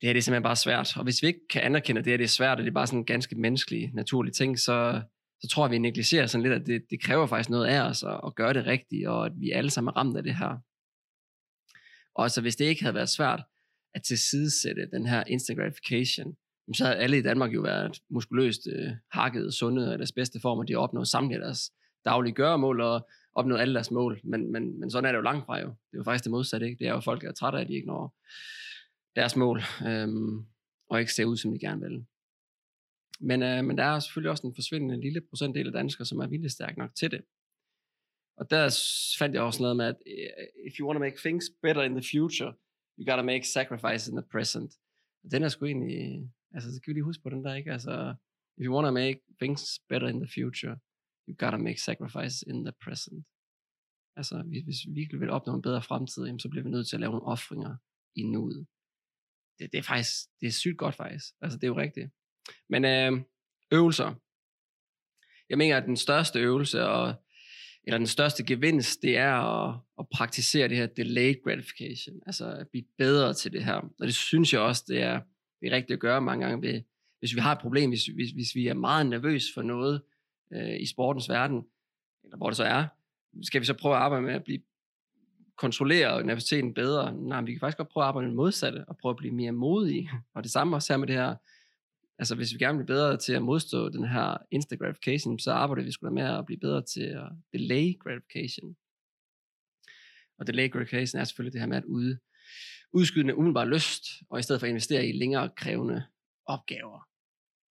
det 0.00 0.06
her 0.06 0.12
det 0.12 0.18
er 0.18 0.22
simpelthen 0.22 0.42
bare 0.42 0.56
svært. 0.56 0.96
Og 0.96 1.04
hvis 1.04 1.22
vi 1.22 1.26
ikke 1.26 1.48
kan 1.50 1.62
anerkende, 1.62 1.98
at 1.98 2.04
det 2.04 2.10
her 2.10 2.16
det 2.16 2.24
er 2.24 2.28
svært, 2.28 2.58
og 2.58 2.64
det 2.64 2.70
er 2.70 2.74
bare 2.74 2.86
sådan 2.86 2.98
en 2.98 3.04
ganske 3.04 3.34
menneskelig, 3.34 3.90
naturlig 3.94 4.32
ting, 4.32 4.58
så, 4.58 5.02
så 5.40 5.48
tror 5.48 5.66
jeg, 5.66 5.70
vi 5.70 5.78
negligerer 5.78 6.26
sådan 6.26 6.42
lidt, 6.42 6.54
at 6.54 6.66
det, 6.66 6.82
det 6.90 7.02
kræver 7.02 7.26
faktisk 7.26 7.50
noget 7.50 7.66
af 7.66 7.80
os 7.80 8.02
at, 8.02 8.20
at 8.26 8.34
gøre 8.34 8.52
det 8.52 8.66
rigtigt, 8.66 9.08
og 9.08 9.26
at 9.26 9.32
vi 9.36 9.50
alle 9.50 9.70
sammen 9.70 9.88
er 9.88 9.96
ramt 9.96 10.16
af 10.16 10.22
det 10.22 10.36
her. 10.36 10.58
Og 12.14 12.30
så 12.30 12.40
hvis 12.40 12.56
det 12.56 12.64
ikke 12.64 12.82
havde 12.82 12.94
været 12.94 13.08
svært 13.08 13.42
at 13.94 14.02
tilsidesætte 14.02 14.90
den 14.92 15.06
her 15.06 15.24
instant 15.26 15.58
gratification, 15.58 16.36
så 16.74 16.84
havde 16.84 16.96
alle 16.96 17.18
i 17.18 17.22
Danmark 17.22 17.54
jo 17.54 17.60
været 17.60 17.98
muskuløst 18.10 18.60
øh, 18.72 18.90
hakket, 19.12 19.54
sunde 19.54 19.88
og 19.88 19.94
i 19.94 19.96
deres 19.96 20.12
bedste 20.12 20.40
form, 20.40 20.58
og 20.58 20.68
de 20.68 20.72
har 20.72 20.80
opnået 20.80 21.08
samtlige 21.08 21.40
deres 21.40 21.70
daglige 22.04 22.34
gøremål 22.34 22.80
og 22.80 23.08
opnået 23.34 23.60
alle 23.60 23.74
deres 23.74 23.90
mål. 23.90 24.20
Men, 24.24 24.52
men, 24.52 24.80
men 24.80 24.90
sådan 24.90 25.04
er 25.04 25.12
det 25.12 25.16
jo 25.16 25.22
langt 25.22 25.46
fra 25.46 25.58
jo. 25.58 25.66
Det 25.66 25.94
er 25.94 25.98
jo 25.98 26.04
faktisk 26.04 26.24
det 26.24 26.30
modsatte. 26.30 26.66
Ikke? 26.66 26.78
Det 26.78 26.86
er 26.86 26.92
jo 26.92 27.00
folk, 27.00 27.22
der 27.22 27.28
er 27.28 27.32
trætte 27.32 27.58
af, 27.58 27.62
at 27.62 27.68
de 27.68 27.74
ikke 27.74 27.86
når 27.86 28.16
deres 29.16 29.36
mål, 29.36 29.60
øhm, 29.86 30.46
og 30.88 31.00
ikke 31.00 31.12
ser 31.12 31.24
ud, 31.24 31.36
som 31.36 31.52
de 31.52 31.58
gerne 31.58 31.80
vil. 31.80 32.06
Men, 33.20 33.42
øh, 33.42 33.64
men 33.64 33.78
der 33.78 33.84
er 33.84 34.00
selvfølgelig 34.00 34.30
også 34.30 34.46
en 34.46 34.54
forsvindende 34.54 35.00
lille 35.00 35.20
procentdel 35.20 35.66
af 35.66 35.72
danskere, 35.72 36.06
som 36.06 36.18
er 36.18 36.26
vildt 36.26 36.52
stærk 36.52 36.76
nok 36.76 36.90
til 36.94 37.10
det. 37.10 37.20
Og 38.36 38.50
der 38.50 38.62
fandt 39.18 39.34
jeg 39.34 39.42
også 39.42 39.62
noget 39.62 39.76
med, 39.76 39.86
at 39.86 39.96
øh, 40.06 40.46
if 40.66 40.72
you 40.78 40.86
want 40.86 40.96
to 40.96 41.00
make 41.00 41.18
things 41.18 41.44
better 41.62 41.82
in 41.82 41.94
the 41.94 42.06
future, 42.12 42.54
you 42.98 43.04
gotta 43.10 43.22
make 43.22 43.44
sacrifices 43.46 44.08
in 44.08 44.16
the 44.16 44.26
present. 44.32 44.70
Og 45.24 45.30
den 45.32 45.42
er 45.42 45.48
sgu 45.48 45.64
egentlig, 45.64 46.30
altså 46.54 46.74
så 46.74 46.80
kan 46.80 46.90
vi 46.90 46.94
lige 46.94 47.04
huske 47.04 47.22
på 47.22 47.30
den 47.30 47.44
der, 47.44 47.54
ikke? 47.54 47.72
Altså, 47.72 48.14
if 48.58 48.64
you 48.66 48.74
want 48.74 48.86
to 48.86 48.92
make 48.92 49.20
things 49.40 49.80
better 49.88 50.08
in 50.08 50.20
the 50.20 50.30
future, 50.36 50.76
you 51.30 51.36
gotta 51.44 51.58
make 51.58 51.80
sacrifice 51.80 52.44
in 52.50 52.64
the 52.64 52.74
present. 52.84 53.26
Altså, 54.16 54.42
hvis, 54.48 54.62
hvis 54.64 54.80
vi 54.86 54.92
virkelig 55.00 55.20
vil 55.20 55.30
opnå 55.30 55.54
en 55.54 55.62
bedre 55.62 55.82
fremtid, 55.82 56.38
så 56.38 56.48
bliver 56.48 56.64
vi 56.64 56.70
nødt 56.70 56.88
til 56.88 56.96
at 56.96 57.00
lave 57.00 57.12
nogle 57.12 57.26
offringer 57.26 57.76
i 58.16 58.22
nuet 58.22 58.66
det, 59.60 59.72
det 59.72 59.78
er 59.78 59.82
faktisk, 59.82 60.12
det 60.40 60.46
er 60.46 60.52
sygt 60.52 60.78
godt 60.78 60.94
faktisk. 60.94 61.24
Altså, 61.42 61.58
det 61.58 61.64
er 61.64 61.68
jo 61.68 61.78
rigtigt. 61.78 62.10
Men 62.68 62.84
øh, 62.84 63.12
øvelser. 63.72 64.14
jeg 65.48 65.58
mener, 65.58 65.76
at 65.76 65.86
den 65.86 65.96
største 65.96 66.38
øvelse, 66.38 66.86
og, 66.86 67.14
eller 67.84 67.98
den 67.98 68.06
største 68.06 68.44
gevinst, 68.44 69.02
det 69.02 69.16
er 69.16 69.34
at, 69.34 69.80
at 69.98 70.06
praktisere 70.12 70.68
det 70.68 70.76
her 70.76 70.86
delayed 70.86 71.42
gratification, 71.44 72.20
altså 72.26 72.52
at 72.52 72.68
blive 72.68 72.84
bedre 72.98 73.34
til 73.34 73.52
det 73.52 73.64
her. 73.64 73.74
Og 73.74 74.06
det 74.06 74.14
synes 74.14 74.52
jeg 74.52 74.60
også, 74.60 74.84
det 74.88 75.02
er, 75.02 75.20
det 75.60 75.72
er 75.72 75.76
rigtigt 75.76 75.96
at 75.96 76.00
gøre 76.00 76.20
mange 76.20 76.46
gange 76.46 76.68
ved, 76.68 76.82
hvis 77.18 77.34
vi 77.34 77.40
har 77.40 77.52
et 77.52 77.60
problem, 77.60 77.90
hvis, 77.90 78.06
hvis, 78.06 78.30
hvis 78.30 78.54
vi 78.54 78.66
er 78.66 78.74
meget 78.74 79.06
nervøs 79.06 79.44
for 79.54 79.62
noget 79.62 80.02
øh, 80.52 80.80
i 80.80 80.86
sportens 80.86 81.28
verden, 81.28 81.66
eller 82.24 82.36
hvor 82.36 82.46
det 82.46 82.56
så 82.56 82.64
er, 82.64 82.86
skal 83.42 83.60
vi 83.60 83.66
så 83.66 83.74
prøve 83.74 83.94
at 83.94 84.00
arbejde 84.00 84.24
med 84.24 84.34
at 84.34 84.44
blive 84.44 84.60
kontrollere 85.56 86.24
nervøsiteten 86.24 86.74
bedre? 86.74 87.12
Nej, 87.12 87.40
vi 87.40 87.52
kan 87.52 87.60
faktisk 87.60 87.76
godt 87.76 87.88
prøve 87.88 88.04
at 88.04 88.08
arbejde 88.08 88.26
med 88.26 88.30
det 88.30 88.36
modsatte, 88.36 88.84
og 88.88 88.96
prøve 88.98 89.10
at 89.10 89.16
blive 89.16 89.34
mere 89.34 89.52
modige. 89.52 90.10
Og 90.34 90.42
det 90.42 90.52
samme 90.52 90.76
også 90.76 90.92
her 90.92 90.98
med 90.98 91.06
det 91.06 91.16
her, 91.16 91.34
altså 92.18 92.34
hvis 92.34 92.52
vi 92.52 92.58
gerne 92.58 92.78
vil 92.78 92.84
blive 92.84 92.96
bedre 92.96 93.16
til 93.16 93.32
at 93.32 93.42
modstå 93.42 93.88
den 93.88 94.04
her 94.04 94.36
instant 94.50 94.80
gratification, 94.80 95.38
så 95.38 95.52
arbejder 95.52 95.82
vi 95.82 95.92
sgu 95.92 96.10
med 96.10 96.22
at 96.22 96.46
blive 96.46 96.60
bedre 96.60 96.82
til 96.82 97.02
at 97.02 97.28
delay 97.52 97.98
gratification. 97.98 98.76
Og 100.38 100.46
delay 100.46 100.70
gratification 100.70 101.20
er 101.20 101.24
selvfølgelig 101.24 101.52
det 101.52 101.60
her 101.60 101.68
med 101.68 101.76
at 101.76 101.84
ude, 101.84 102.18
udskyde 102.92 103.22
den 103.22 103.34
umiddelbare 103.34 103.68
lyst, 103.68 104.04
og 104.30 104.38
i 104.38 104.42
stedet 104.42 104.60
for 104.60 104.66
at 104.66 104.70
investere 104.70 105.06
i 105.06 105.12
længere 105.12 105.50
krævende 105.56 106.06
opgaver. 106.46 107.08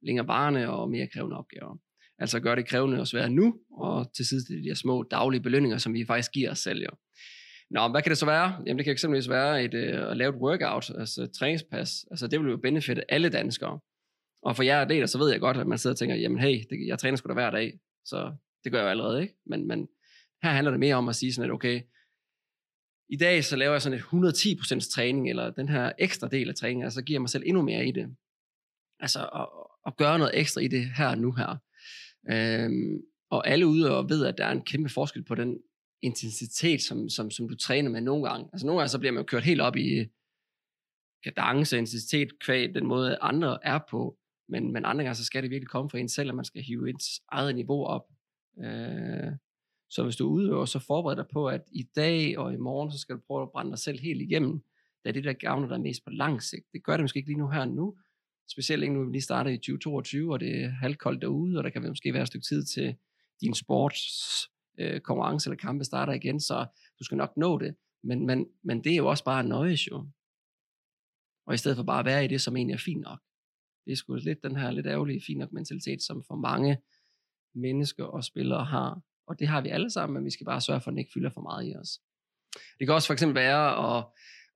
Længere 0.02 0.28
varende 0.28 0.70
og 0.70 0.90
mere 0.90 1.08
krævende 1.08 1.38
opgaver. 1.38 1.78
Altså 2.20 2.40
gør 2.40 2.56
det 2.56 2.68
krævende 2.68 3.00
og 3.00 3.08
svært 3.08 3.32
nu, 3.32 3.56
og 3.72 4.14
til 4.16 4.26
sidst 4.26 4.48
de 4.48 4.62
her 4.62 4.74
små 4.74 5.04
daglige 5.04 5.42
belønninger, 5.42 5.78
som 5.78 5.94
vi 5.94 6.06
faktisk 6.06 6.32
giver 6.32 6.52
os 6.52 6.60
selv. 6.60 6.82
Jo. 6.82 6.90
Nå, 7.72 7.88
hvad 7.88 8.02
kan 8.02 8.10
det 8.10 8.18
så 8.18 8.26
være? 8.26 8.64
Jamen 8.66 8.78
det 8.78 8.86
kan 8.86 8.92
eksempelvis 8.92 9.30
være 9.30 9.64
et, 9.64 9.74
øh, 9.74 10.12
at 10.12 10.18
lave 10.18 10.30
et 10.30 10.42
workout, 10.42 10.92
altså 11.00 11.24
et 11.24 11.32
træningspas. 11.32 12.06
Altså 12.12 12.28
det 12.28 12.40
vil 12.40 12.50
jo 12.50 12.58
benefitte 12.58 13.12
alle 13.12 13.30
danskere. 13.30 13.80
Og 14.42 14.56
for 14.56 14.64
jer 14.64 14.82
atleter, 14.82 15.06
så 15.06 15.18
ved 15.18 15.32
jeg 15.32 15.40
godt, 15.40 15.58
at 15.58 15.68
man 15.68 15.78
sidder 15.78 15.94
og 15.94 15.98
tænker, 15.98 16.16
jamen 16.16 16.40
hey, 16.40 16.64
det, 16.70 16.88
jeg 16.88 17.00
træner 17.00 17.18
sgu 17.18 17.28
da 17.28 17.34
hver 17.34 17.52
dag, 17.52 17.80
så 18.06 18.36
det 18.64 18.72
gør 18.72 18.80
jeg 18.80 18.86
jo 18.86 18.90
allerede, 18.90 19.22
ikke? 19.22 19.36
Men, 19.46 19.68
men 19.68 19.88
her 20.44 20.50
handler 20.50 20.72
det 20.72 20.80
mere 20.80 20.96
om 20.96 21.10
at 21.10 21.16
sige 21.16 21.34
sådan, 21.34 21.50
at 21.50 21.54
okay, 21.54 21.82
i 23.10 23.18
dag 23.18 23.44
så 23.44 23.56
laver 23.56 23.72
jeg 23.72 23.82
sådan 23.82 24.00
et 24.00 24.04
110% 24.04 24.92
træning, 24.94 25.30
eller 25.30 25.52
den 25.52 25.70
her 25.70 25.92
ekstra 26.00 26.28
del 26.28 26.50
af 26.50 26.56
træningen, 26.56 26.92
så 26.92 27.02
giver 27.02 27.16
jeg 27.16 27.22
mig 27.22 27.30
selv 27.30 27.44
endnu 27.46 27.62
mere 27.62 27.88
i 27.88 27.92
det. 27.92 28.16
Altså 29.00 29.20
at, 29.20 29.48
at 29.86 29.98
gøre 29.98 30.18
noget 30.18 30.40
ekstra 30.40 30.62
i 30.62 30.68
det 30.68 30.86
her 30.98 31.08
og 31.08 31.18
nu 31.18 31.32
her. 31.32 31.58
Øhm, 32.32 33.02
og 33.30 33.48
alle 33.48 33.68
ude 33.68 33.98
og 33.98 34.10
ved, 34.10 34.26
at 34.26 34.38
der 34.38 34.46
er 34.46 34.52
en 34.52 34.62
kæmpe 34.62 34.90
forskel 34.90 35.24
på 35.24 35.36
den 35.36 35.60
intensitet, 36.02 36.82
som, 36.82 37.10
som, 37.10 37.32
som 37.32 37.50
du 37.50 37.56
træner 37.56 37.90
med 37.90 38.02
nogle 38.02 38.30
gange. 38.30 38.50
Altså 38.54 38.66
nogle 38.68 38.80
gange 38.80 38.90
så 38.90 39.00
bliver 39.00 39.12
man 39.12 39.22
jo 39.22 39.26
kørt 39.26 39.44
helt 39.44 39.62
op 39.62 39.76
i 39.76 40.06
kadence 41.24 41.76
og 41.76 41.80
intensitet 41.80 42.40
kvæg 42.40 42.74
den 42.76 42.88
måde 42.88 43.18
andre 43.22 43.58
er 43.64 43.80
på, 43.90 44.18
men, 44.50 44.74
men 44.74 44.86
andre 44.86 45.04
gange 45.04 45.16
så 45.16 45.26
skal 45.26 45.44
det 45.44 45.52
virkelig 45.52 45.70
komme 45.70 45.90
fra 45.90 45.98
en 45.98 46.10
selv, 46.10 46.30
at 46.30 46.36
man 46.36 46.46
skal 46.46 46.62
hive 46.62 46.90
ens 46.90 47.22
eget 47.32 47.56
niveau 47.56 47.86
op. 47.86 48.06
Øh, 48.64 49.32
så 49.90 50.04
hvis 50.04 50.16
du 50.16 50.28
udøver, 50.28 50.66
så 50.66 50.80
forbered 50.80 51.16
dig 51.16 51.26
på, 51.34 51.48
at 51.48 51.62
i 51.72 51.84
dag 51.96 52.38
og 52.38 52.54
i 52.54 52.58
morgen, 52.58 52.92
så 52.92 52.98
skal 52.98 53.16
du 53.16 53.22
prøve 53.28 53.42
at 53.42 53.52
brænde 53.52 53.72
dig 53.72 53.80
selv 53.80 54.00
helt 54.00 54.22
igennem. 54.22 54.64
Det 55.04 55.10
er 55.10 55.14
det, 55.14 55.24
der 55.24 55.34
gavner 55.34 55.68
dig 55.68 55.82
mest 55.82 56.04
på 56.04 56.10
lang 56.10 56.44
sigt. 56.44 56.66
Det 56.74 56.84
gør 56.84 56.98
det 56.98 57.04
måske 57.04 57.18
ikke 57.18 57.30
lige 57.30 57.40
nu 57.40 57.50
her 57.50 57.62
og 57.62 57.68
nu, 57.68 57.98
specielt 58.52 58.84
ikke 58.84 58.94
nu, 58.94 59.06
vi 59.06 59.12
lige 59.12 59.22
starter 59.22 59.52
i 59.52 59.58
2022, 59.58 60.34
og 60.34 60.40
det 60.40 60.64
er 60.64 60.70
halvkoldt 60.70 61.22
derude, 61.22 61.58
og 61.58 61.64
der 61.64 61.70
kan 61.70 61.88
måske 61.88 62.14
være 62.14 62.22
et 62.22 62.28
stykke 62.28 62.46
tid 62.46 62.66
til 62.66 62.96
din 63.42 63.54
sports 63.54 64.02
øh, 64.80 65.00
konkurrence 65.02 65.50
eller 65.50 65.58
kampe 65.58 65.84
starter 65.84 66.14
igen, 66.14 66.40
så 66.40 66.66
du 67.00 67.04
skal 67.04 67.18
nok 67.18 67.38
nå 67.38 67.58
det. 67.58 67.76
Men, 68.04 68.26
men, 68.26 68.48
men 68.64 68.84
det 68.84 68.92
er 68.92 68.98
jo 68.98 69.08
også 69.08 69.24
bare 69.24 69.44
nøjes 69.44 69.88
jo. 69.88 70.08
Og 71.48 71.54
i 71.54 71.58
stedet 71.58 71.76
for 71.76 71.84
bare 71.84 72.00
at 72.00 72.06
være 72.06 72.26
i 72.26 72.28
det, 72.28 72.42
som 72.42 72.58
egentlig 72.58 72.74
er 72.74 72.84
fint 72.86 73.02
nok. 73.02 73.20
Det 73.86 73.92
er 73.92 73.96
sgu 73.96 74.16
lidt 74.16 74.44
den 74.44 74.56
her 74.56 74.72
lidt 74.72 74.88
ærgerlige 74.88 75.22
fint 75.28 75.40
nok 75.40 75.52
mentalitet, 75.52 76.04
som 76.04 76.24
for 76.28 76.36
mange 76.36 76.78
mennesker 77.56 78.04
og 78.04 78.24
spillere 78.24 78.66
har. 78.66 79.02
Og 79.28 79.40
det 79.40 79.48
har 79.48 79.62
vi 79.62 79.70
alle 79.70 79.90
sammen, 79.90 80.14
men 80.14 80.26
vi 80.26 80.32
skal 80.32 80.46
bare 80.46 80.62
sørge 80.62 80.82
for, 80.82 80.88
at 80.88 80.92
den 80.92 80.98
ikke 81.00 81.12
fylder 81.14 81.30
for 81.30 81.42
meget 81.42 81.68
i 81.68 81.76
os. 81.76 82.00
Det 82.80 82.88
kan 82.88 82.96
også 82.96 83.08
for 83.08 83.14
eksempel 83.14 83.36
være 83.36 83.98
at, 83.98 84.06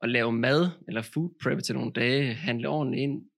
at 0.02 0.10
lave 0.10 0.32
mad 0.32 0.70
eller 0.88 1.02
food 1.02 1.30
prep 1.44 1.64
til 1.64 1.76
nogle 1.76 1.92
dage, 1.92 2.34
handle 2.34 2.70
ordentligt 2.70 3.02
ind 3.02 3.30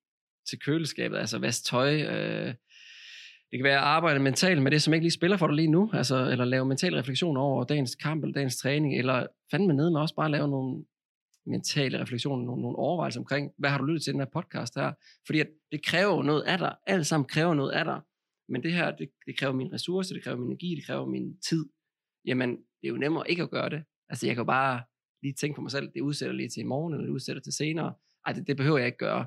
til 0.49 0.59
køleskabet, 0.59 1.17
altså 1.17 1.39
vaske 1.39 1.63
tøj, 1.63 2.01
øh, 2.01 2.53
det 3.51 3.59
kan 3.59 3.63
være 3.63 3.77
at 3.77 3.83
arbejde 3.83 4.19
mentalt 4.19 4.61
med 4.61 4.71
det, 4.71 4.81
som 4.81 4.93
ikke 4.93 5.03
lige 5.03 5.11
spiller 5.11 5.37
for 5.37 5.47
dig 5.47 5.55
lige 5.55 5.71
nu, 5.71 5.89
altså, 5.93 6.29
eller 6.31 6.45
lave 6.45 6.65
mental 6.65 6.95
refleksion 6.95 7.37
over 7.37 7.63
dagens 7.63 7.95
kamp 7.95 8.23
eller 8.23 8.33
dagens 8.33 8.57
træning, 8.57 8.97
eller 8.97 9.27
fandme 9.51 9.73
nede 9.73 9.91
med 9.91 10.01
også 10.01 10.15
bare 10.15 10.31
lave 10.31 10.47
nogle 10.47 10.85
mentale 11.45 12.01
refleksioner, 12.01 12.45
nogle, 12.45 12.61
nogle 12.61 12.77
overvejelser 12.77 13.19
omkring, 13.19 13.51
hvad 13.57 13.69
har 13.69 13.77
du 13.77 13.85
lyttet 13.85 14.03
til 14.03 14.13
den 14.13 14.21
her 14.21 14.27
podcast 14.33 14.75
her? 14.75 14.91
Fordi 15.25 15.39
at 15.39 15.47
det 15.71 15.85
kræver 15.85 16.23
noget 16.23 16.41
af 16.41 16.57
dig. 16.57 16.75
Alt 16.87 17.07
sammen 17.07 17.27
kræver 17.27 17.53
noget 17.53 17.71
af 17.71 17.85
dig. 17.85 18.01
Men 18.49 18.63
det 18.63 18.73
her, 18.73 18.95
det, 18.95 19.09
det 19.25 19.37
kræver 19.37 19.53
min 19.53 19.73
ressource, 19.73 20.13
det 20.13 20.23
kræver 20.23 20.37
min 20.37 20.47
energi, 20.47 20.75
det 20.75 20.85
kræver 20.85 21.05
min 21.05 21.39
tid. 21.49 21.65
Jamen, 22.25 22.49
det 22.49 22.87
er 22.87 22.89
jo 22.89 22.97
nemmere 22.97 23.29
ikke 23.29 23.43
at 23.43 23.49
gøre 23.49 23.69
det. 23.69 23.83
Altså, 24.09 24.27
jeg 24.27 24.35
kan 24.35 24.45
bare 24.45 24.83
lige 25.23 25.33
tænke 25.33 25.55
på 25.55 25.61
mig 25.61 25.71
selv, 25.71 25.89
det 25.93 26.01
udsætter 26.01 26.35
lige 26.35 26.49
til 26.49 26.61
i 26.61 26.63
morgen, 26.63 26.93
eller 26.93 27.05
det 27.05 27.13
udsætter 27.13 27.41
til 27.41 27.53
senere. 27.53 27.93
Ej, 28.25 28.33
det, 28.33 28.47
det 28.47 28.57
behøver 28.57 28.77
jeg 28.77 28.85
ikke 28.85 28.97
gøre. 28.97 29.25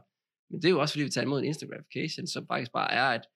Men 0.50 0.62
det 0.62 0.68
er 0.68 0.70
jo 0.70 0.80
også, 0.80 0.94
fordi 0.94 1.04
vi 1.04 1.10
tager 1.10 1.24
imod 1.24 1.38
en 1.38 1.44
instant 1.44 1.70
gratification, 1.70 2.26
som 2.26 2.46
faktisk 2.46 2.72
bare 2.72 2.92
er, 2.92 3.04
at 3.04 3.26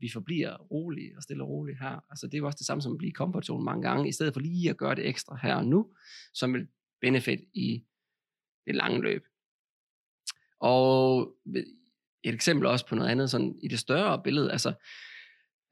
vi 0.00 0.10
forbliver 0.12 0.56
rolige 0.56 1.16
og 1.16 1.22
stille 1.22 1.42
og 1.42 1.48
roligt 1.48 1.78
her. 1.80 2.04
Altså 2.10 2.26
det 2.26 2.34
er 2.34 2.38
jo 2.38 2.46
også 2.46 2.56
det 2.56 2.66
samme 2.66 2.82
som 2.82 2.92
at 2.92 2.98
blive 2.98 3.12
comfort 3.12 3.46
zone 3.46 3.64
mange 3.64 3.88
gange, 3.88 4.08
i 4.08 4.12
stedet 4.12 4.32
for 4.32 4.40
lige 4.40 4.70
at 4.70 4.76
gøre 4.76 4.94
det 4.94 5.08
ekstra 5.08 5.38
her 5.42 5.54
og 5.54 5.66
nu, 5.66 5.94
som 6.34 6.54
vil 6.54 6.68
benefit 7.00 7.40
i 7.54 7.84
det 8.66 8.74
lange 8.74 9.00
løb. 9.00 9.24
Og 10.60 11.34
et 12.22 12.34
eksempel 12.34 12.66
også 12.66 12.86
på 12.86 12.94
noget 12.94 13.08
andet, 13.08 13.30
sådan 13.30 13.58
i 13.62 13.68
det 13.68 13.78
større 13.78 14.22
billede, 14.22 14.52
altså, 14.52 14.72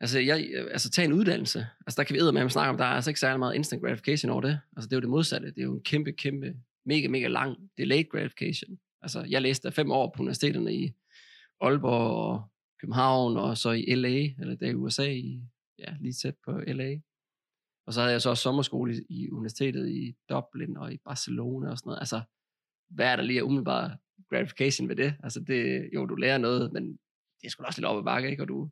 altså, 0.01 0.18
jeg, 0.18 0.51
altså 0.70 0.90
tag 0.90 1.05
en 1.05 1.12
uddannelse, 1.12 1.66
altså 1.87 1.96
der 1.96 2.05
kan 2.05 2.16
vi 2.16 2.33
med 2.33 2.42
at 2.42 2.53
snakke 2.53 2.70
om, 2.70 2.77
der 2.77 2.85
er 2.85 2.88
altså 2.88 3.11
ikke 3.11 3.20
særlig 3.20 3.38
meget 3.38 3.55
instant 3.55 3.83
gratification 3.83 4.31
over 4.31 4.40
det, 4.40 4.61
altså 4.77 4.88
det 4.88 4.92
er 4.92 4.96
jo 4.96 5.01
det 5.01 5.09
modsatte, 5.09 5.46
det 5.46 5.59
er 5.59 5.64
jo 5.64 5.74
en 5.74 5.83
kæmpe, 5.83 6.12
kæmpe, 6.12 6.57
mega, 6.85 7.09
mega 7.09 7.27
lang 7.27 7.70
delayed 7.79 8.05
gratification. 8.05 8.79
Altså 9.02 9.26
jeg 9.28 9.42
læste 9.42 9.72
fem 9.72 9.90
år 9.90 10.12
på 10.16 10.22
universiteterne 10.22 10.74
i 10.74 10.92
Aalborg 11.61 12.11
og 12.11 12.42
København, 12.80 13.37
og 13.37 13.58
så 13.58 13.70
i 13.70 13.94
LA, 13.94 14.28
eller 14.40 14.54
der 14.54 14.70
i 14.70 14.74
USA, 14.74 15.11
i, 15.11 15.42
ja, 15.78 15.94
lige 16.00 16.12
tæt 16.12 16.34
på 16.44 16.61
LA. 16.66 16.98
Og 17.87 17.94
så 17.94 18.00
havde 18.00 18.12
jeg 18.12 18.22
så 18.22 18.30
også 18.30 18.42
sommerskole 18.42 18.94
i, 18.94 19.00
i 19.08 19.30
universitetet 19.30 19.88
i 19.88 20.14
Dublin 20.28 20.76
og 20.76 20.92
i 20.92 20.96
Barcelona 21.04 21.70
og 21.70 21.78
sådan 21.78 21.88
noget. 21.88 21.98
Altså, 22.00 22.20
hvad 22.90 23.06
er 23.06 23.16
der 23.16 23.22
lige 23.22 23.44
umiddelbart 23.44 23.90
gratification 24.30 24.88
ved 24.88 24.96
det? 24.96 25.14
Altså, 25.22 25.40
det, 25.40 25.90
jo, 25.94 26.06
du 26.06 26.14
lærer 26.14 26.38
noget, 26.38 26.72
men 26.72 26.92
det 27.40 27.46
er 27.46 27.50
sgu 27.50 27.64
også 27.64 27.80
lidt 27.80 27.87
op 27.87 27.98
ad 27.98 28.04
bakke, 28.04 28.30
ikke? 28.30 28.42
Og 28.42 28.48
du, 28.48 28.70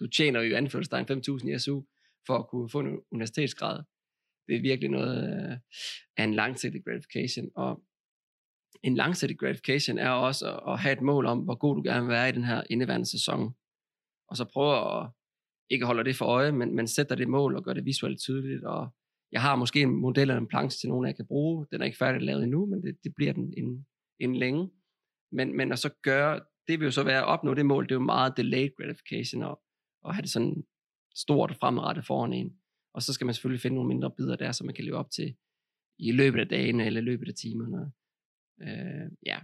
du 0.00 0.06
tjener 0.06 0.40
jo 0.40 0.56
anførselstegn 0.56 1.06
5.000 1.10 1.54
i 1.54 1.58
SU 1.58 1.82
for 2.26 2.38
at 2.38 2.48
kunne 2.48 2.70
få 2.70 2.80
en 2.80 3.00
universitetsgrad. 3.10 3.82
Det 4.46 4.56
er 4.56 4.60
virkelig 4.60 4.90
noget 4.90 5.50
øh, 5.50 5.58
af 6.16 6.24
en 6.24 6.34
langsigtet 6.34 6.84
gratification. 6.84 7.50
Og 7.54 7.82
en 8.82 8.94
langsigtet 8.94 9.38
gratification 9.38 9.98
er 9.98 10.10
også 10.10 10.52
at, 10.52 10.72
at 10.72 10.80
have 10.80 10.92
et 10.92 11.02
mål 11.02 11.26
om, 11.26 11.38
hvor 11.38 11.54
god 11.54 11.76
du 11.76 11.82
gerne 11.82 12.06
vil 12.06 12.12
være 12.12 12.28
i 12.28 12.32
den 12.32 12.44
her 12.44 12.62
indeværende 12.70 13.06
sæson. 13.06 13.54
Og 14.28 14.36
så 14.36 14.44
prøve 14.44 15.00
at 15.00 15.10
ikke 15.70 15.86
holde 15.86 16.04
det 16.04 16.16
for 16.16 16.24
øje, 16.24 16.52
men, 16.52 16.74
men 16.76 16.88
sætte 16.88 17.10
dig 17.10 17.18
det 17.18 17.28
mål 17.28 17.56
og 17.56 17.64
gøre 17.64 17.74
det 17.74 17.84
visuelt 17.84 18.20
tydeligt. 18.20 18.64
Og 18.64 18.88
jeg 19.32 19.42
har 19.42 19.56
måske 19.56 19.80
en 19.80 20.00
model 20.00 20.20
eller 20.20 20.36
en 20.36 20.48
planche 20.48 20.80
til 20.80 20.88
nogen, 20.88 21.06
jeg 21.06 21.16
kan 21.16 21.26
bruge. 21.26 21.66
Den 21.72 21.80
er 21.80 21.84
ikke 21.84 21.98
færdig 21.98 22.22
lavet 22.22 22.42
endnu, 22.42 22.66
men 22.66 22.82
det, 22.82 22.96
det 23.04 23.12
bliver 23.16 23.32
den 23.32 23.54
inden, 23.56 23.86
inden 24.20 24.36
længe. 24.36 24.70
Men, 25.32 25.56
men 25.56 25.72
at 25.72 25.78
så 25.78 25.90
gøre, 26.02 26.40
det 26.68 26.80
vil 26.80 26.86
jo 26.86 26.90
så 26.90 27.04
være 27.04 27.18
at 27.18 27.26
opnå 27.26 27.54
det 27.54 27.66
mål, 27.66 27.84
det 27.84 27.90
er 27.90 27.94
jo 27.94 28.00
meget 28.00 28.36
delayed 28.36 28.70
gratification, 28.76 29.42
og, 29.42 29.60
og 30.02 30.14
have 30.14 30.22
det 30.22 30.30
sådan 30.30 30.64
stort 31.14 31.56
fremadrettet 31.60 32.06
foran 32.06 32.32
en. 32.32 32.56
Og 32.94 33.02
så 33.02 33.12
skal 33.12 33.24
man 33.24 33.34
selvfølgelig 33.34 33.60
finde 33.60 33.74
nogle 33.74 33.88
mindre 33.88 34.10
bidder 34.16 34.36
der, 34.36 34.52
som 34.52 34.66
man 34.66 34.74
kan 34.74 34.84
leve 34.84 34.96
op 34.96 35.10
til 35.10 35.36
i 35.98 36.12
løbet 36.12 36.40
af 36.40 36.48
dagen 36.48 36.80
eller 36.80 37.00
i 37.00 37.04
løbet 37.04 37.28
af 37.28 37.34
timerne. 37.34 37.92
Øh, 38.62 39.10
ja. 39.26 39.38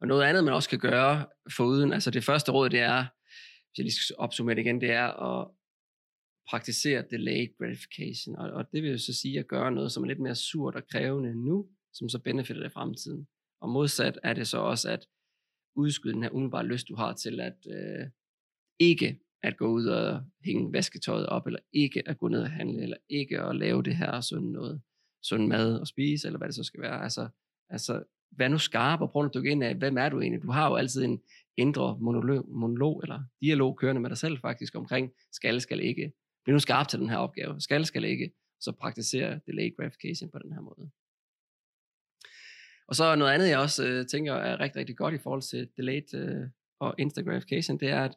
Og 0.00 0.06
noget 0.06 0.24
andet, 0.24 0.44
man 0.44 0.54
også 0.54 0.68
kan 0.68 0.78
gøre 0.78 1.26
foruden, 1.56 1.92
altså 1.92 2.10
det 2.10 2.24
første 2.24 2.52
råd, 2.52 2.70
det 2.70 2.80
er, 2.80 3.06
hvis 3.66 3.78
jeg 3.78 3.84
lige 3.84 3.94
skal 3.94 4.16
opsummere 4.18 4.54
det 4.54 4.62
igen, 4.62 4.80
det 4.80 4.90
er 4.90 5.06
at 5.06 5.48
praktisere 6.50 7.04
delayed 7.10 7.48
gratification. 7.58 8.36
Og, 8.36 8.50
og 8.50 8.64
det 8.72 8.82
vil 8.82 8.90
jo 8.90 8.98
så 8.98 9.14
sige 9.14 9.38
at 9.38 9.48
gøre 9.48 9.72
noget, 9.72 9.92
som 9.92 10.02
er 10.02 10.06
lidt 10.06 10.20
mere 10.20 10.34
surt 10.34 10.74
og 10.74 10.88
krævende 10.92 11.44
nu, 11.44 11.68
som 11.92 12.08
så 12.08 12.18
benefitter 12.18 12.62
dig 12.62 12.70
i 12.70 12.72
fremtiden. 12.78 13.26
Og 13.60 13.68
modsat 13.70 14.18
er 14.22 14.34
det 14.34 14.46
så 14.48 14.58
også 14.58 14.90
at 14.90 15.06
udskyde 15.76 16.14
den 16.14 16.22
her 16.22 16.30
umiddelbare 16.30 16.66
lyst, 16.66 16.88
du 16.88 16.96
har 16.96 17.12
til 17.12 17.40
at 17.40 17.58
øh, 17.70 18.06
ikke 18.78 19.20
at 19.42 19.56
gå 19.56 19.66
ud 19.66 19.86
og 19.86 20.24
hænge 20.44 20.72
vasketøjet 20.72 21.26
op, 21.26 21.46
eller 21.46 21.60
ikke 21.72 22.08
at 22.08 22.18
gå 22.18 22.28
ned 22.28 22.40
og 22.40 22.50
handle, 22.50 22.82
eller 22.82 22.96
ikke 23.08 23.40
at 23.40 23.56
lave 23.56 23.82
det 23.82 23.96
her 23.96 24.20
sådan 24.20 24.48
noget 24.48 24.82
sund 25.28 25.46
mad 25.46 25.80
og 25.80 25.86
spise, 25.86 26.28
eller 26.28 26.38
hvad 26.38 26.48
det 26.48 26.54
så 26.54 26.64
skal 26.64 26.80
være. 26.80 27.02
Altså, 27.02 27.28
altså 27.70 28.02
vær 28.30 28.48
nu 28.48 28.58
skarp 28.58 29.00
og 29.00 29.10
prøv 29.10 29.24
at 29.24 29.34
dykke 29.34 29.50
ind 29.50 29.64
af, 29.64 29.74
hvem 29.74 29.98
er 29.98 30.08
du 30.08 30.20
egentlig? 30.20 30.42
Du 30.42 30.50
har 30.50 30.68
jo 30.68 30.74
altid 30.76 31.04
en 31.04 31.22
indre 31.56 31.98
monolog, 32.00 32.48
monolog 32.48 33.00
eller 33.02 33.22
dialog 33.40 33.76
kørende 33.76 34.00
med 34.00 34.10
dig 34.10 34.18
selv 34.18 34.38
faktisk 34.40 34.74
omkring, 34.74 35.12
skal, 35.32 35.60
skal 35.60 35.80
ikke. 35.80 36.12
Bliv 36.44 36.52
nu 36.52 36.58
skarp 36.58 36.88
til 36.88 36.98
den 36.98 37.08
her 37.08 37.16
opgave. 37.16 37.60
Skal, 37.60 37.86
skal 37.86 38.04
ikke. 38.04 38.32
Så 38.60 38.72
praktisere 38.72 39.40
delayed 39.46 39.76
gratification 39.76 40.30
på 40.30 40.38
den 40.38 40.52
her 40.52 40.60
måde. 40.60 40.90
Og 42.88 42.94
så 42.94 43.14
noget 43.14 43.32
andet, 43.32 43.48
jeg 43.48 43.58
også 43.58 43.84
øh, 43.84 44.06
tænker 44.06 44.34
er 44.34 44.60
rigtig, 44.60 44.80
rigtig 44.80 44.96
godt 44.96 45.14
i 45.14 45.18
forhold 45.18 45.42
til 45.42 45.68
delayed 45.76 46.14
øh, 46.14 46.48
og 46.80 46.94
instant 46.98 47.26
gratification, 47.26 47.80
det 47.80 47.88
er, 47.88 48.04
at 48.04 48.16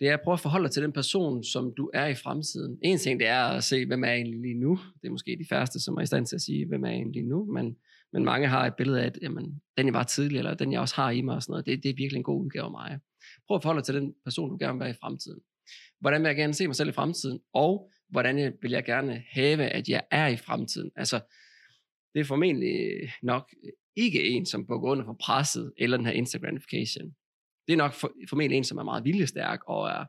det 0.00 0.08
er 0.08 0.14
at 0.14 0.20
prøve 0.24 0.32
at 0.32 0.40
forholde 0.40 0.64
dig 0.64 0.72
til 0.72 0.82
den 0.82 0.92
person, 0.92 1.44
som 1.44 1.72
du 1.76 1.90
er 1.94 2.06
i 2.06 2.14
fremtiden. 2.14 2.78
En 2.82 2.98
ting, 2.98 3.20
det 3.20 3.28
er 3.28 3.42
at 3.42 3.64
se, 3.64 3.86
hvem 3.86 4.04
er 4.04 4.08
jeg 4.08 4.16
egentlig 4.16 4.40
lige 4.40 4.60
nu. 4.60 4.78
Det 5.02 5.06
er 5.08 5.10
måske 5.10 5.36
de 5.38 5.46
færreste, 5.48 5.80
som 5.80 5.94
er 5.94 6.00
i 6.00 6.06
stand 6.06 6.26
til 6.26 6.36
at 6.36 6.42
sige, 6.42 6.66
hvem 6.66 6.84
er 6.84 6.88
jeg 6.88 6.96
egentlig 6.96 7.24
nu, 7.24 7.44
men, 7.44 7.76
men 8.12 8.24
mange 8.24 8.48
har 8.48 8.66
et 8.66 8.74
billede 8.74 9.02
af, 9.02 9.06
at 9.06 9.18
jamen, 9.22 9.62
den 9.78 9.86
jeg 9.86 9.94
var 9.94 10.02
tidligere, 10.02 10.38
eller 10.38 10.54
den 10.54 10.72
jeg 10.72 10.80
også 10.80 10.94
har 10.94 11.10
i 11.10 11.22
mig 11.22 11.34
og 11.34 11.42
sådan 11.42 11.52
noget, 11.52 11.66
det, 11.66 11.82
det 11.82 11.90
er 11.90 11.94
virkelig 11.96 12.18
en 12.18 12.24
god 12.24 12.44
udgave 12.44 12.64
af 12.64 12.70
mig. 12.70 12.98
Prøv 13.46 13.54
at 13.54 13.62
forholde 13.62 13.78
dig 13.78 13.84
til 13.84 13.94
den 13.94 14.14
person, 14.24 14.50
du 14.50 14.56
gerne 14.60 14.72
vil 14.72 14.80
være 14.80 14.90
i 14.90 15.00
fremtiden. 15.00 15.40
Hvordan 16.00 16.22
vil 16.22 16.28
jeg 16.28 16.36
gerne 16.36 16.54
se 16.54 16.66
mig 16.66 16.76
selv 16.76 16.88
i 16.88 16.92
fremtiden, 16.92 17.40
og 17.54 17.90
hvordan 18.08 18.52
vil 18.62 18.70
jeg 18.70 18.84
gerne 18.84 19.22
have, 19.30 19.62
at 19.62 19.88
jeg 19.88 20.02
er 20.10 20.26
i 20.26 20.36
fremtiden. 20.36 20.90
Altså, 20.96 21.20
det 22.14 22.20
er 22.20 22.24
formentlig 22.24 23.12
nok 23.22 23.50
ikke 23.96 24.28
en, 24.28 24.46
som 24.46 24.66
på 24.66 24.78
grund 24.78 25.00
af 25.00 25.18
presset 25.18 25.72
eller 25.76 25.96
den 25.96 26.06
her 26.06 26.12
Instagramification. 26.12 27.14
Det 27.66 27.72
er 27.72 27.76
nok 27.76 27.92
for, 27.92 28.12
formentlig 28.28 28.56
en, 28.56 28.64
som 28.64 28.78
er 28.78 28.82
meget 28.82 29.04
viljestærk 29.04 29.60
og 29.66 29.88
er, 29.88 30.04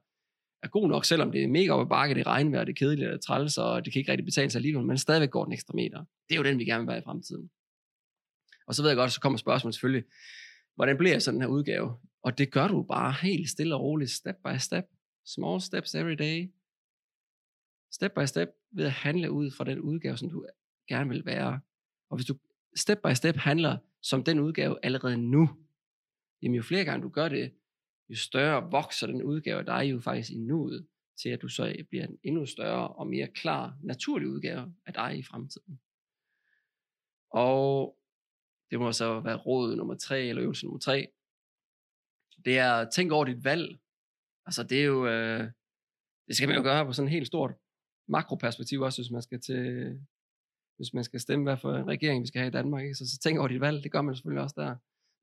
er 0.63 0.68
god 0.68 0.88
nok, 0.88 1.06
selvom 1.06 1.32
det 1.32 1.44
er 1.44 1.48
mega 1.48 1.72
op 1.72 1.82
ad 1.82 1.89
bakke, 1.89 2.15
det 2.15 2.22
er 2.22 2.28
regnvejr, 2.28 2.63
det 2.63 2.72
er 2.72 2.76
kedeligt, 2.76 3.08
det 3.08 3.13
er 3.13 3.18
træls, 3.18 3.58
og 3.58 3.86
det 3.86 3.94
kan 3.94 4.00
ikke 4.00 4.12
rigtig 4.12 4.26
betale 4.26 4.50
sig 4.50 4.60
alligevel, 4.60 4.86
men 4.86 4.98
stadigvæk 4.98 5.30
går 5.30 5.44
den 5.44 5.54
ekstra 5.54 5.74
meter. 5.74 6.00
Det 6.30 6.36
er 6.36 6.38
jo 6.38 6.44
den, 6.44 6.60
vi 6.60 6.65
gerne 6.65 6.84
vil 6.84 6.88
være 6.88 6.98
i 6.98 7.04
fremtiden. 7.06 7.50
Og 8.68 8.76
så 8.76 8.82
ved 8.82 8.89
jeg 8.89 8.98
godt, 8.98 9.12
så 9.12 9.22
kommer 9.22 9.38
spørgsmålet 9.38 9.76
selvfølgelig, 9.76 10.04
hvordan 10.76 10.98
bliver 10.98 11.20
sådan 11.20 11.41
her 11.41 11.48
udgave? 11.48 11.98
Og 12.24 12.38
det 12.38 12.52
gør 12.52 12.68
du 12.68 12.84
bare 12.84 13.15
helt 13.22 13.50
stille 13.50 13.76
og 13.76 13.82
roligt, 13.82 14.12
step 14.12 14.36
by 14.46 14.58
step. 14.58 14.86
Small 15.26 15.62
steps 15.62 15.96
every 15.96 16.15
day. 16.15 16.52
Step 17.91 18.12
by 18.12 18.26
step 18.26 18.50
ved 18.72 18.86
at 18.86 18.91
handle 18.91 19.32
ud 19.32 19.52
fra 19.52 19.63
den 19.63 19.80
udgave, 19.80 20.18
som 20.18 20.30
du 20.30 20.46
gerne 20.88 21.10
vil 21.10 21.26
være. 21.26 21.60
Og 22.10 22.18
hvis 22.18 22.26
du 22.26 22.36
step 22.76 23.00
by 23.08 23.13
step 23.13 23.36
handler 23.36 23.78
som 24.02 24.24
den 24.24 24.39
udgave 24.39 24.78
allerede 24.84 25.18
nu, 25.18 25.50
jamen 26.45 26.55
jo 26.55 26.63
flere 26.63 26.86
gange 26.86 27.03
du 27.03 27.10
gør 27.10 27.29
det, 27.29 27.53
jo 28.10 28.15
større 28.15 28.71
vokser 28.71 29.08
den 29.08 29.23
udgave 29.23 29.60
af 29.60 29.65
dig 29.65 29.91
jo 29.91 29.99
faktisk 29.99 30.31
i 30.31 30.38
nuet, 30.38 30.88
til 31.21 31.29
at 31.29 31.41
du 31.41 31.47
så 31.47 31.67
øh, 31.67 31.86
bliver 31.89 32.08
en 32.08 32.19
endnu 32.23 32.45
større 32.45 32.88
og 32.88 33.08
mere 33.08 33.27
klar, 33.27 33.77
naturlig 33.84 34.27
udgave 34.27 34.75
af 34.86 34.93
dig 34.93 35.17
i 35.17 35.23
fremtiden. 35.23 35.79
Og 37.31 37.97
det 38.71 38.79
må 38.79 38.91
så 38.91 39.19
være 39.19 39.38
råd 39.38 39.75
nummer 39.75 39.95
tre, 39.95 40.21
eller 40.21 40.43
øvelse 40.43 40.65
nummer 40.65 40.79
tre. 40.79 41.08
Det 42.45 42.58
er 42.58 42.73
at 42.73 42.89
tænke 42.95 43.15
over 43.15 43.25
dit 43.25 43.43
valg. 43.43 43.79
Altså 44.45 44.63
det 44.63 44.79
er 44.81 44.86
jo, 44.86 45.08
øh, 45.08 45.51
det 46.27 46.36
skal 46.36 46.47
man 46.47 46.58
jo 46.58 46.63
gøre 46.63 46.86
på 46.86 46.93
sådan 46.93 47.08
et 47.08 47.13
helt 47.13 47.27
stort 47.27 47.53
makroperspektiv 48.08 48.81
også, 48.81 49.01
hvis 49.01 49.12
man 49.12 49.21
skal 49.21 49.41
til, 49.41 49.60
hvis 50.77 50.93
man 50.93 51.03
skal 51.03 51.19
stemme, 51.19 51.43
hvad 51.43 51.58
for 51.58 51.73
en 51.73 51.88
regering 51.88 52.21
vi 52.21 52.27
skal 52.27 52.39
have 52.39 52.47
i 52.47 52.58
Danmark. 52.60 52.84
Ikke? 52.84 52.95
Så, 52.95 53.05
så 53.10 53.19
tænk 53.19 53.39
over 53.39 53.47
dit 53.47 53.62
valg, 53.62 53.84
det 53.84 53.91
gør 53.91 54.01
man 54.01 54.15
selvfølgelig 54.15 54.43
også 54.43 54.55
der. 54.58 54.75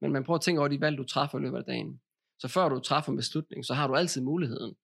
Men 0.03 0.13
man 0.13 0.25
prøver 0.25 0.39
at 0.39 0.43
tænke 0.43 0.61
over 0.61 0.69
de 0.69 0.81
valg, 0.81 0.99
du 0.99 1.05
træffer 1.05 1.39
i 1.39 1.43
løbet 1.43 1.59
af 1.59 1.65
dagen. 1.65 2.01
Så 2.39 2.49
før 2.49 2.69
du 2.69 2.81
træffer 2.81 3.11
en 3.11 3.17
beslutning, 3.17 3.65
så 3.65 3.75
har 3.75 3.87
du 3.87 3.95
altid 3.95 4.21
muligheden. 4.21 4.75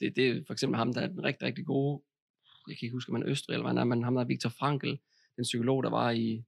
Det, 0.00 0.16
det 0.16 0.28
er 0.28 0.42
for 0.46 0.52
eksempel 0.52 0.78
ham, 0.78 0.92
der 0.92 1.00
er 1.00 1.06
den 1.06 1.24
rigtig, 1.24 1.46
rigtig 1.46 1.66
gode, 1.66 2.02
jeg 2.68 2.76
kan 2.78 2.86
ikke 2.86 2.96
huske, 2.96 3.10
om 3.10 3.14
han 3.14 3.22
er 3.22 3.30
Østrig, 3.30 3.54
eller 3.54 3.64
hvad 3.64 3.70
han 3.70 3.78
er, 3.78 3.84
men 3.84 4.04
ham 4.04 4.14
der 4.14 4.22
er 4.22 4.26
Viktor 4.26 4.50
Frankl, 4.50 4.86
den 5.36 5.42
psykolog, 5.42 5.82
der 5.82 5.90
var 5.90 6.10
i, 6.10 6.44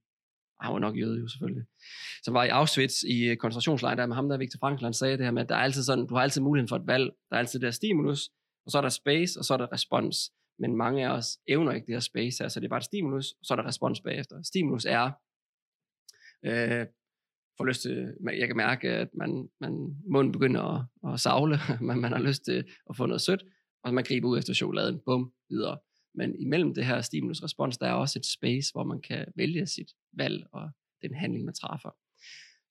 ah, 0.59 0.65
han 0.65 0.73
var 0.73 0.79
nok 0.79 0.97
jøde 0.97 1.19
jo 1.19 1.27
selvfølgelig, 1.27 1.65
som 2.23 2.33
var 2.33 2.43
i 2.43 2.49
Auschwitz 2.49 3.03
i 3.03 3.05
koncentrationslejr, 3.05 3.35
koncentrationslejren, 3.37 3.97
der 3.97 4.05
med 4.05 4.15
ham 4.15 4.29
der 4.29 4.37
Viktor 4.37 4.57
Frankl, 4.59 4.83
han 4.83 4.93
sagde 4.93 5.17
det 5.17 5.25
her 5.25 5.31
med, 5.31 5.41
at 5.41 5.49
der 5.49 5.55
er 5.55 5.59
altid 5.59 5.83
sådan, 5.83 6.07
du 6.07 6.15
har 6.15 6.21
altid 6.21 6.41
muligheden 6.41 6.69
for 6.69 6.75
et 6.75 6.87
valg, 6.87 7.11
der 7.29 7.35
er 7.35 7.39
altid 7.39 7.59
der 7.59 7.71
stimulus, 7.71 8.29
og 8.65 8.71
så 8.71 8.77
er 8.77 8.81
der 8.81 8.89
space, 8.89 9.39
og 9.39 9.45
så 9.45 9.53
er 9.53 9.57
der 9.57 9.73
respons. 9.73 10.17
Men 10.59 10.75
mange 10.75 11.07
af 11.07 11.09
os 11.09 11.37
evner 11.47 11.71
ikke 11.71 11.87
det 11.87 11.95
her 11.95 11.99
space 11.99 12.43
her, 12.43 12.47
så 12.47 12.59
det 12.59 12.65
er 12.65 12.69
bare 12.69 12.77
et 12.77 12.83
stimulus, 12.83 13.31
og 13.31 13.45
så 13.45 13.53
er 13.53 13.55
der 13.55 13.65
respons 13.65 14.01
bagefter. 14.01 14.41
Stimulus 14.43 14.85
er, 14.85 15.11
øh, 16.45 16.85
får 17.57 17.65
lyst 17.65 17.81
til, 17.81 18.13
jeg 18.39 18.47
kan 18.47 18.57
mærke, 18.57 18.89
at 18.89 19.09
man, 19.13 19.49
man 19.61 19.95
munden 20.11 20.31
begynder 20.31 20.61
at, 20.61 21.13
at 21.13 21.19
savle, 21.19 21.59
man, 21.87 21.97
man 21.99 22.11
har 22.11 22.19
lyst 22.19 22.45
til 22.45 22.65
at 22.89 22.97
få 22.97 23.05
noget 23.05 23.21
sødt, 23.21 23.43
og 23.83 23.93
man 23.93 24.03
griber 24.03 24.29
ud 24.29 24.37
efter 24.37 24.53
chokoladen, 24.53 24.99
bum, 25.05 25.33
videre. 25.49 25.77
Men 26.15 26.35
imellem 26.39 26.73
det 26.73 26.85
her 26.85 27.01
stimulus-respons, 27.01 27.77
der 27.77 27.87
er 27.87 27.93
også 27.93 28.19
et 28.19 28.25
space, 28.25 28.71
hvor 28.71 28.83
man 28.83 29.01
kan 29.01 29.25
vælge 29.35 29.67
sit 29.67 29.87
valg 30.13 30.45
og 30.51 30.69
den 31.01 31.15
handling, 31.15 31.45
man 31.45 31.53
træffer. 31.53 31.89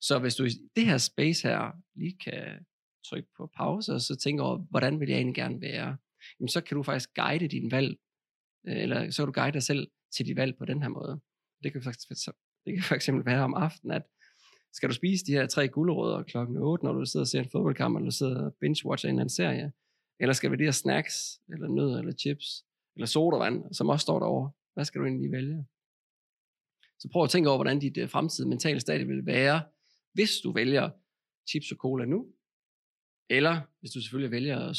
Så 0.01 0.19
hvis 0.19 0.35
du 0.35 0.45
i 0.45 0.49
det 0.77 0.87
her 0.87 0.99
space 0.99 1.49
her 1.49 1.73
lige 1.97 2.19
kan 2.25 2.67
trykke 3.09 3.29
på 3.37 3.51
pause, 3.57 3.93
og 3.93 4.01
så 4.01 4.17
tænker 4.17 4.45
over, 4.45 4.59
hvordan 4.71 5.01
vil 5.01 5.09
jeg 5.09 5.17
egentlig 5.17 5.35
gerne 5.35 5.61
være, 5.61 5.97
jamen 6.41 6.49
så 6.49 6.61
kan 6.61 6.77
du 6.77 6.83
faktisk 6.83 7.15
guide 7.15 7.49
din 7.49 7.71
valg, 7.71 7.97
øh, 8.67 8.83
eller 8.83 9.11
så 9.11 9.23
kan 9.23 9.33
du 9.33 9.41
guide 9.41 9.53
dig 9.53 9.63
selv 9.63 9.89
til 10.17 10.27
dit 10.27 10.37
valg 10.37 10.57
på 10.59 10.65
den 10.65 10.83
her 10.83 10.89
måde. 10.89 11.21
Det 11.63 11.73
kan 11.73 11.83
faktisk, 11.83 12.09
det 12.65 12.75
kan 12.75 12.83
for 12.83 12.95
eksempel 12.95 13.27
være 13.27 13.45
om 13.45 13.55
aftenen, 13.55 13.97
at 13.97 14.03
skal 14.75 14.89
du 14.89 14.95
spise 14.95 15.27
de 15.27 15.33
her 15.33 15.47
tre 15.47 15.69
gulerødder 15.69 16.23
klokken 16.23 16.57
8, 16.57 16.85
når 16.85 16.93
du 16.93 17.05
sidder 17.05 17.25
og 17.25 17.29
ser 17.29 17.41
en 17.41 17.49
fodboldkamp, 17.49 17.97
eller 17.97 18.11
du 18.11 18.17
sidder 18.17 18.45
og 18.45 18.55
binge-watcher 18.61 19.09
en 19.09 19.15
eller 19.15 19.21
anden 19.21 19.29
serie, 19.29 19.73
eller 20.21 20.33
skal 20.33 20.51
vi 20.51 20.57
de 20.57 20.65
her 20.65 20.71
snacks, 20.71 21.41
eller 21.49 21.69
nødder, 21.69 21.99
eller 21.99 22.13
chips, 22.13 22.65
eller 22.97 23.07
sodavand, 23.07 23.75
som 23.75 23.89
også 23.89 24.03
står 24.03 24.19
derovre. 24.19 24.51
Hvad 24.75 24.85
skal 24.85 25.01
du 25.01 25.07
egentlig 25.07 25.33
vælge? 25.33 25.65
Så 26.99 27.09
prøv 27.13 27.23
at 27.23 27.31
tænke 27.31 27.49
over, 27.49 27.59
hvordan 27.59 27.79
dit 27.79 27.99
øh, 27.99 28.09
fremtidige 28.09 28.49
mentale 28.49 28.81
stadie 28.81 29.07
vil 29.07 29.27
være, 29.27 29.63
hvis 30.13 30.31
du 30.45 30.53
vælger 30.53 30.91
chips 31.51 31.73
og 31.73 31.77
cola 31.77 32.05
nu, 32.05 32.27
eller 33.31 33.61
hvis 33.81 33.91
du 33.91 34.01
selvfølgelig 34.01 34.31
vælger 34.31 34.73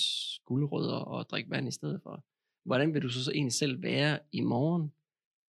guldrødder 0.46 0.98
og 0.98 1.30
drikke 1.30 1.50
vand 1.50 1.68
i 1.68 1.72
stedet 1.72 2.02
for. 2.04 2.26
Hvordan 2.66 2.94
vil 2.94 3.02
du 3.02 3.10
så 3.10 3.32
egentlig 3.32 3.54
selv 3.54 3.84
være 3.84 4.20
i 4.32 4.42
morgen? 4.42 4.94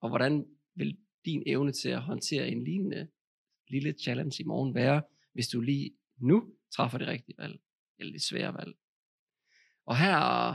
Og 0.03 0.09
hvordan 0.09 0.47
vil 0.75 0.99
din 1.25 1.43
evne 1.47 1.73
til 1.73 1.89
at 1.89 2.03
håndtere 2.03 2.49
en 2.49 2.65
lignende 2.65 3.09
lille 3.69 3.93
challenge 3.93 4.43
i 4.43 4.47
morgen 4.47 4.75
være, 4.75 5.03
hvis 5.33 5.49
du 5.49 5.61
lige 5.61 5.95
nu 6.17 6.53
træffer 6.75 6.99
det 6.99 7.09
rigtige 7.09 7.39
valg, 7.39 7.61
eller 7.99 8.13
det 8.13 8.23
svære 8.23 8.55
valg. 8.55 8.75
Og 9.87 9.99
her, 9.99 10.49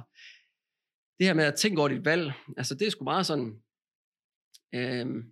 det 1.19 1.28
her 1.28 1.34
med 1.34 1.43
at 1.43 1.56
tænke 1.56 1.80
over 1.80 1.89
dit 1.89 2.06
valg, 2.06 2.32
altså 2.58 2.76
det 2.76 2.88
er 2.88 2.91
sgu 2.91 3.04
meget 3.04 3.26
sådan, 3.26 3.62
øh, 4.74 5.24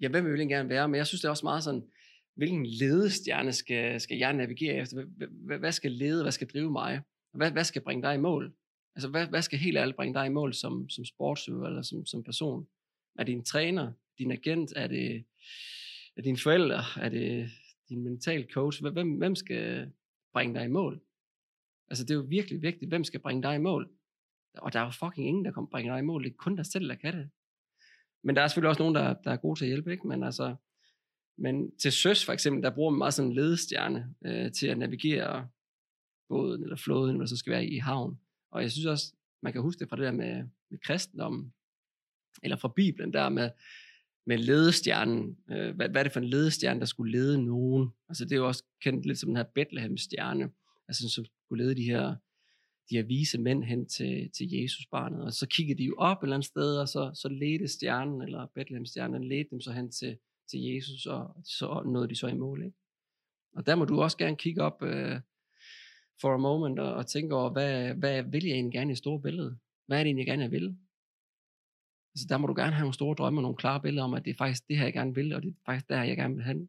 ja, 0.00 0.08
hvem 0.08 0.24
vil 0.26 0.38
jeg 0.38 0.48
gerne 0.48 0.68
være, 0.68 0.88
men 0.88 0.98
jeg 0.98 1.06
synes 1.06 1.20
det 1.20 1.26
er 1.26 1.30
også 1.30 1.46
meget 1.46 1.64
sådan, 1.64 1.90
hvilken 2.34 2.66
ledestjerne 2.66 3.52
skal, 3.52 4.00
skal 4.00 4.18
jeg 4.18 4.32
navigere 4.32 4.74
efter? 4.74 5.04
Hvad, 5.30 5.58
hvad 5.58 5.72
skal 5.72 5.92
lede, 5.92 6.22
hvad 6.22 6.32
skal 6.32 6.48
drive 6.48 6.70
mig? 6.70 7.00
Hvad, 7.34 7.50
hvad 7.50 7.64
skal 7.64 7.82
bringe 7.82 8.02
dig 8.02 8.14
i 8.14 8.18
mål? 8.18 8.54
Altså, 8.94 9.08
hvad, 9.08 9.26
hvad 9.26 9.42
skal 9.42 9.58
helt 9.58 9.76
ærligt 9.76 9.96
bringe 9.96 10.14
dig 10.14 10.26
i 10.26 10.30
mål 10.30 10.54
som, 10.54 10.88
som 10.88 11.04
sportsøver 11.04 11.66
eller 11.66 11.82
som, 11.82 12.06
som 12.06 12.24
person? 12.24 12.68
Er 13.18 13.24
det 13.24 13.32
en 13.32 13.44
træner, 13.44 13.92
din 14.18 14.30
agent, 14.30 14.72
er 14.76 14.86
det, 14.86 15.24
er 16.18 16.22
dine 16.22 16.38
forældre, 16.38 16.82
er 16.96 17.08
det 17.08 17.50
din 17.88 18.02
mental 18.02 18.52
coach? 18.52 18.82
Hvem, 18.82 19.10
hvem 19.10 19.34
skal 19.34 19.92
bringe 20.32 20.54
dig 20.54 20.64
i 20.64 20.68
mål? 20.68 21.00
Altså, 21.88 22.04
det 22.04 22.10
er 22.10 22.14
jo 22.14 22.26
virkelig 22.28 22.62
vigtigt, 22.62 22.90
hvem 22.90 23.04
skal 23.04 23.20
bringe 23.20 23.42
dig 23.42 23.54
i 23.54 23.58
mål? 23.58 23.90
Og 24.54 24.72
der 24.72 24.80
er 24.80 24.84
jo 24.84 24.90
fucking 24.90 25.28
ingen, 25.28 25.44
der 25.44 25.52
kommer 25.52 25.70
bringe 25.70 25.92
dig 25.92 25.98
i 25.98 26.02
mål. 26.02 26.24
Det 26.24 26.30
er 26.30 26.36
kun 26.36 26.56
dig 26.56 26.66
selv, 26.66 26.88
der 26.88 26.94
kan 26.94 27.16
det. 27.16 27.30
Men 28.24 28.36
der 28.36 28.42
er 28.42 28.48
selvfølgelig 28.48 28.68
også 28.68 28.82
nogen, 28.82 28.94
der, 28.94 29.14
der 29.24 29.30
er 29.30 29.36
gode 29.36 29.58
til 29.58 29.64
at 29.64 29.68
hjælpe, 29.68 29.92
ikke? 29.92 30.08
Men 30.08 30.22
altså, 30.22 30.56
men 31.38 31.76
til 31.76 31.92
søs 31.92 32.24
for 32.24 32.32
eksempel, 32.32 32.62
der 32.62 32.74
bruger 32.74 32.90
man 32.90 32.98
meget 32.98 33.14
sådan 33.14 33.30
en 33.30 33.34
ledestjerne 33.34 34.14
øh, 34.24 34.52
til 34.52 34.66
at 34.66 34.78
navigere 34.78 35.48
båden 36.28 36.62
eller 36.62 36.76
flåden, 36.76 37.14
eller 37.14 37.26
så 37.26 37.36
skal 37.36 37.50
være 37.50 37.66
i 37.66 37.78
havn. 37.78 38.20
Og 38.50 38.62
jeg 38.62 38.72
synes 38.72 38.86
også, 38.86 39.14
man 39.42 39.52
kan 39.52 39.62
huske 39.62 39.80
det 39.80 39.88
fra 39.88 39.96
det 39.96 40.04
der 40.04 40.12
med, 40.12 40.44
med 40.70 40.78
kristendommen, 40.78 41.54
eller 42.42 42.56
fra 42.56 42.72
Bibelen 42.76 43.12
der 43.12 43.28
med, 43.28 43.50
med 44.28 44.38
ledestjernen. 44.38 45.36
Øh, 45.50 45.76
hvad, 45.76 45.88
hvad 45.88 46.00
er 46.00 46.02
det 46.02 46.12
for 46.12 46.20
en 46.20 46.28
ledestjerne, 46.28 46.80
der 46.80 46.86
skulle 46.86 47.12
lede 47.12 47.44
nogen? 47.44 47.90
Altså 48.08 48.24
det 48.24 48.32
er 48.32 48.36
jo 48.36 48.46
også 48.46 48.64
kendt 48.82 49.06
lidt 49.06 49.18
som 49.18 49.28
den 49.28 49.36
her 49.36 49.44
Bethlehem-stjerne, 49.54 50.50
altså 50.88 51.08
som 51.08 51.24
skulle 51.44 51.64
lede 51.64 51.74
de 51.74 51.82
her, 51.82 52.16
de 52.90 52.96
her 52.96 53.02
vise 53.02 53.38
mænd 53.38 53.64
hen 53.64 53.88
til, 53.88 54.30
til 54.36 54.50
Jesus 54.50 54.86
barnet. 54.90 55.22
Og 55.24 55.32
så 55.32 55.46
kiggede 55.46 55.78
de 55.78 55.84
jo 55.84 55.94
op 55.98 56.16
et 56.16 56.26
eller 56.26 56.36
andet 56.36 56.48
sted, 56.48 56.76
og 56.76 56.88
så, 56.88 57.10
så 57.14 57.28
ledte 57.28 57.68
stjernen, 57.68 58.22
eller 58.22 58.46
Bethlehem-stjernen, 58.54 59.24
ledte 59.24 59.50
dem 59.50 59.60
så 59.60 59.72
hen 59.72 59.90
til, 59.90 60.16
til 60.50 60.60
Jesus, 60.60 61.06
og 61.06 61.36
så 61.44 61.82
nåede 61.86 62.08
de 62.08 62.16
så 62.16 62.26
i 62.26 62.34
mål. 62.34 62.64
Ikke? 62.64 62.76
Og 63.56 63.66
der 63.66 63.76
må 63.76 63.84
du 63.84 64.00
også 64.00 64.16
gerne 64.16 64.36
kigge 64.36 64.62
op 64.62 64.82
øh, 64.82 65.20
for 66.20 66.34
a 66.34 66.36
moment, 66.36 66.78
og, 66.78 66.94
og 66.94 67.06
tænke 67.06 67.34
over, 67.34 67.50
hvad, 67.50 67.94
hvad 67.94 68.22
vil 68.22 68.44
jeg 68.44 68.54
egentlig 68.54 68.72
gerne 68.72 68.92
i 68.92 68.96
store 68.96 69.22
billede? 69.22 69.58
Hvad 69.86 69.98
er 69.98 70.02
det 70.02 70.08
egentlig, 70.08 70.26
jeg 70.26 70.38
gerne 70.38 70.50
vil? 70.50 70.76
Altså 72.18 72.26
der 72.28 72.38
må 72.38 72.46
du 72.46 72.54
gerne 72.54 72.72
have 72.72 72.84
nogle 72.86 72.94
store 72.94 73.14
drømme 73.14 73.38
og 73.38 73.42
nogle 73.42 73.56
klare 73.56 73.80
billeder 73.80 74.04
om, 74.04 74.14
at 74.14 74.24
det 74.24 74.30
er 74.30 74.34
faktisk 74.38 74.68
det 74.68 74.76
her, 74.78 74.84
jeg 74.84 74.92
gerne 74.92 75.14
vil, 75.14 75.34
og 75.34 75.42
det 75.42 75.48
er 75.48 75.54
faktisk 75.66 75.88
der, 75.88 76.02
jeg 76.02 76.16
gerne 76.16 76.34
vil 76.34 76.44
hen. 76.44 76.68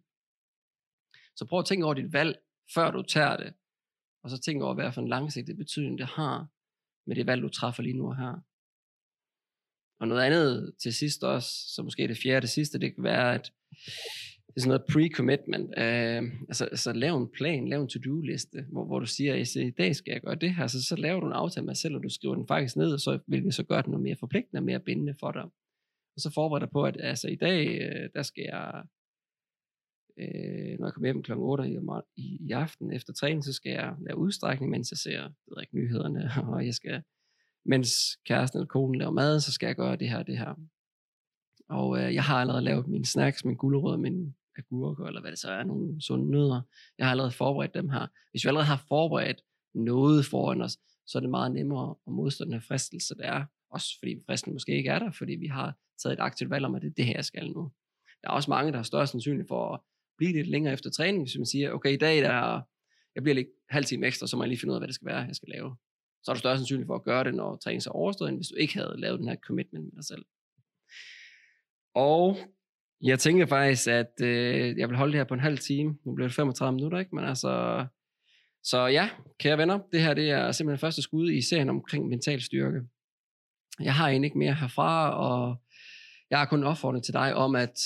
Så 1.36 1.46
prøv 1.46 1.60
at 1.60 1.66
tænke 1.66 1.86
over 1.86 1.94
dit 1.94 2.14
valg, 2.14 2.40
før 2.74 2.92
du 2.92 3.02
tager 3.02 3.38
det. 3.38 3.54
Og 4.24 4.30
så 4.30 4.38
tænk 4.40 4.62
over, 4.62 4.74
hvad 4.74 4.92
for 4.92 5.02
en 5.02 5.08
langsigtet 5.08 5.58
betydning 5.58 5.98
det 5.98 6.08
har 6.08 6.48
med 7.08 7.16
det 7.16 7.26
valg, 7.28 7.42
du 7.42 7.50
træffer 7.50 7.84
lige 7.84 7.98
nu 7.98 8.08
og 8.08 8.18
her. 8.18 8.36
Og 10.00 10.08
noget 10.08 10.24
andet 10.24 10.76
til 10.82 10.94
sidst 10.94 11.24
også, 11.24 11.50
så 11.74 11.84
måske 11.84 12.08
det 12.08 12.18
fjerde 12.18 12.42
det 12.42 12.50
sidste, 12.50 12.80
det 12.80 12.96
kan 12.96 13.04
være, 13.04 13.36
at 13.36 13.52
er 14.60 14.62
sådan 14.62 14.70
noget 14.70 14.90
pre-commitment. 14.92 15.68
Uh, 15.78 16.46
altså, 16.50 16.66
altså 16.66 16.94
lav 16.94 17.18
en 17.18 17.28
plan, 17.28 17.68
lav 17.68 17.82
en 17.82 17.88
to-do-liste, 17.88 18.66
hvor, 18.72 18.86
hvor 18.86 19.00
du 19.00 19.06
siger, 19.06 19.34
at 19.34 19.56
i 19.56 19.70
dag 19.70 19.96
skal 19.96 20.12
jeg 20.12 20.22
gøre 20.22 20.36
det 20.36 20.56
her, 20.56 20.68
så, 20.68 20.84
så 20.84 20.96
laver 20.96 21.20
du 21.20 21.28
en 21.28 21.34
aftale 21.34 21.66
med 21.66 21.74
dig 21.74 21.82
selv, 21.82 21.96
og 21.96 22.04
du 22.04 22.10
skriver 22.10 22.36
den 22.36 22.48
faktisk 22.48 22.76
ned, 22.76 22.94
og 22.94 23.00
så 23.00 23.20
vil 23.28 23.46
vi 23.46 23.52
så 23.52 23.64
gøre 23.64 23.82
den 23.82 23.92
noget 23.92 24.04
mere 24.04 24.16
forpligtende, 24.20 24.62
mere 24.62 24.80
bindende 24.80 25.16
for 25.20 25.32
dig. 25.32 25.44
Og 26.16 26.22
så 26.22 26.32
forbereder 26.34 26.66
dig 26.66 26.72
på, 26.72 26.84
at 26.84 26.98
altså, 27.00 27.28
i 27.28 27.36
dag, 27.36 27.68
uh, 27.68 28.10
der 28.16 28.24
skal 28.24 28.44
jeg 28.44 28.84
Øh, 30.22 30.80
når 30.80 30.88
jeg 30.88 30.94
kommer 30.94 31.08
hjem 31.08 31.24
kl. 31.24 31.32
8 31.36 31.70
i, 31.70 31.78
i, 32.16 32.38
i 32.48 32.52
aften 32.52 32.92
efter 32.92 33.14
træning, 33.14 33.44
så 33.44 33.54
skal 33.54 33.72
jeg 33.72 33.96
lave 34.00 34.18
udstrækning, 34.18 34.72
mens 34.72 34.92
jeg 34.92 34.98
ser 34.98 35.12
jeg 35.12 35.30
ved 35.48 35.62
ikke, 35.62 35.76
nyhederne, 35.76 36.32
og 36.54 36.66
jeg 36.66 36.74
skal, 36.74 37.04
mens 37.66 37.90
kæresten 38.26 38.60
eller 38.60 38.68
konen 38.68 38.96
laver 38.96 39.12
mad, 39.12 39.40
så 39.40 39.52
skal 39.52 39.68
jeg 39.68 39.76
gøre 39.76 39.96
det 39.96 40.10
her 40.10 40.24
det 40.24 40.38
her. 40.38 40.56
Og 41.70 42.00
øh, 42.00 42.14
jeg 42.14 42.24
har 42.24 42.36
allerede 42.42 42.64
lavet 42.64 42.88
mine 42.88 43.06
snacks, 43.06 43.46
min 43.46 43.56
gulerød, 43.56 43.98
min 43.98 44.36
agurker, 44.60 45.06
eller 45.06 45.22
hvad 45.22 45.32
det 45.32 45.40
så 45.40 45.52
er, 45.52 45.64
nogle 45.64 46.02
sunde 46.02 46.32
nødder. 46.32 46.62
Jeg 46.98 47.06
har 47.06 47.12
allerede 47.12 47.32
forberedt 47.32 47.74
dem 47.74 47.90
her. 47.90 48.08
Hvis 48.32 48.44
vi 48.44 48.48
allerede 48.48 48.68
har 48.68 48.86
forberedt 48.88 49.42
noget 49.74 50.26
foran 50.26 50.62
os, 50.62 50.78
så 51.08 51.18
er 51.18 51.20
det 51.20 51.30
meget 51.30 51.52
nemmere 51.52 51.96
at 52.08 52.14
modstå 52.14 52.46
den 52.46 52.54
her 52.54 52.60
fristelse, 52.60 53.16
der 53.16 53.24
er. 53.24 53.46
Også 53.70 54.00
fordi 54.00 54.16
fristen 54.26 54.54
måske 54.54 54.78
ikke 54.78 54.90
er 54.90 55.00
der, 55.00 55.12
fordi 55.12 55.36
vi 55.36 55.48
har 55.48 55.78
taget 56.04 56.14
et 56.14 56.20
aktivt 56.20 56.50
valg 56.50 56.66
om, 56.66 56.76
at 56.76 56.82
det 56.82 56.88
er 56.88 56.94
det 56.94 57.06
her, 57.06 57.14
jeg 57.16 57.26
skal 57.26 57.52
nu. 57.52 57.72
Der 58.22 58.30
er 58.30 58.34
også 58.34 58.52
mange, 58.52 58.72
der 58.72 58.78
har 58.78 58.84
større 58.84 59.08
sandsynlighed 59.08 59.48
for 59.48 59.74
at 59.74 59.80
blive 60.18 60.34
lidt 60.34 60.48
længere 60.48 60.74
efter 60.74 60.90
træning, 60.90 61.24
hvis 61.24 61.38
man 61.38 61.46
siger, 61.46 61.72
okay, 61.72 61.94
i 61.94 61.98
dag 61.98 62.22
der, 62.22 62.62
jeg 63.16 63.24
bliver 63.24 63.36
lige 63.36 63.48
halv 63.70 63.86
time 63.86 64.08
ekstra, 64.08 64.28
så 64.28 64.38
må 64.38 64.44
jeg 64.44 64.50
lige 64.50 64.60
finde 64.60 64.72
ud 64.72 64.76
af, 64.76 64.80
hvad 64.80 64.88
det 64.88 64.96
skal 64.96 65.06
være, 65.06 65.20
jeg 65.20 65.36
skal 65.36 65.50
lave. 65.50 65.76
Så 66.24 66.32
er 66.32 66.34
du 66.34 66.40
større 66.40 66.58
sandsynlighed 66.58 66.88
for 66.88 66.96
at 66.96 67.04
gøre 67.04 67.24
det, 67.24 67.36
når 67.36 67.56
træningen 67.56 67.90
er 67.90 67.92
overstået, 67.92 68.30
end 68.30 68.38
hvis 68.38 68.48
du 68.48 68.56
ikke 68.56 68.74
havde 68.74 68.96
lavet 68.98 69.20
den 69.20 69.28
her 69.28 69.36
commitment 69.36 69.84
med 69.84 69.92
dig 69.92 70.06
selv. 70.06 70.26
Og 71.96 72.38
jeg 73.02 73.20
tænker 73.20 73.46
faktisk, 73.46 73.88
at 73.88 74.14
øh, 74.22 74.78
jeg 74.78 74.90
vil 74.90 74.98
holde 74.98 75.12
det 75.12 75.20
her 75.20 75.26
på 75.26 75.34
en 75.34 75.40
halv 75.40 75.58
time. 75.58 75.98
Nu 76.06 76.16
bliver 76.16 76.28
det 76.28 76.36
35 76.36 76.76
minutter, 76.76 77.00
ikke? 77.00 77.16
Men 77.16 77.26
altså... 77.26 77.86
Så 78.64 78.86
ja, 78.86 79.10
kære 79.40 79.58
venner, 79.58 79.80
det 79.92 80.02
her 80.02 80.14
det 80.14 80.30
er 80.32 80.52
simpelthen 80.52 80.80
første 80.80 81.02
skud 81.02 81.32
i 81.32 81.42
serien 81.42 81.70
omkring 81.70 82.08
mental 82.08 82.42
styrke. 82.42 82.82
Jeg 83.80 83.96
har 83.96 84.10
egentlig 84.10 84.28
ikke 84.28 84.38
mere 84.38 84.54
herfra, 84.54 85.10
og 85.10 85.56
jeg 86.30 86.40
har 86.40 86.46
kun 86.46 86.64
opfordret 86.64 87.04
til 87.04 87.14
dig 87.14 87.36
om, 87.36 87.56
at 87.56 87.80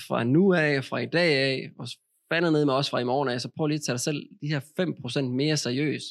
fra 0.00 0.24
nu 0.24 0.52
af, 0.52 0.84
fra 0.84 0.98
i 0.98 1.06
dag 1.06 1.36
af, 1.36 1.70
og 1.78 1.88
fandet 2.32 2.52
ned 2.52 2.64
med 2.64 2.74
os 2.74 2.90
fra 2.90 2.98
i 2.98 3.04
morgen 3.04 3.28
af, 3.28 3.40
så 3.40 3.50
prøv 3.56 3.66
lige 3.66 3.76
at 3.76 3.82
tage 3.82 3.94
dig 3.94 4.00
selv 4.00 4.28
de 4.40 4.48
her 4.48 4.60
5% 5.20 5.20
mere 5.22 5.56
seriøs. 5.56 6.02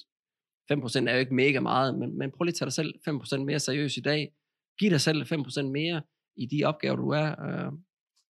5% 0.71 1.07
er 1.07 1.13
jo 1.13 1.19
ikke 1.19 1.35
mega 1.35 1.59
meget, 1.59 1.99
men, 1.99 2.17
men 2.17 2.31
prøv 2.31 2.43
lige 2.43 2.51
at 2.51 2.55
tage 2.55 2.65
dig 2.65 2.73
selv 2.73 2.93
5% 3.09 3.37
mere 3.37 3.59
seriøs 3.59 3.97
i 3.97 4.01
dag. 4.01 4.31
Giv 4.79 4.89
dig 4.89 5.01
selv 5.01 5.21
5% 5.21 5.61
mere 5.61 6.01
i 6.37 6.45
de 6.45 6.63
opgaver, 6.63 6.95
du 6.95 7.09
er, 7.09 7.27
øh, 7.45 7.71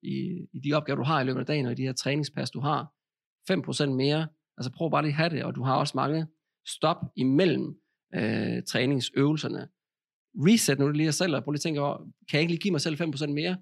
i, 0.05 0.47
i 0.53 0.59
de 0.59 0.73
opgaver, 0.73 0.97
du 0.97 1.03
har 1.03 1.21
i 1.21 1.23
løbet 1.23 1.39
af 1.39 1.45
dagen, 1.45 1.65
og 1.65 1.71
i 1.71 1.75
de 1.75 1.83
her 1.83 1.93
træningspas, 1.93 2.51
du 2.51 2.59
har. 2.59 2.91
5% 3.51 3.85
mere. 3.85 4.27
Altså 4.57 4.71
prøv 4.71 4.91
bare 4.91 5.01
lige 5.01 5.11
at 5.11 5.17
have 5.17 5.29
det, 5.29 5.43
og 5.43 5.55
du 5.55 5.63
har 5.63 5.75
også 5.75 5.93
mange 5.95 6.27
stop 6.67 6.97
imellem 7.15 7.79
øh, 8.15 8.63
træningsøvelserne. 8.63 9.67
Reset 10.35 10.79
nu 10.79 10.89
lige 10.89 11.05
dig 11.05 11.13
selv, 11.13 11.35
og 11.35 11.43
prøv 11.43 11.51
lige 11.51 11.57
at 11.57 11.61
tænke 11.61 11.81
over, 11.81 11.97
kan 11.97 12.37
jeg 12.37 12.41
ikke 12.41 12.51
lige 12.51 12.61
give 12.61 12.71
mig 12.71 12.81
selv 12.81 13.01
5% 13.01 13.27
mere? 13.27 13.57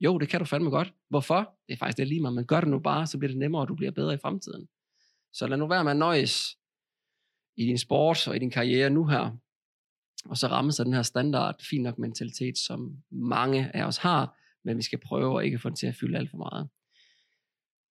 Jo, 0.00 0.18
det 0.18 0.28
kan 0.28 0.40
du 0.40 0.46
fandme 0.46 0.70
godt. 0.70 0.94
Hvorfor? 1.10 1.54
Det 1.68 1.72
er 1.72 1.76
faktisk 1.76 1.98
det 1.98 2.08
lige 2.08 2.20
meget, 2.20 2.34
men 2.34 2.46
gør 2.46 2.60
det 2.60 2.68
nu 2.68 2.78
bare, 2.78 3.06
så 3.06 3.18
bliver 3.18 3.30
det 3.30 3.38
nemmere, 3.38 3.62
og 3.62 3.68
du 3.68 3.74
bliver 3.74 3.92
bedre 3.92 4.14
i 4.14 4.18
fremtiden. 4.22 4.68
Så 5.32 5.46
lad 5.46 5.58
nu 5.58 5.68
være 5.68 5.84
med 5.84 5.90
at 5.90 5.96
nøjes 5.96 6.56
i 7.56 7.66
din 7.66 7.78
sport 7.78 8.28
og 8.28 8.36
i 8.36 8.38
din 8.38 8.50
karriere 8.50 8.90
nu 8.90 9.06
her, 9.06 9.36
og 10.24 10.36
så 10.36 10.46
ramme 10.46 10.72
sig 10.72 10.86
den 10.86 10.94
her 10.94 11.02
standard, 11.02 11.62
fin 11.70 11.82
nok 11.82 11.98
mentalitet, 11.98 12.58
som 12.58 12.96
mange 13.10 13.76
af 13.76 13.84
os 13.84 13.96
har, 13.96 14.36
men 14.64 14.76
vi 14.76 14.82
skal 14.82 14.98
prøve 14.98 15.40
at 15.40 15.46
ikke 15.46 15.58
få 15.58 15.68
den 15.68 15.76
til 15.76 15.86
at 15.86 15.94
fylde 15.94 16.18
alt 16.18 16.30
for 16.30 16.36
meget. 16.36 16.68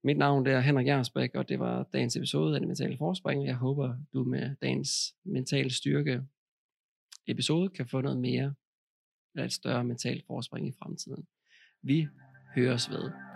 Mit 0.04 0.18
navn 0.18 0.48
er 0.48 0.60
Henrik 0.60 0.88
Jarsbæk, 0.88 1.36
og 1.36 1.50
det 1.50 1.60
var 1.60 1.84
dagens 1.94 2.16
episode 2.16 2.56
af 2.56 2.62
Det 2.62 2.68
Mentale 2.68 2.98
Forspring. 2.98 3.46
Jeg 3.46 3.56
håber, 3.56 3.96
du 4.14 4.24
med 4.24 4.56
dagens 4.62 5.16
mentale 5.26 5.70
styrke 5.70 6.22
episode 7.28 7.70
kan 7.70 7.88
få 7.88 8.02
noget 8.02 8.20
mere, 8.20 8.54
eller 9.36 9.46
et 9.46 9.54
større 9.54 9.84
mentalt 9.84 10.26
forspring 10.28 10.68
i 10.68 10.74
fremtiden. 10.80 11.28
Vi 11.82 12.08
høres 12.56 12.90
ved. 12.90 13.33